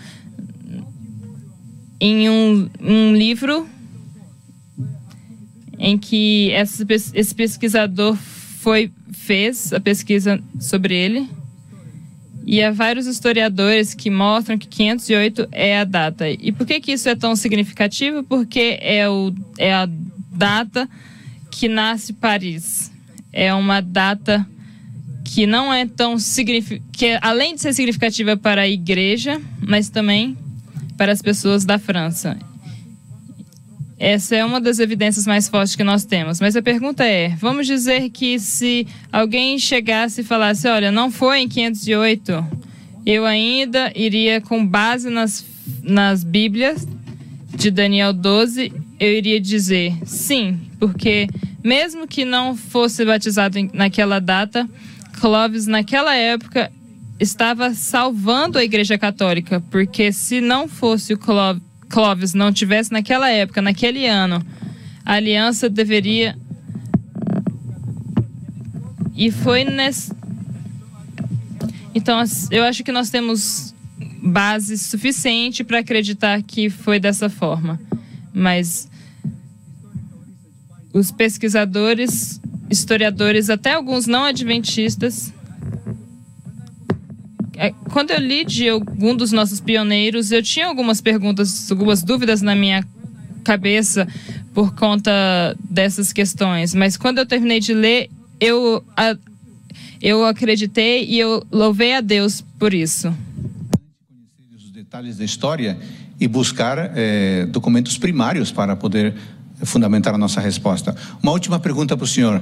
em 1.99 2.29
um, 2.29 2.69
um 2.79 3.15
livro 3.15 3.67
em 5.77 5.97
que 5.97 6.51
essa, 6.51 6.85
esse 7.13 7.35
pesquisador 7.35 8.15
foi 8.15 8.91
fez 9.13 9.71
a 9.71 9.79
pesquisa 9.79 10.41
sobre 10.59 10.95
ele. 10.95 11.29
E 12.45 12.61
há 12.61 12.71
vários 12.71 13.07
historiadores 13.07 13.93
que 13.93 14.09
mostram 14.09 14.57
que 14.57 14.67
508 14.67 15.47
é 15.51 15.79
a 15.79 15.85
data. 15.85 16.29
E 16.29 16.51
por 16.51 16.67
que, 16.67 16.81
que 16.81 16.91
isso 16.91 17.07
é 17.07 17.15
tão 17.15 17.35
significativo? 17.35 18.21
Porque 18.23 18.77
é, 18.81 19.09
o, 19.09 19.33
é 19.57 19.73
a 19.73 19.87
data 20.29 20.89
que 21.49 21.69
nasce 21.69 22.11
Paris. 22.11 22.91
É 23.31 23.53
uma 23.53 23.79
data 23.79 24.45
que 25.23 25.47
não 25.47 25.73
é 25.73 25.85
tão 25.85 26.19
significativa, 26.19 26.85
que 26.91 27.17
além 27.21 27.55
de 27.55 27.61
ser 27.61 27.73
significativa 27.73 28.35
para 28.35 28.63
a 28.63 28.67
igreja, 28.67 29.41
mas 29.65 29.87
também 29.87 30.37
para 30.97 31.13
as 31.13 31.21
pessoas 31.21 31.63
da 31.63 31.79
França. 31.79 32.37
Essa 34.03 34.35
é 34.35 34.43
uma 34.43 34.59
das 34.59 34.79
evidências 34.79 35.25
mais 35.25 35.47
fortes 35.47 35.77
que 35.77 35.83
nós 35.83 36.03
temos. 36.03 36.41
Mas 36.41 36.57
a 36.57 36.61
pergunta 36.61 37.05
é: 37.05 37.29
vamos 37.37 37.65
dizer 37.65 38.09
que 38.09 38.37
se 38.37 38.85
alguém 39.09 39.57
chegasse 39.57 40.19
e 40.19 40.23
falasse, 40.25 40.67
olha, 40.67 40.91
não 40.91 41.09
foi 41.09 41.39
em 41.39 41.47
508, 41.47 42.45
eu 43.05 43.25
ainda 43.25 43.93
iria, 43.95 44.41
com 44.41 44.67
base 44.67 45.09
nas, 45.09 45.45
nas 45.81 46.21
Bíblias 46.21 46.85
de 47.55 47.71
Daniel 47.71 48.11
12, 48.11 48.73
eu 48.99 49.13
iria 49.13 49.39
dizer 49.39 49.93
sim, 50.03 50.59
porque 50.77 51.29
mesmo 51.63 52.05
que 52.05 52.25
não 52.25 52.57
fosse 52.57 53.05
batizado 53.05 53.57
naquela 53.71 54.19
data, 54.19 54.69
Clovis, 55.21 55.65
naquela 55.65 56.13
época, 56.13 56.69
estava 57.17 57.73
salvando 57.73 58.57
a 58.57 58.65
Igreja 58.65 58.97
Católica, 58.97 59.63
porque 59.71 60.11
se 60.11 60.41
não 60.41 60.67
fosse 60.67 61.13
o 61.13 61.17
Clovis, 61.17 61.63
não 62.33 62.51
tivesse 62.51 62.91
naquela 62.91 63.29
época, 63.29 63.61
naquele 63.61 64.07
ano, 64.07 64.43
a 65.05 65.13
aliança 65.13 65.69
deveria. 65.69 66.37
E 69.15 69.31
foi 69.31 69.63
nesse. 69.63 70.11
Então, 71.93 72.23
eu 72.49 72.63
acho 72.63 72.83
que 72.83 72.91
nós 72.91 73.09
temos 73.09 73.75
base 74.23 74.77
suficiente 74.77 75.63
para 75.63 75.79
acreditar 75.79 76.41
que 76.41 76.69
foi 76.69 76.99
dessa 76.99 77.29
forma. 77.29 77.79
Mas 78.33 78.89
os 80.93 81.11
pesquisadores, 81.11 82.39
historiadores, 82.69 83.49
até 83.49 83.73
alguns 83.73 84.07
não 84.07 84.23
adventistas. 84.23 85.33
É, 87.55 87.71
quando 87.91 88.11
eu 88.11 88.19
li 88.19 88.43
de 88.45 88.67
algum 88.69 89.15
dos 89.15 89.31
nossos 89.31 89.59
pioneiros, 89.59 90.31
eu 90.31 90.41
tinha 90.41 90.67
algumas 90.67 91.01
perguntas, 91.01 91.69
algumas 91.71 92.01
dúvidas 92.01 92.41
na 92.41 92.55
minha 92.55 92.83
cabeça 93.43 94.07
por 94.53 94.73
conta 94.73 95.11
dessas 95.69 96.11
questões. 96.11 96.73
Mas 96.73 96.97
quando 96.97 97.19
eu 97.19 97.25
terminei 97.25 97.59
de 97.59 97.73
ler, 97.73 98.09
eu, 98.39 98.83
eu 100.01 100.25
acreditei 100.25 101.05
e 101.05 101.19
eu 101.19 101.45
louvei 101.51 101.93
a 101.93 102.01
Deus 102.01 102.43
por 102.57 102.73
isso. 102.73 103.13
Os 104.55 104.71
detalhes 104.71 105.17
da 105.17 105.25
história 105.25 105.77
e 106.19 106.27
buscar 106.27 106.91
é, 106.95 107.45
documentos 107.47 107.97
primários 107.97 108.51
para 108.51 108.75
poder 108.75 109.13
fundamentar 109.63 110.13
a 110.13 110.17
nossa 110.17 110.41
resposta. 110.41 110.95
Uma 111.21 111.31
última 111.31 111.59
pergunta 111.59 111.95
para 111.95 112.03
o 112.03 112.07
senhor. 112.07 112.41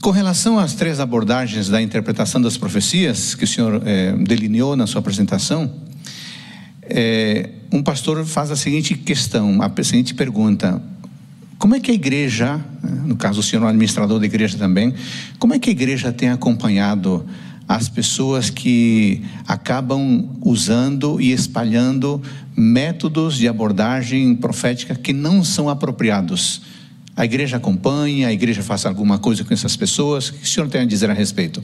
Com 0.00 0.12
relação 0.12 0.58
às 0.58 0.72
três 0.72 0.98
abordagens 0.98 1.68
da 1.68 1.82
interpretação 1.82 2.40
das 2.40 2.56
profecias 2.56 3.34
que 3.34 3.44
o 3.44 3.46
senhor 3.46 3.82
é, 3.84 4.12
delineou 4.12 4.74
na 4.74 4.86
sua 4.86 5.00
apresentação, 5.00 5.70
é, 6.80 7.50
um 7.70 7.82
pastor 7.82 8.24
faz 8.24 8.50
a 8.50 8.56
seguinte 8.56 8.94
questão, 8.94 9.60
a 9.60 9.84
seguinte 9.84 10.14
pergunta: 10.14 10.82
como 11.58 11.74
é 11.74 11.80
que 11.80 11.90
a 11.90 11.94
igreja, 11.94 12.58
no 13.04 13.14
caso 13.14 13.40
o 13.40 13.42
senhor 13.42 13.60
é 13.62 13.66
um 13.66 13.68
administrador 13.68 14.18
da 14.18 14.24
igreja 14.24 14.56
também, 14.56 14.94
como 15.38 15.52
é 15.52 15.58
que 15.58 15.68
a 15.68 15.72
igreja 15.72 16.10
tem 16.10 16.30
acompanhado 16.30 17.26
as 17.68 17.90
pessoas 17.90 18.48
que 18.48 19.22
acabam 19.46 20.30
usando 20.40 21.20
e 21.20 21.30
espalhando 21.30 22.22
métodos 22.56 23.36
de 23.36 23.46
abordagem 23.46 24.34
profética 24.34 24.94
que 24.94 25.12
não 25.12 25.44
são 25.44 25.68
apropriados. 25.68 26.62
A 27.20 27.24
igreja 27.26 27.58
acompanha, 27.58 28.28
a 28.28 28.32
igreja 28.32 28.62
faz 28.62 28.86
alguma 28.86 29.18
coisa 29.18 29.44
com 29.44 29.52
essas 29.52 29.76
pessoas. 29.76 30.30
O 30.30 30.32
que 30.32 30.44
o 30.44 30.46
senhor 30.46 30.70
tem 30.70 30.80
a 30.80 30.84
dizer 30.86 31.10
a 31.10 31.12
respeito? 31.12 31.62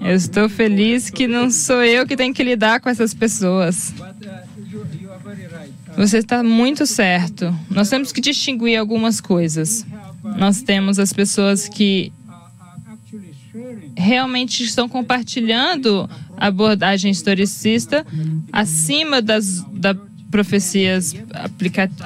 Eu 0.00 0.14
estou 0.14 0.48
feliz 0.48 1.10
que 1.10 1.28
não 1.28 1.50
sou 1.50 1.84
eu 1.84 2.06
que 2.06 2.16
tenho 2.16 2.32
que 2.32 2.42
lidar 2.42 2.80
com 2.80 2.88
essas 2.88 3.12
pessoas. 3.12 3.92
Você 5.94 6.18
está 6.20 6.42
muito 6.42 6.86
certo. 6.86 7.54
Nós 7.70 7.90
temos 7.90 8.12
que 8.12 8.22
distinguir 8.22 8.78
algumas 8.78 9.20
coisas. 9.20 9.84
Nós 10.38 10.62
temos 10.62 10.98
as 10.98 11.12
pessoas 11.12 11.68
que 11.68 12.10
realmente 13.98 14.62
estão 14.62 14.88
compartilhando 14.88 16.08
abordagem 16.36 17.10
historicista 17.10 18.06
acima 18.52 19.20
das 19.20 19.62
da 19.72 19.94
profecias 20.30 21.14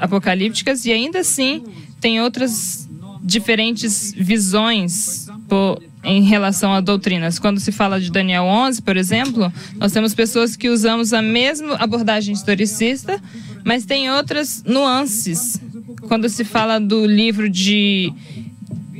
apocalípticas 0.01 0.85
e 0.85 0.93
ainda 0.93 1.19
assim 1.21 1.65
tem 2.01 2.21
outras 2.21 2.89
diferentes 3.23 4.13
visões 4.17 5.27
por, 5.49 5.83
em 6.05 6.23
relação 6.23 6.73
a 6.73 6.81
doutrinas. 6.81 7.39
Quando 7.39 7.61
se 7.61 7.73
fala 7.73 8.01
de 8.01 8.11
Daniel 8.11 8.45
11, 8.45 8.83
por 8.83 8.97
exemplo, 8.97 9.53
nós 9.77 9.93
temos 9.93 10.15
pessoas 10.15 10.57
que 10.57 10.69
usamos 10.69 11.13
a 11.13 11.21
mesma 11.21 11.75
abordagem 11.75 12.33
historicista, 12.33 13.21
mas 13.65 13.85
tem 13.85 14.11
outras 14.11 14.63
nuances. 14.65 15.61
Quando 16.03 16.29
se 16.29 16.45
fala 16.45 16.79
do 16.79 17.07
livro 17.07 17.49
de 17.49 18.13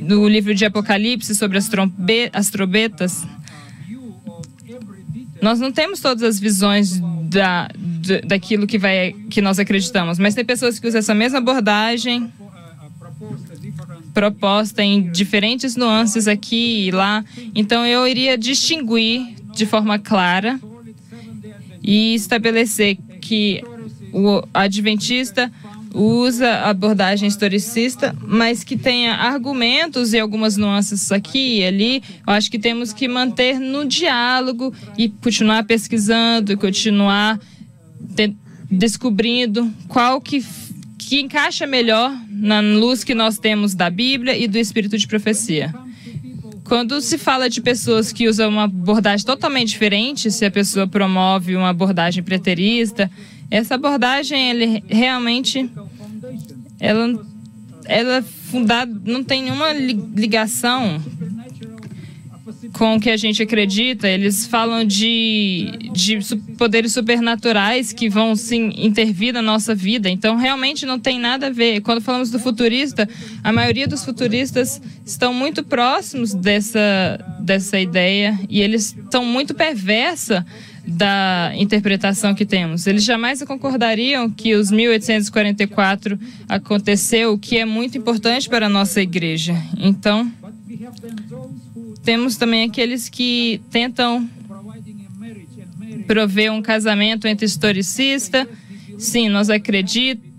no 0.03 0.27
livro 0.27 0.53
de 0.53 0.65
Apocalipse 0.65 1.33
sobre 1.35 1.57
as, 1.57 1.67
trombe, 1.67 2.29
as 2.33 2.49
trombetas, 2.49 3.25
nós 5.41 5.59
não 5.59 5.71
temos 5.71 5.99
todas 5.99 6.23
as 6.23 6.39
visões 6.39 6.99
da, 7.23 7.69
da, 7.75 8.21
daquilo 8.25 8.65
que, 8.67 8.77
vai, 8.77 9.13
que 9.29 9.41
nós 9.41 9.59
acreditamos, 9.59 10.19
mas 10.19 10.35
tem 10.35 10.45
pessoas 10.45 10.79
que 10.79 10.87
usam 10.87 10.99
essa 10.99 11.13
mesma 11.13 11.39
abordagem 11.39 12.31
proposta 14.13 14.83
em 14.83 15.11
diferentes 15.11 15.75
nuances 15.75 16.27
aqui 16.27 16.87
e 16.87 16.91
lá. 16.91 17.25
Então 17.55 17.85
eu 17.85 18.07
iria 18.07 18.37
distinguir 18.37 19.35
de 19.53 19.65
forma 19.65 19.97
clara 19.97 20.59
e 21.81 22.13
estabelecer 22.13 22.97
que 23.19 23.63
o 24.13 24.43
adventista 24.53 25.51
usa 25.93 26.61
abordagem 26.61 27.27
historicista, 27.27 28.15
mas 28.25 28.63
que 28.63 28.75
tenha 28.75 29.13
argumentos 29.13 30.13
e 30.13 30.19
algumas 30.19 30.57
nuances 30.57 31.11
aqui 31.11 31.59
e 31.59 31.65
ali. 31.65 32.03
Eu 32.25 32.33
acho 32.33 32.49
que 32.49 32.57
temos 32.57 32.91
que 32.91 33.07
manter 33.07 33.59
no 33.59 33.85
diálogo 33.85 34.73
e 34.97 35.07
continuar 35.07 35.63
pesquisando 35.65 36.57
continuar 36.57 37.39
descobrindo 38.69 39.71
qual 39.87 40.19
que, 40.19 40.43
que 40.97 41.21
encaixa 41.21 41.67
melhor 41.67 42.11
na 42.29 42.59
luz 42.59 43.03
que 43.03 43.13
nós 43.13 43.37
temos 43.37 43.75
da 43.75 43.89
Bíblia 43.89 44.35
e 44.35 44.47
do 44.47 44.57
Espírito 44.57 44.97
de 44.97 45.07
profecia. 45.07 45.73
Quando 46.63 46.99
se 47.01 47.17
fala 47.17 47.49
de 47.49 47.61
pessoas 47.61 48.11
que 48.11 48.27
usam 48.27 48.49
uma 48.49 48.63
abordagem 48.63 49.25
totalmente 49.25 49.69
diferente, 49.69 50.31
se 50.31 50.45
a 50.45 50.51
pessoa 50.51 50.87
promove 50.87 51.55
uma 51.55 51.69
abordagem 51.69 52.23
preterista, 52.23 53.11
essa 53.53 53.75
abordagem, 53.75 54.49
ele 54.49 54.83
realmente, 54.87 55.69
ela, 56.79 57.23
ela 57.85 58.23
fundada, 58.23 58.91
não 59.05 59.23
tem 59.23 59.43
nenhuma 59.43 59.71
ligação 59.71 60.99
com 62.73 62.95
o 62.95 62.99
que 62.99 63.11
a 63.11 63.15
gente 63.15 63.43
acredita. 63.43 64.09
Eles 64.09 64.47
falam 64.47 64.83
de, 64.83 65.71
de 65.93 66.17
poderes 66.57 66.93
supernaturais 66.93 67.93
que 67.93 68.09
vão 68.09 68.35
sim 68.35 68.73
intervir 68.75 69.31
na 69.31 69.41
nossa 69.43 69.75
vida. 69.75 70.09
Então, 70.09 70.35
realmente 70.35 70.83
não 70.83 70.97
tem 70.97 71.19
nada 71.19 71.45
a 71.45 71.51
ver. 71.51 71.81
Quando 71.81 72.01
falamos 72.01 72.31
do 72.31 72.39
futurista, 72.39 73.07
a 73.43 73.53
maioria 73.53 73.87
dos 73.87 74.03
futuristas 74.03 74.81
estão 75.05 75.31
muito 75.31 75.63
próximos 75.63 76.33
dessa, 76.33 77.23
dessa 77.39 77.79
ideia 77.79 78.35
e 78.49 78.61
eles 78.61 78.97
estão 78.97 79.23
muito 79.23 79.53
perversa 79.53 80.43
da 80.85 81.51
interpretação 81.55 82.35
que 82.35 82.45
temos. 82.45 82.85
Eles 82.87 83.03
jamais 83.03 83.41
concordariam 83.43 84.29
que 84.29 84.55
os 84.55 84.69
1844 84.69 86.19
aconteceu, 86.47 87.33
o 87.33 87.37
que 87.37 87.57
é 87.57 87.65
muito 87.65 87.97
importante 87.97 88.49
para 88.49 88.65
a 88.65 88.69
nossa 88.69 89.01
igreja. 89.01 89.55
Então, 89.77 90.31
temos 92.03 92.35
também 92.35 92.63
aqueles 92.69 93.07
que 93.07 93.61
tentam 93.71 94.29
prover 96.05 96.51
um 96.51 96.61
casamento 96.61 97.27
entre 97.27 97.45
historicista. 97.45 98.47
Sim, 98.97 99.29
nós 99.29 99.49
acreditamos 99.49 100.32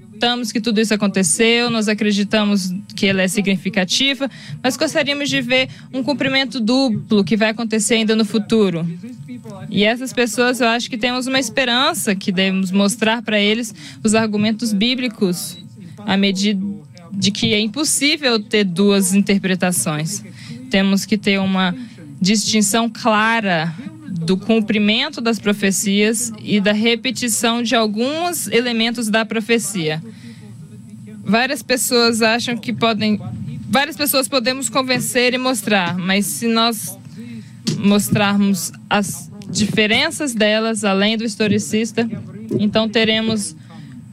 que 0.52 0.60
tudo 0.60 0.80
isso 0.80 0.94
aconteceu, 0.94 1.70
nós 1.70 1.88
acreditamos 1.88 2.72
que 2.96 3.06
ela 3.06 3.22
é 3.22 3.28
significativa, 3.28 4.30
mas 4.62 4.76
gostaríamos 4.76 5.28
de 5.28 5.40
ver 5.40 5.68
um 5.92 6.02
cumprimento 6.02 6.60
duplo 6.60 7.24
que 7.24 7.36
vai 7.36 7.50
acontecer 7.50 7.94
ainda 7.94 8.16
no 8.16 8.24
futuro. 8.24 8.86
E 9.70 9.84
essas 9.84 10.12
pessoas, 10.12 10.60
eu 10.60 10.68
acho 10.68 10.88
que 10.88 10.96
temos 10.96 11.26
uma 11.26 11.38
esperança 11.38 12.14
que 12.14 12.32
devemos 12.32 12.70
mostrar 12.70 13.22
para 13.22 13.38
eles 13.38 13.74
os 14.02 14.14
argumentos 14.14 14.72
bíblicos 14.72 15.58
à 15.98 16.16
medida 16.16 16.64
de 17.12 17.30
que 17.30 17.52
é 17.52 17.60
impossível 17.60 18.40
ter 18.40 18.64
duas 18.64 19.14
interpretações. 19.14 20.24
Temos 20.70 21.04
que 21.04 21.16
ter 21.16 21.38
uma 21.38 21.74
distinção 22.20 22.88
clara 22.88 23.72
do 24.24 24.36
cumprimento 24.36 25.20
das 25.20 25.38
profecias 25.38 26.32
e 26.42 26.60
da 26.60 26.72
repetição 26.72 27.62
de 27.62 27.74
alguns 27.74 28.48
elementos 28.48 29.08
da 29.08 29.24
profecia. 29.24 30.02
Várias 31.22 31.62
pessoas 31.62 32.22
acham 32.22 32.56
que 32.56 32.72
podem. 32.72 33.20
Várias 33.68 33.96
pessoas 33.96 34.28
podemos 34.28 34.68
convencer 34.68 35.34
e 35.34 35.38
mostrar, 35.38 35.98
mas 35.98 36.26
se 36.26 36.46
nós 36.46 36.96
mostrarmos 37.78 38.72
as 38.88 39.30
diferenças 39.50 40.34
delas, 40.34 40.84
além 40.84 41.16
do 41.16 41.24
historicista, 41.24 42.08
então 42.58 42.88
teremos 42.88 43.56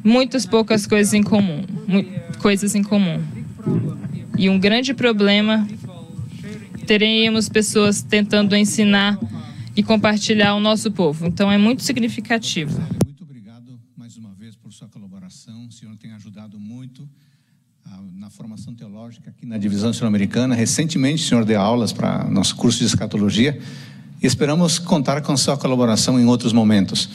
muitas 0.03 0.45
poucas 0.45 0.87
coisas 0.87 1.13
em 1.13 1.21
comum, 1.21 1.63
coisas 2.39 2.75
em 2.75 2.83
comum. 2.83 3.21
E 4.37 4.49
um 4.49 4.59
grande 4.59 4.93
problema 4.93 5.67
teremos 6.87 7.47
pessoas 7.47 8.01
tentando 8.01 8.55
ensinar 8.55 9.19
e 9.75 9.83
compartilhar 9.83 10.55
o 10.55 10.59
nosso 10.59 10.91
povo. 10.91 11.25
Então 11.25 11.51
é 11.51 11.57
muito 11.57 11.83
significativo. 11.83 12.79
Muito 13.05 13.23
obrigado 13.23 13.79
mais 13.95 14.17
uma 14.17 14.33
vez 14.33 14.55
por 14.55 14.71
sua 14.73 14.87
colaboração. 14.87 15.67
O 15.67 15.71
senhor 15.71 15.95
tem 15.97 16.11
ajudado 16.13 16.59
muito 16.59 17.07
ah, 17.85 17.99
na 18.13 18.29
formação 18.29 18.73
teológica 18.73 19.29
aqui 19.29 19.45
na 19.45 19.57
divisão 19.57 19.93
sul-americana. 19.93 20.55
Recentemente 20.55 21.23
o 21.23 21.27
senhor 21.27 21.45
deu 21.45 21.59
aulas 21.59 21.93
para 21.93 22.25
nosso 22.29 22.55
curso 22.55 22.79
de 22.79 22.85
escatologia 22.85 23.59
e 24.21 24.27
esperamos 24.27 24.77
contar 24.77 25.21
com 25.21 25.35
sua 25.35 25.57
colaboração 25.57 26.19
em 26.19 26.25
outros 26.25 26.53
momentos. 26.53 27.09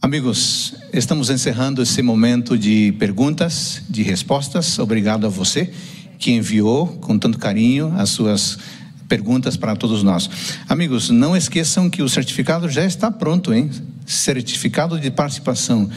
Amigos, 0.00 0.74
estamos 0.92 1.30
encerrando 1.30 1.82
esse 1.82 2.02
momento 2.02 2.58
de 2.58 2.92
perguntas, 2.98 3.82
de 3.88 4.02
respostas. 4.02 4.78
Obrigado 4.78 5.26
a 5.26 5.30
você 5.30 5.72
que 6.18 6.30
enviou 6.30 6.86
com 6.86 7.18
tanto 7.18 7.38
carinho 7.38 7.92
as 7.96 8.10
suas 8.10 8.58
perguntas 9.08 9.56
para 9.56 9.76
todos 9.76 10.02
nós. 10.02 10.30
Amigos, 10.68 11.10
não 11.10 11.36
esqueçam 11.36 11.90
que 11.90 12.02
o 12.02 12.08
certificado 12.08 12.68
já 12.68 12.84
está 12.84 13.10
pronto, 13.10 13.52
hein? 13.52 13.70
Certificado 14.06 14.98
de 14.98 15.10
participação. 15.10 15.90